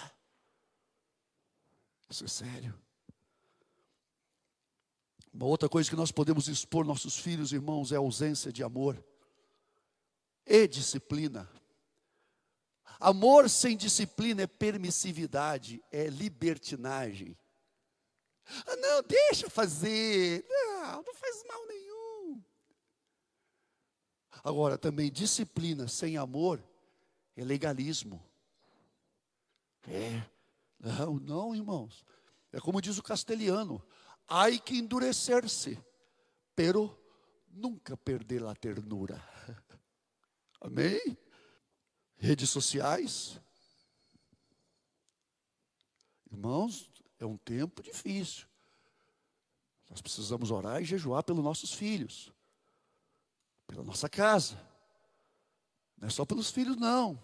Isso 2.10 2.26
é 2.26 2.28
sério. 2.28 2.78
Uma 5.34 5.46
outra 5.46 5.70
coisa 5.70 5.90
que 5.90 5.96
nós 5.96 6.12
podemos 6.12 6.48
expor 6.48 6.86
nossos 6.86 7.18
filhos, 7.18 7.54
irmãos, 7.54 7.92
é 7.92 7.96
a 7.96 8.00
ausência 8.00 8.52
de 8.52 8.64
amor 8.64 9.02
e 10.46 10.68
disciplina. 10.68 11.50
Amor 13.00 13.50
sem 13.50 13.78
disciplina 13.78 14.44
é 14.44 14.48
permissividade, 14.48 15.82
é 15.92 16.08
libertinagem. 16.08 17.38
Ah, 18.68 18.76
não, 18.76 19.04
deixa 19.04 19.50
fazer. 19.50 20.46
Não, 20.48 21.04
não 21.04 21.14
faz 21.14 21.44
mal 21.48 21.68
nenhum. 21.68 22.44
Agora, 24.44 24.78
também 24.78 25.12
disciplina 25.12 25.88
sem 25.88 26.18
amor 26.18 26.64
é 27.36 27.44
legalismo. 27.44 28.24
É. 29.88 30.24
Não, 30.80 31.16
não, 31.20 31.56
irmãos. 31.56 32.04
É 32.52 32.60
como 32.60 32.82
diz 32.82 32.98
o 32.98 33.04
castelhano: 33.04 33.82
há 34.28 34.50
que 34.60 34.78
endurecer-se, 34.78 35.80
pero 36.56 36.98
nunca 37.48 37.96
perder 37.96 38.44
a 38.44 38.56
ternura. 38.56 39.22
Amém? 40.60 41.18
Redes 42.18 42.50
sociais. 42.50 43.40
Irmãos, 46.32 46.91
é 47.24 47.26
um 47.26 47.38
tempo 47.38 47.82
difícil. 47.82 48.46
Nós 49.90 50.02
precisamos 50.02 50.52
orar 50.52 50.82
e 50.82 50.86
jejuar 50.86 51.24
pelos 51.24 51.44
nossos 51.44 51.74
filhos 51.74 52.34
pela 53.72 53.84
nossa 53.84 54.10
casa. 54.10 54.60
Não 55.98 56.08
é 56.08 56.12
só 56.12 56.26
pelos 56.26 56.52
filhos, 56.52 56.76
não. 56.76 57.18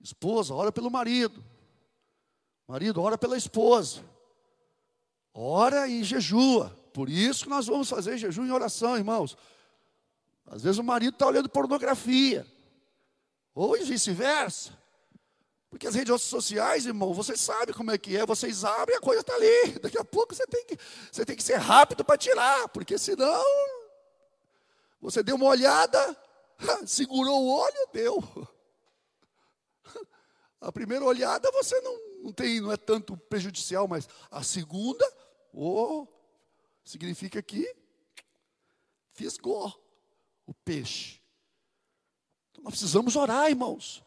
Esposa, 0.00 0.54
ora 0.54 0.70
pelo 0.70 0.90
marido. 0.90 1.44
Marido, 2.66 3.02
ora 3.02 3.18
pela 3.18 3.36
esposa. 3.36 4.04
Ora 5.34 5.88
e 5.88 6.04
jejua. 6.04 6.70
Por 6.92 7.08
isso 7.08 7.44
que 7.44 7.50
nós 7.50 7.66
vamos 7.66 7.88
fazer 7.88 8.16
jejum 8.16 8.46
e 8.46 8.52
oração, 8.52 8.96
irmãos. 8.96 9.36
Às 10.46 10.62
vezes 10.62 10.78
o 10.78 10.84
marido 10.84 11.14
está 11.14 11.26
olhando 11.26 11.48
pornografia. 11.48 12.46
Ou 13.54 13.76
vice-versa. 13.84 14.78
Porque 15.70 15.86
as 15.86 15.94
redes 15.94 16.22
sociais, 16.22 16.86
irmão, 16.86 17.12
você 17.12 17.36
sabe 17.36 17.74
como 17.74 17.90
é 17.90 17.98
que 17.98 18.16
é, 18.16 18.24
vocês 18.24 18.64
abrem 18.64 18.96
a 18.96 19.00
coisa 19.00 19.20
está 19.20 19.34
ali. 19.34 19.78
Daqui 19.82 19.98
a 19.98 20.04
pouco 20.04 20.34
você 20.34 20.46
tem 20.46 20.64
que, 20.64 20.78
você 21.12 21.24
tem 21.24 21.36
que 21.36 21.42
ser 21.42 21.56
rápido 21.56 22.04
para 22.04 22.16
tirar, 22.16 22.68
porque 22.68 22.96
senão 22.96 23.44
você 25.00 25.22
deu 25.22 25.36
uma 25.36 25.46
olhada, 25.46 26.16
segurou 26.86 27.44
o 27.44 27.48
olho, 27.48 27.88
deu. 27.92 28.48
A 30.60 30.72
primeira 30.72 31.04
olhada 31.04 31.48
você 31.52 31.80
não, 31.82 32.24
não 32.24 32.32
tem, 32.32 32.60
não 32.60 32.72
é 32.72 32.76
tanto 32.76 33.16
prejudicial, 33.16 33.86
mas 33.86 34.08
a 34.28 34.42
segunda, 34.42 35.08
oh, 35.52 36.04
significa 36.82 37.40
que 37.40 37.72
fisgou 39.12 39.72
o 40.44 40.52
peixe. 40.52 41.20
Então 42.50 42.64
nós 42.64 42.72
precisamos 42.72 43.14
orar, 43.14 43.48
irmãos. 43.48 44.02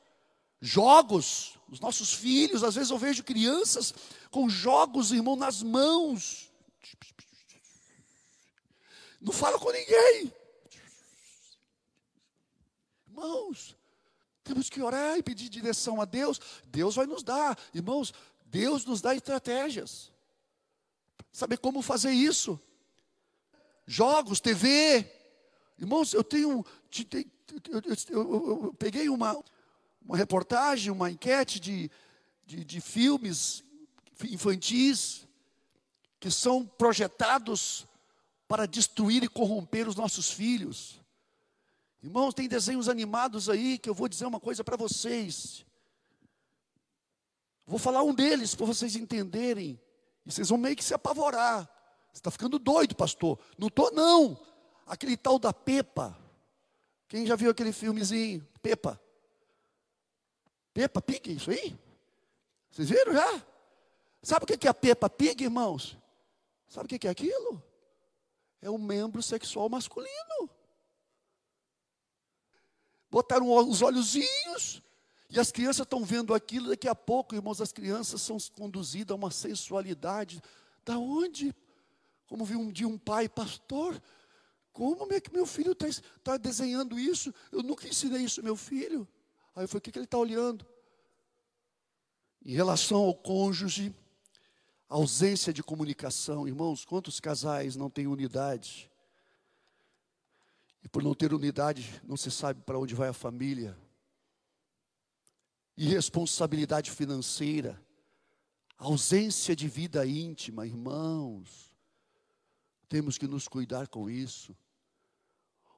Jogos, 0.61 1.57
os 1.67 1.79
nossos 1.79 2.13
filhos, 2.13 2.63
às 2.63 2.75
vezes 2.75 2.91
eu 2.91 2.97
vejo 2.99 3.23
crianças 3.23 3.93
com 4.29 4.47
jogos, 4.47 5.11
irmão, 5.11 5.35
nas 5.35 5.63
mãos. 5.63 6.51
Não 9.19 9.33
fala 9.33 9.57
com 9.57 9.71
ninguém. 9.71 10.31
Irmãos, 13.07 13.75
temos 14.43 14.69
que 14.69 14.81
orar 14.81 15.17
e 15.17 15.23
pedir 15.23 15.49
direção 15.49 15.99
a 15.99 16.05
Deus. 16.05 16.39
Deus 16.65 16.95
vai 16.95 17.07
nos 17.07 17.23
dar. 17.23 17.57
Irmãos, 17.73 18.13
Deus 18.45 18.85
nos 18.85 19.01
dá 19.01 19.15
estratégias. 19.15 20.11
Saber 21.31 21.57
como 21.57 21.81
fazer 21.81 22.11
isso. 22.11 22.59
Jogos, 23.87 24.39
TV. 24.39 25.09
Irmãos, 25.79 26.13
eu 26.13 26.23
tenho. 26.23 26.63
Eu, 27.69 27.81
eu, 28.09 28.33
eu, 28.33 28.63
eu 28.65 28.73
peguei 28.73 29.09
uma, 29.09 29.41
uma 30.05 30.17
reportagem, 30.17 30.91
uma 30.91 31.09
enquete 31.11 31.59
de, 31.59 31.89
de, 32.45 32.63
de 32.63 32.81
filmes 32.81 33.63
infantis 34.23 35.27
que 36.19 36.29
são 36.29 36.65
projetados 36.65 37.87
para 38.47 38.65
destruir 38.65 39.23
e 39.23 39.27
corromper 39.27 39.87
os 39.87 39.95
nossos 39.95 40.29
filhos. 40.29 40.99
Irmãos, 42.03 42.33
tem 42.33 42.47
desenhos 42.47 42.89
animados 42.89 43.49
aí 43.49 43.77
que 43.77 43.89
eu 43.89 43.93
vou 43.93 44.07
dizer 44.07 44.25
uma 44.25 44.39
coisa 44.39 44.63
para 44.63 44.75
vocês. 44.75 45.65
Vou 47.65 47.79
falar 47.79 48.03
um 48.03 48.13
deles 48.13 48.53
para 48.53 48.65
vocês 48.65 48.95
entenderem. 48.95 49.79
E 50.25 50.31
vocês 50.31 50.49
vão 50.49 50.57
meio 50.57 50.75
que 50.75 50.83
se 50.83 50.93
apavorar. 50.93 51.69
Você 52.11 52.19
está 52.19 52.29
ficando 52.29 52.59
doido, 52.59 52.95
pastor. 52.95 53.39
Não 53.57 53.67
estou, 53.67 53.91
não. 53.91 54.37
Aquele 54.85 55.15
tal 55.15 55.39
da 55.39 55.53
Pepa. 55.53 56.17
Quem 57.07 57.25
já 57.25 57.35
viu 57.35 57.49
aquele 57.49 57.71
filmezinho? 57.71 58.45
Pepa. 58.61 58.99
Pepa 60.73 61.01
Pig, 61.01 61.33
isso 61.33 61.51
aí? 61.51 61.77
Vocês 62.71 62.89
viram 62.89 63.13
já? 63.13 63.45
Sabe 64.23 64.45
o 64.45 64.47
que 64.47 64.67
é 64.67 64.69
a 64.69 64.73
Pepa 64.73 65.09
Pig, 65.09 65.43
irmãos? 65.43 65.97
Sabe 66.67 66.85
o 66.85 66.99
que 66.99 67.07
é 67.07 67.11
aquilo? 67.11 67.61
É 68.61 68.69
um 68.69 68.77
membro 68.77 69.21
sexual 69.21 69.67
masculino. 69.67 70.49
Botaram 73.09 73.49
os 73.49 73.81
olhozinhos, 73.81 74.81
e 75.29 75.39
as 75.39 75.51
crianças 75.51 75.85
estão 75.85 76.03
vendo 76.03 76.33
aquilo, 76.33 76.69
daqui 76.69 76.87
a 76.87 76.95
pouco, 76.95 77.35
irmãos, 77.35 77.61
as 77.61 77.71
crianças 77.71 78.21
são 78.21 78.37
conduzidas 78.53 79.13
a 79.13 79.15
uma 79.15 79.31
sensualidade. 79.31 80.41
Da 80.85 80.97
onde? 80.97 81.53
Como 82.27 82.45
vi 82.45 82.55
um 82.55 82.71
dia 82.71 82.87
um 82.87 82.97
pai, 82.97 83.27
pastor, 83.27 84.01
como 84.71 85.11
é 85.11 85.19
que 85.19 85.33
meu 85.33 85.45
filho 85.45 85.73
está 85.73 85.87
tá 86.23 86.37
desenhando 86.37 86.97
isso? 86.97 87.33
Eu 87.51 87.61
nunca 87.63 87.87
ensinei 87.87 88.23
isso 88.23 88.41
meu 88.41 88.55
filho. 88.55 89.07
Aí 89.55 89.63
eu 89.63 89.67
falei, 89.67 89.79
o 89.79 89.81
que, 89.81 89.91
que 89.91 89.97
ele 89.99 90.05
está 90.05 90.17
olhando? 90.17 90.65
Em 92.43 92.53
relação 92.53 92.99
ao 92.99 93.13
cônjuge, 93.13 93.93
ausência 94.87 95.53
de 95.53 95.61
comunicação. 95.63 96.47
Irmãos, 96.47 96.83
quantos 96.83 97.19
casais 97.19 97.75
não 97.75 97.89
têm 97.89 98.07
unidade? 98.07 98.91
E 100.83 100.87
por 100.89 101.03
não 101.03 101.13
ter 101.13 101.33
unidade, 101.33 102.01
não 102.03 102.17
se 102.17 102.31
sabe 102.31 102.61
para 102.61 102.79
onde 102.79 102.95
vai 102.95 103.09
a 103.09 103.13
família. 103.13 103.77
Irresponsabilidade 105.77 106.91
financeira, 106.91 107.81
ausência 108.77 109.55
de 109.55 109.67
vida 109.67 110.05
íntima, 110.05 110.65
irmãos. 110.65 111.71
Temos 112.89 113.17
que 113.17 113.27
nos 113.27 113.47
cuidar 113.47 113.87
com 113.87 114.09
isso. 114.09 114.55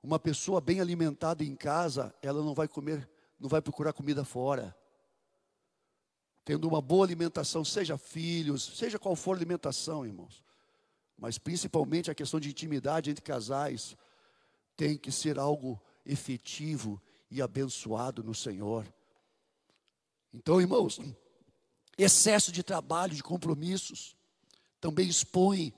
Uma 0.02 0.18
pessoa 0.20 0.60
bem 0.60 0.80
alimentada 0.80 1.44
em 1.44 1.56
casa, 1.56 2.14
ela 2.22 2.44
não 2.44 2.54
vai 2.54 2.68
comer 2.68 3.10
não 3.40 3.50
vai 3.50 3.62
procurar 3.62 3.94
comida 3.94 4.24
fora. 4.24 4.76
Tendo 6.46 6.68
uma 6.68 6.82
boa 6.82 7.06
alimentação, 7.06 7.64
seja 7.64 7.98
filhos, 7.98 8.64
seja 8.78 9.00
qual 9.00 9.16
for 9.16 9.32
a 9.32 9.36
alimentação, 9.38 10.06
irmãos. 10.06 10.44
Mas 11.18 11.38
principalmente 11.38 12.12
a 12.12 12.16
questão 12.16 12.40
de 12.40 12.50
intimidade 12.50 13.10
entre 13.10 13.24
casais 13.24 13.96
tem 14.76 14.98
que 14.98 15.12
ser 15.12 15.40
algo 15.40 15.82
efetivo 16.06 17.02
e 17.30 17.42
abençoado 17.42 18.24
no 18.24 18.36
Senhor. 18.36 18.86
Então, 20.34 20.60
irmãos, 20.60 21.00
excesso 21.98 22.52
de 22.52 22.64
trabalho, 22.64 23.16
de 23.16 23.24
compromissos, 23.24 24.18
também 24.82 25.08
expõe 25.08 25.74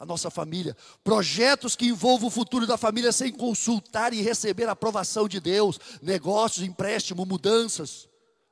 a 0.00 0.06
nossa 0.06 0.30
família. 0.30 0.74
Projetos 1.04 1.76
que 1.76 1.86
envolvam 1.86 2.28
o 2.28 2.30
futuro 2.30 2.66
da 2.66 2.78
família 2.78 3.12
sem 3.12 3.30
consultar 3.30 4.14
e 4.14 4.22
receber 4.22 4.66
a 4.66 4.72
aprovação 4.72 5.28
de 5.28 5.38
Deus. 5.38 5.78
Negócios, 6.00 6.66
empréstimo, 6.66 7.26
mudanças. 7.26 8.08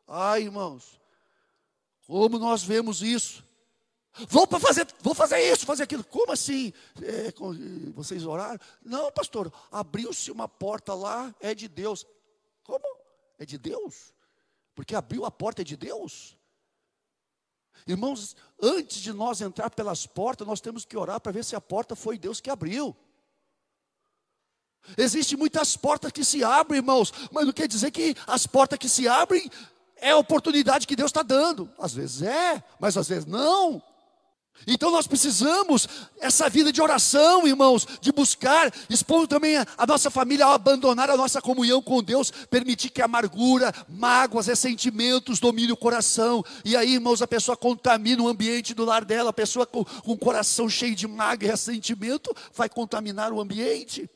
Ai, 0.07 0.43
irmãos, 0.43 1.01
como 2.07 2.39
nós 2.39 2.63
vemos 2.63 3.03
isso. 3.03 3.43
Vou 4.29 4.47
para 4.47 4.61
fazer, 4.61 4.87
vou 5.01 5.15
fazer 5.15 5.41
isso, 5.41 5.65
fazer 5.65 5.85
aquilo. 5.85 6.05
Como 6.05 6.33
assim? 6.33 6.73
É, 7.01 7.33
vocês 7.95 8.27
oraram? 8.27 8.59
Não, 8.85 9.11
pastor, 9.11 9.51
abriu-se 9.71 10.31
uma 10.31 10.49
porta 10.49 10.93
lá, 10.93 11.35
é 11.41 11.55
de 11.55 11.67
Deus. 11.67 12.07
Como? 12.63 12.85
É 13.39 13.47
de 13.47 13.57
Deus? 13.57 14.13
Porque 14.75 14.95
abriu 14.95 15.25
a 15.25 15.31
porta 15.31 15.63
é 15.63 15.65
de 15.65 15.77
Deus? 15.77 16.38
Irmãos, 17.89 18.37
antes 18.63 18.99
de 18.99 19.15
nós 19.15 19.41
entrar 19.41 19.71
pelas 19.71 20.07
portas, 20.07 20.47
nós 20.47 20.61
temos 20.61 20.85
que 20.85 20.95
orar 20.95 21.19
para 21.19 21.33
ver 21.33 21.43
se 21.43 21.57
a 21.57 21.61
porta 21.61 21.97
foi 21.97 22.19
Deus 22.19 22.39
que 22.39 22.51
abriu. 22.51 22.95
Existem 24.97 25.39
muitas 25.39 25.75
portas 25.75 26.13
que 26.13 26.23
se 26.23 26.45
abrem, 26.45 26.79
irmãos, 26.79 27.13
mas 27.33 27.47
não 27.47 27.53
quer 27.53 27.67
dizer 27.67 27.91
que 27.91 28.15
as 28.27 28.47
portas 28.47 28.79
que 28.79 28.91
se 28.91 29.09
abrem 29.09 29.51
é 29.97 30.11
a 30.11 30.19
oportunidade 30.19 30.87
que 30.87 30.95
Deus 30.95 31.09
está 31.09 31.23
dando. 31.23 31.71
Às 31.79 31.95
vezes 31.95 32.21
é, 32.21 32.63
mas 32.79 32.97
às 32.97 33.09
vezes 33.09 33.25
não. 33.25 33.83
Então 34.67 34.91
nós 34.91 35.07
precisamos 35.07 35.89
essa 36.21 36.49
vida 36.49 36.73
de 36.73 36.83
oração, 36.83 37.47
irmãos, 37.47 37.87
de 38.01 38.13
buscar, 38.13 38.73
expondo 38.91 39.27
também 39.27 39.57
a, 39.57 39.67
a, 39.77 39.87
nossa 39.87 40.11
família 40.11 40.47
a 40.47 40.55
abandonar 40.55 41.09
a 41.09 41.17
nossa 41.17 41.41
comunhão 41.41 41.81
com 41.81 42.03
Deus, 42.03 42.31
permitir 42.31 42.91
que 42.91 43.01
amargura, 43.01 43.73
mágoas, 43.89 44.47
ressentimentos 44.47 45.41
domine 45.41 45.73
o 45.73 45.77
coração. 45.77 46.45
E 46.65 46.77
aí, 46.77 46.95
irmãos, 46.95 47.23
a 47.23 47.27
pessoa 47.27 47.57
contamina 47.57 48.23
o 48.23 48.29
ambiente 48.29 48.75
do 48.75 48.85
lar 48.85 49.05
dela, 49.05 49.31
a 49.31 49.33
pessoa 49.33 49.65
com, 49.65 49.85
com 49.85 50.13
o 50.13 50.19
coração 50.19 50.69
cheio 50.69 50.95
de 50.95 51.07
mágoa 51.07 51.47
e 51.47 51.51
ressentimento 51.51 52.35
vai 52.55 52.69
contaminar 52.69 53.33
o 53.33 53.41
ambiente. 53.41 54.09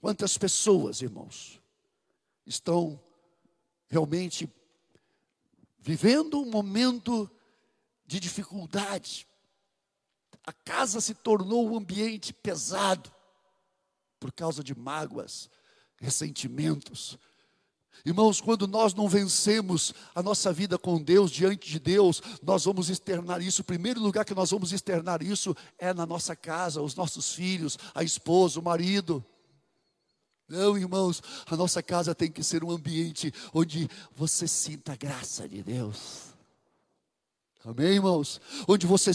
Quantas 0.00 0.36
pessoas, 0.36 1.00
irmãos, 1.00 1.60
estão 2.46 3.00
realmente 3.88 4.48
vivendo 5.82 6.40
um 6.40 6.48
momento 6.48 7.28
de 8.06 8.20
dificuldade. 8.20 9.26
A 10.46 10.52
casa 10.52 11.00
se 11.00 11.12
tornou 11.12 11.68
um 11.68 11.76
ambiente 11.76 12.32
pesado 12.32 13.12
por 14.20 14.32
causa 14.32 14.62
de 14.62 14.78
mágoas, 14.78 15.50
ressentimentos. 15.96 17.18
Irmãos, 18.04 18.40
quando 18.40 18.66
nós 18.66 18.94
não 18.94 19.08
vencemos 19.08 19.92
a 20.14 20.22
nossa 20.22 20.52
vida 20.52 20.78
com 20.78 21.02
Deus, 21.02 21.30
diante 21.30 21.68
de 21.68 21.78
Deus, 21.78 22.22
nós 22.42 22.64
vamos 22.64 22.88
externar 22.88 23.42
isso. 23.42 23.62
O 23.62 23.64
primeiro 23.64 24.00
lugar 24.00 24.24
que 24.24 24.34
nós 24.34 24.50
vamos 24.50 24.72
externar 24.72 25.22
isso 25.22 25.54
é 25.78 25.92
na 25.92 26.06
nossa 26.06 26.34
casa, 26.34 26.80
os 26.80 26.94
nossos 26.94 27.32
filhos, 27.34 27.76
a 27.94 28.02
esposa, 28.02 28.58
o 28.58 28.62
marido. 28.62 29.24
Não, 30.52 30.76
irmãos, 30.76 31.22
a 31.46 31.56
nossa 31.56 31.82
casa 31.82 32.14
tem 32.14 32.30
que 32.30 32.42
ser 32.42 32.62
um 32.62 32.70
ambiente 32.70 33.32
onde 33.54 33.88
você 34.14 34.46
sinta 34.46 34.92
a 34.92 34.96
graça 34.96 35.48
de 35.48 35.62
Deus. 35.62 36.24
Amém, 37.64 37.94
irmãos? 37.94 38.38
Onde 38.68 38.86
você 38.86 39.12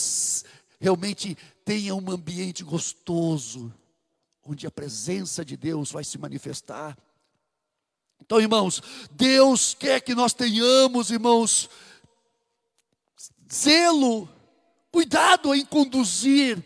realmente 0.79 1.37
tenha 1.63 1.93
um 1.93 2.09
ambiente 2.09 2.63
gostoso, 2.63 3.71
onde 4.43 4.65
a 4.65 4.71
presença 4.71 5.45
de 5.45 5.55
Deus 5.55 5.91
vai 5.91 6.03
se 6.03 6.17
manifestar. 6.17 6.97
Então, 8.19 8.41
irmãos, 8.41 8.81
Deus 9.11 9.75
quer 9.75 10.01
que 10.01 10.15
nós 10.15 10.33
tenhamos, 10.33 11.11
irmãos, 11.11 11.69
zelo, 13.53 14.27
cuidado 14.91 15.53
em 15.53 15.63
conduzir. 15.63 16.65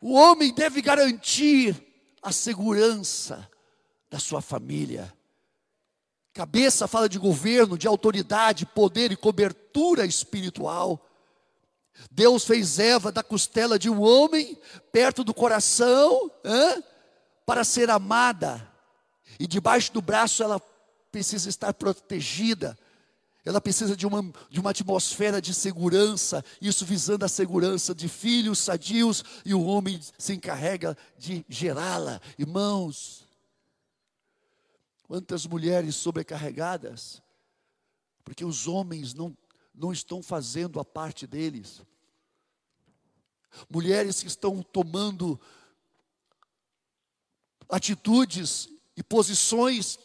O 0.00 0.14
homem 0.14 0.54
deve 0.54 0.80
garantir 0.80 1.89
a 2.22 2.32
segurança 2.32 3.48
da 4.10 4.18
sua 4.18 4.40
família. 4.40 5.12
Cabeça 6.32 6.86
fala 6.86 7.08
de 7.08 7.18
governo, 7.18 7.76
de 7.76 7.88
autoridade, 7.88 8.64
poder 8.64 9.10
e 9.10 9.16
cobertura 9.16 10.04
espiritual. 10.06 11.06
Deus 12.10 12.44
fez 12.44 12.78
Eva 12.78 13.10
da 13.10 13.22
costela 13.22 13.78
de 13.78 13.90
um 13.90 14.00
homem, 14.00 14.56
perto 14.92 15.24
do 15.24 15.34
coração, 15.34 16.30
hein, 16.44 16.82
para 17.44 17.64
ser 17.64 17.90
amada. 17.90 18.66
E 19.38 19.46
debaixo 19.46 19.92
do 19.92 20.00
braço 20.00 20.42
ela 20.42 20.60
precisa 21.10 21.48
estar 21.48 21.74
protegida. 21.74 22.78
Ela 23.44 23.60
precisa 23.60 23.96
de 23.96 24.06
uma, 24.06 24.22
de 24.50 24.60
uma 24.60 24.70
atmosfera 24.70 25.40
de 25.40 25.54
segurança, 25.54 26.44
isso 26.60 26.84
visando 26.84 27.24
a 27.24 27.28
segurança 27.28 27.94
de 27.94 28.06
filhos 28.06 28.58
sadios, 28.58 29.24
e 29.44 29.54
o 29.54 29.64
homem 29.64 29.98
se 30.18 30.34
encarrega 30.34 30.96
de 31.16 31.44
gerá-la. 31.48 32.20
Irmãos, 32.38 33.26
quantas 35.04 35.46
mulheres 35.46 35.96
sobrecarregadas, 35.96 37.22
porque 38.24 38.44
os 38.44 38.68
homens 38.68 39.14
não, 39.14 39.36
não 39.74 39.90
estão 39.90 40.22
fazendo 40.22 40.78
a 40.78 40.84
parte 40.84 41.26
deles. 41.26 41.82
Mulheres 43.68 44.20
que 44.20 44.28
estão 44.28 44.62
tomando 44.62 45.40
atitudes 47.68 48.68
e 48.96 49.02
posições 49.02 49.98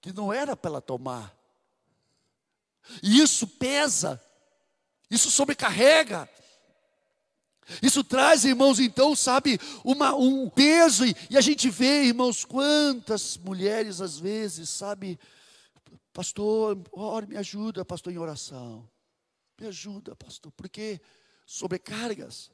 que 0.00 0.12
não 0.12 0.32
era 0.32 0.56
para 0.56 0.72
ela 0.72 0.80
tomar. 0.80 1.35
E 3.02 3.20
isso 3.20 3.46
pesa, 3.46 4.20
isso 5.10 5.30
sobrecarrega. 5.30 6.28
Isso 7.82 8.04
traz, 8.04 8.44
irmãos, 8.44 8.78
então, 8.78 9.16
sabe, 9.16 9.58
uma, 9.84 10.14
um 10.14 10.48
peso, 10.48 11.04
e, 11.04 11.16
e 11.28 11.36
a 11.36 11.40
gente 11.40 11.68
vê, 11.68 12.04
irmãos, 12.04 12.44
quantas 12.44 13.36
mulheres 13.36 14.00
às 14.00 14.18
vezes, 14.18 14.70
sabe, 14.70 15.18
pastor, 16.12 16.78
ore, 16.92 17.26
me 17.26 17.36
ajuda, 17.36 17.84
pastor, 17.84 18.12
em 18.12 18.18
oração. 18.18 18.88
Me 19.60 19.66
ajuda, 19.66 20.14
pastor, 20.14 20.52
porque 20.52 21.00
sobrecargas. 21.44 22.50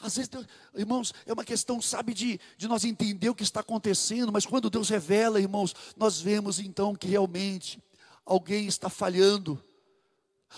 Às 0.00 0.16
vezes, 0.16 0.30
irmãos, 0.74 1.12
é 1.26 1.32
uma 1.32 1.44
questão, 1.44 1.80
sabe, 1.80 2.12
de, 2.12 2.40
de 2.56 2.68
nós 2.68 2.84
entender 2.84 3.28
o 3.28 3.34
que 3.34 3.42
está 3.42 3.60
acontecendo, 3.60 4.32
mas 4.32 4.46
quando 4.46 4.70
Deus 4.70 4.88
revela, 4.88 5.40
irmãos, 5.40 5.74
nós 5.96 6.20
vemos 6.20 6.58
então 6.58 6.94
que 6.94 7.08
realmente 7.08 7.82
alguém 8.28 8.66
está 8.66 8.90
falhando, 8.90 9.60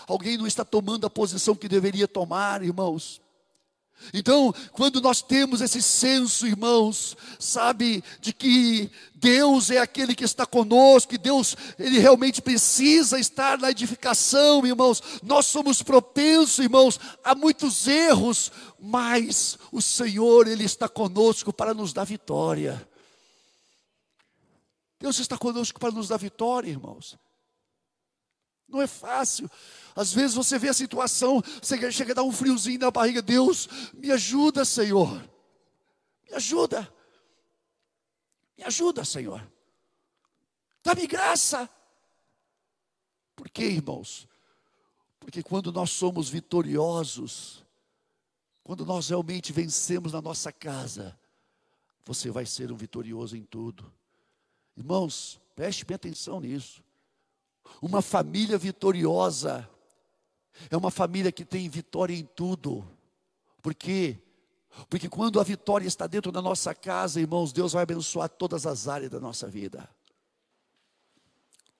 alguém 0.07 0.37
não 0.37 0.45
está 0.45 0.65
tomando 0.65 1.07
a 1.07 1.09
posição 1.09 1.55
que 1.55 1.69
deveria 1.69 2.07
tomar, 2.07 2.61
irmãos. 2.61 3.21
Então, 4.13 4.53
quando 4.71 4.99
nós 4.99 5.21
temos 5.21 5.61
esse 5.61 5.81
senso, 5.81 6.47
irmãos, 6.47 7.15
sabe, 7.39 8.03
de 8.19 8.33
que 8.33 8.89
Deus 9.13 9.69
é 9.69 9.77
aquele 9.77 10.15
que 10.15 10.23
está 10.23 10.43
conosco, 10.45 11.11
que 11.11 11.19
Deus, 11.19 11.55
Ele 11.77 11.99
realmente 11.99 12.41
precisa 12.41 13.19
estar 13.19 13.59
na 13.59 13.69
edificação, 13.69 14.65
irmãos. 14.65 15.03
Nós 15.21 15.45
somos 15.45 15.83
propensos, 15.83 16.57
irmãos, 16.59 16.99
a 17.23 17.35
muitos 17.35 17.87
erros, 17.87 18.51
mas 18.79 19.57
o 19.71 19.81
Senhor, 19.81 20.47
Ele 20.47 20.63
está 20.63 20.89
conosco 20.89 21.53
para 21.53 21.73
nos 21.73 21.93
dar 21.93 22.03
vitória. 22.03 22.85
Deus 24.99 25.19
está 25.19 25.37
conosco 25.37 25.79
para 25.79 25.91
nos 25.91 26.07
dar 26.07 26.17
vitória, 26.17 26.69
irmãos. 26.69 27.17
Não 28.71 28.81
é 28.81 28.87
fácil. 28.87 29.49
Às 29.95 30.13
vezes 30.13 30.35
você 30.35 30.57
vê 30.57 30.69
a 30.69 30.73
situação, 30.73 31.43
você 31.61 31.91
chega 31.91 32.13
a 32.13 32.15
dar 32.15 32.23
um 32.23 32.31
friozinho 32.31 32.79
na 32.79 32.89
barriga. 32.89 33.21
Deus, 33.21 33.67
me 33.93 34.11
ajuda, 34.11 34.63
Senhor. 34.63 35.21
Me 36.29 36.35
ajuda. 36.35 36.91
Me 38.57 38.63
ajuda, 38.63 39.03
Senhor. 39.03 39.45
Dá-me 40.83 41.05
graça. 41.05 41.69
Por 43.35 43.49
quê, 43.49 43.65
irmãos? 43.65 44.27
Porque 45.19 45.43
quando 45.43 45.71
nós 45.71 45.91
somos 45.91 46.29
vitoriosos, 46.29 47.65
quando 48.63 48.85
nós 48.85 49.09
realmente 49.09 49.51
vencemos 49.51 50.13
na 50.13 50.21
nossa 50.21 50.51
casa, 50.51 51.17
você 52.05 52.31
vai 52.31 52.45
ser 52.45 52.71
um 52.71 52.75
vitorioso 52.75 53.35
em 53.35 53.43
tudo. 53.43 53.91
Irmãos, 54.75 55.39
preste 55.55 55.85
bem 55.85 55.95
atenção 55.95 56.39
nisso. 56.39 56.83
Uma 57.81 58.01
família 58.01 58.57
vitoriosa 58.57 59.67
é 60.69 60.77
uma 60.77 60.91
família 60.91 61.31
que 61.31 61.45
tem 61.45 61.67
vitória 61.69 62.13
em 62.13 62.23
tudo. 62.23 62.87
Por 63.61 63.73
quê? 63.73 64.19
Porque 64.89 65.09
quando 65.09 65.39
a 65.39 65.43
vitória 65.43 65.87
está 65.87 66.07
dentro 66.07 66.31
da 66.31 66.41
nossa 66.41 66.73
casa, 66.73 67.19
irmãos, 67.19 67.51
Deus 67.51 67.73
vai 67.73 67.83
abençoar 67.83 68.29
todas 68.29 68.65
as 68.65 68.87
áreas 68.87 69.11
da 69.11 69.19
nossa 69.19 69.47
vida. 69.47 69.89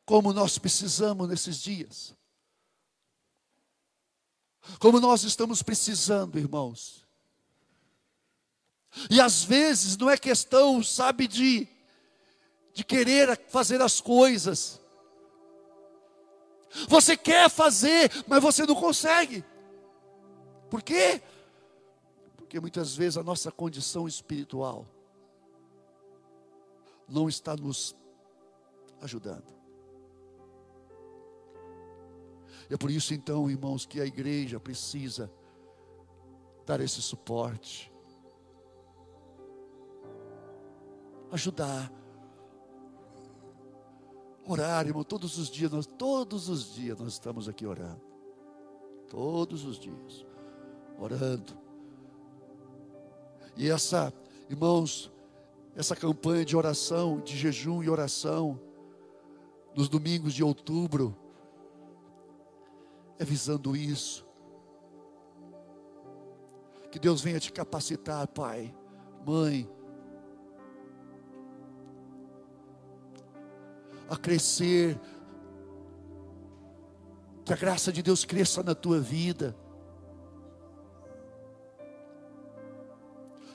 Como 0.05 0.33
nós 0.33 0.57
precisamos 0.57 1.27
nesses 1.27 1.61
dias. 1.61 2.13
Como 4.79 4.99
nós 4.99 5.23
estamos 5.23 5.63
precisando, 5.63 6.37
irmãos. 6.37 7.05
E 9.09 9.21
às 9.21 9.43
vezes 9.43 9.95
não 9.95 10.09
é 10.09 10.17
questão, 10.17 10.83
sabe, 10.83 11.27
de, 11.27 11.67
de 12.73 12.83
querer 12.83 13.39
fazer 13.47 13.81
as 13.81 14.01
coisas. 14.01 14.80
Você 16.87 17.17
quer 17.17 17.49
fazer, 17.49 18.11
mas 18.27 18.41
você 18.41 18.65
não 18.65 18.75
consegue. 18.75 19.43
Por 20.69 20.81
quê? 20.81 21.21
Porque 22.37 22.59
muitas 22.59 22.95
vezes 22.95 23.17
a 23.17 23.23
nossa 23.23 23.51
condição 23.51 24.07
espiritual 24.07 24.85
não 27.07 27.27
está 27.27 27.55
nos 27.55 27.95
ajudando. 29.01 29.51
É 32.69 32.77
por 32.77 32.89
isso 32.89 33.13
então, 33.13 33.49
irmãos, 33.49 33.85
que 33.85 33.99
a 33.99 34.05
igreja 34.05 34.57
precisa 34.59 35.29
dar 36.65 36.79
esse 36.79 37.01
suporte, 37.01 37.91
ajudar 41.31 41.91
Orar, 44.45 44.87
irmão, 44.87 45.03
todos 45.03 45.37
os 45.37 45.49
dias, 45.49 45.71
nós, 45.71 45.85
todos 45.85 46.49
os 46.49 46.73
dias 46.73 46.99
nós 46.99 47.13
estamos 47.13 47.47
aqui 47.47 47.65
orando. 47.65 48.01
Todos 49.09 49.65
os 49.65 49.77
dias, 49.77 50.25
orando. 50.99 51.57
E 53.55 53.69
essa, 53.69 54.13
irmãos, 54.49 55.11
essa 55.75 55.95
campanha 55.95 56.43
de 56.43 56.55
oração, 56.55 57.19
de 57.19 57.37
jejum 57.37 57.83
e 57.83 57.89
oração, 57.89 58.59
nos 59.75 59.87
domingos 59.87 60.33
de 60.33 60.43
outubro, 60.43 61.15
é 63.19 63.23
visando 63.23 63.75
isso. 63.75 64.25
Que 66.91 66.99
Deus 66.99 67.21
venha 67.21 67.39
te 67.39 67.51
capacitar, 67.51 68.27
pai, 68.27 68.73
mãe, 69.25 69.69
a 74.11 74.17
crescer. 74.17 74.99
Que 77.45 77.53
a 77.53 77.55
graça 77.55 77.93
de 77.93 78.03
Deus 78.03 78.25
cresça 78.25 78.61
na 78.61 78.75
tua 78.75 78.99
vida. 78.99 79.55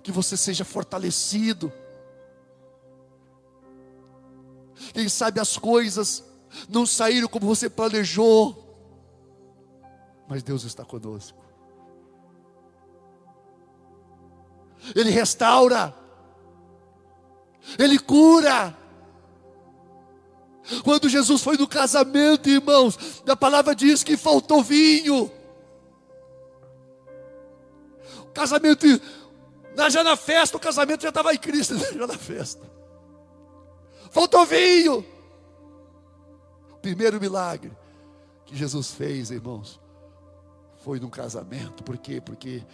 Que 0.03 0.11
você 0.11 0.35
seja 0.35 0.65
fortalecido. 0.65 1.71
Quem 4.95 5.09
sabe 5.11 5.41
as 5.41 5.59
coisas 5.59 6.25
não 6.69 6.87
saíram 6.87 7.29
como 7.29 7.47
você 7.47 7.69
planejou, 7.69 8.65
mas 10.27 10.43
Deus 10.43 10.65
está 10.65 10.85
conosco. 10.85 11.45
Ele 14.95 15.11
restaura, 15.11 15.95
Ele 17.79 17.99
cura. 17.99 18.86
Quando 20.83 21.09
Jesus 21.09 21.43
foi 21.43 21.57
no 21.57 21.69
casamento, 21.69 22.49
irmãos, 22.49 23.23
a 23.27 23.37
palavra 23.37 23.75
diz 23.75 24.03
que 24.03 24.17
faltou 24.17 24.63
vinho. 24.63 25.31
O 28.21 28.27
casamento, 28.35 28.87
já 29.91 30.03
na 30.03 30.17
festa, 30.17 30.57
o 30.57 30.61
casamento 30.61 31.03
já 31.03 31.11
estava 31.11 31.33
em 31.33 31.39
Cristo, 31.39 31.77
já 31.95 32.07
na 32.07 32.19
festa. 32.19 32.63
Faltou 34.11 34.45
vinho. 34.45 35.05
O 36.73 36.77
primeiro 36.79 37.21
milagre 37.21 37.73
que 38.45 38.57
Jesus 38.57 38.91
fez, 38.91 39.31
irmãos, 39.31 39.81
foi 40.79 40.99
num 41.01 41.11
casamento. 41.11 41.83
Por 41.83 41.97
quê? 41.97 42.21
Porque 42.21 42.65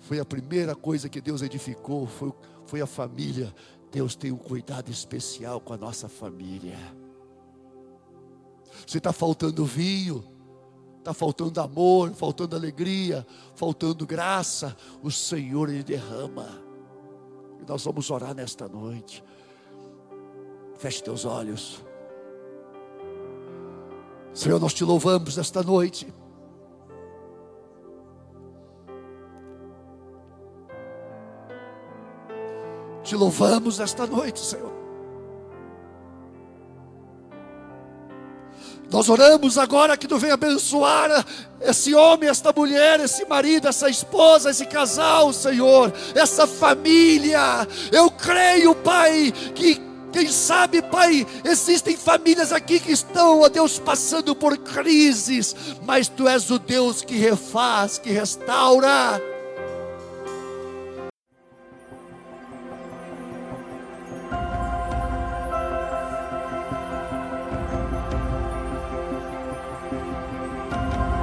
foi 0.00 0.18
a 0.18 0.24
primeira 0.24 0.74
coisa 0.74 1.08
que 1.08 1.20
Deus 1.20 1.42
edificou, 1.42 2.06
foi, 2.06 2.32
foi 2.66 2.80
a 2.80 2.86
família. 2.86 3.54
Deus 3.90 4.14
tem 4.14 4.32
um 4.32 4.38
cuidado 4.38 4.90
especial 4.90 5.60
com 5.60 5.72
a 5.72 5.76
nossa 5.76 6.08
família. 6.08 6.78
Se 8.86 8.98
está 8.98 9.12
faltando 9.12 9.64
vinho, 9.64 10.24
está 10.98 11.12
faltando 11.12 11.60
amor, 11.60 12.12
faltando 12.12 12.56
alegria, 12.56 13.26
faltando 13.54 14.06
graça, 14.06 14.76
o 15.02 15.10
Senhor 15.10 15.68
Ele 15.68 15.82
derrama. 15.82 16.62
E 17.60 17.68
nós 17.68 17.84
vamos 17.84 18.10
orar 18.10 18.34
nesta 18.34 18.68
noite. 18.68 19.22
Feche 20.78 21.02
teus 21.02 21.24
olhos. 21.24 21.82
Senhor, 24.34 24.58
nós 24.58 24.72
te 24.72 24.84
louvamos 24.84 25.36
nesta 25.36 25.62
noite. 25.62 26.12
Te 33.02 33.16
louvamos 33.16 33.78
nesta 33.78 34.06
noite, 34.06 34.40
Senhor. 34.40 34.81
Nós 38.92 39.08
oramos 39.08 39.56
agora 39.56 39.96
que 39.96 40.06
tu 40.06 40.18
venha 40.18 40.34
abençoar 40.34 41.24
esse 41.62 41.94
homem, 41.94 42.28
esta 42.28 42.52
mulher, 42.54 43.00
esse 43.00 43.24
marido, 43.24 43.66
essa 43.66 43.88
esposa, 43.88 44.50
esse 44.50 44.66
casal, 44.66 45.32
Senhor, 45.32 45.90
essa 46.14 46.46
família. 46.46 47.66
Eu 47.90 48.10
creio, 48.10 48.74
Pai, 48.74 49.32
que 49.54 49.80
quem 50.12 50.28
sabe, 50.28 50.82
Pai, 50.82 51.26
existem 51.42 51.96
famílias 51.96 52.52
aqui 52.52 52.78
que 52.78 52.92
estão, 52.92 53.40
ó 53.40 53.48
Deus, 53.48 53.78
passando 53.78 54.36
por 54.36 54.58
crises, 54.58 55.56
mas 55.86 56.06
Tu 56.06 56.28
és 56.28 56.50
o 56.50 56.58
Deus 56.58 57.00
que 57.00 57.16
refaz, 57.16 57.96
que 57.96 58.10
restaura. 58.10 59.31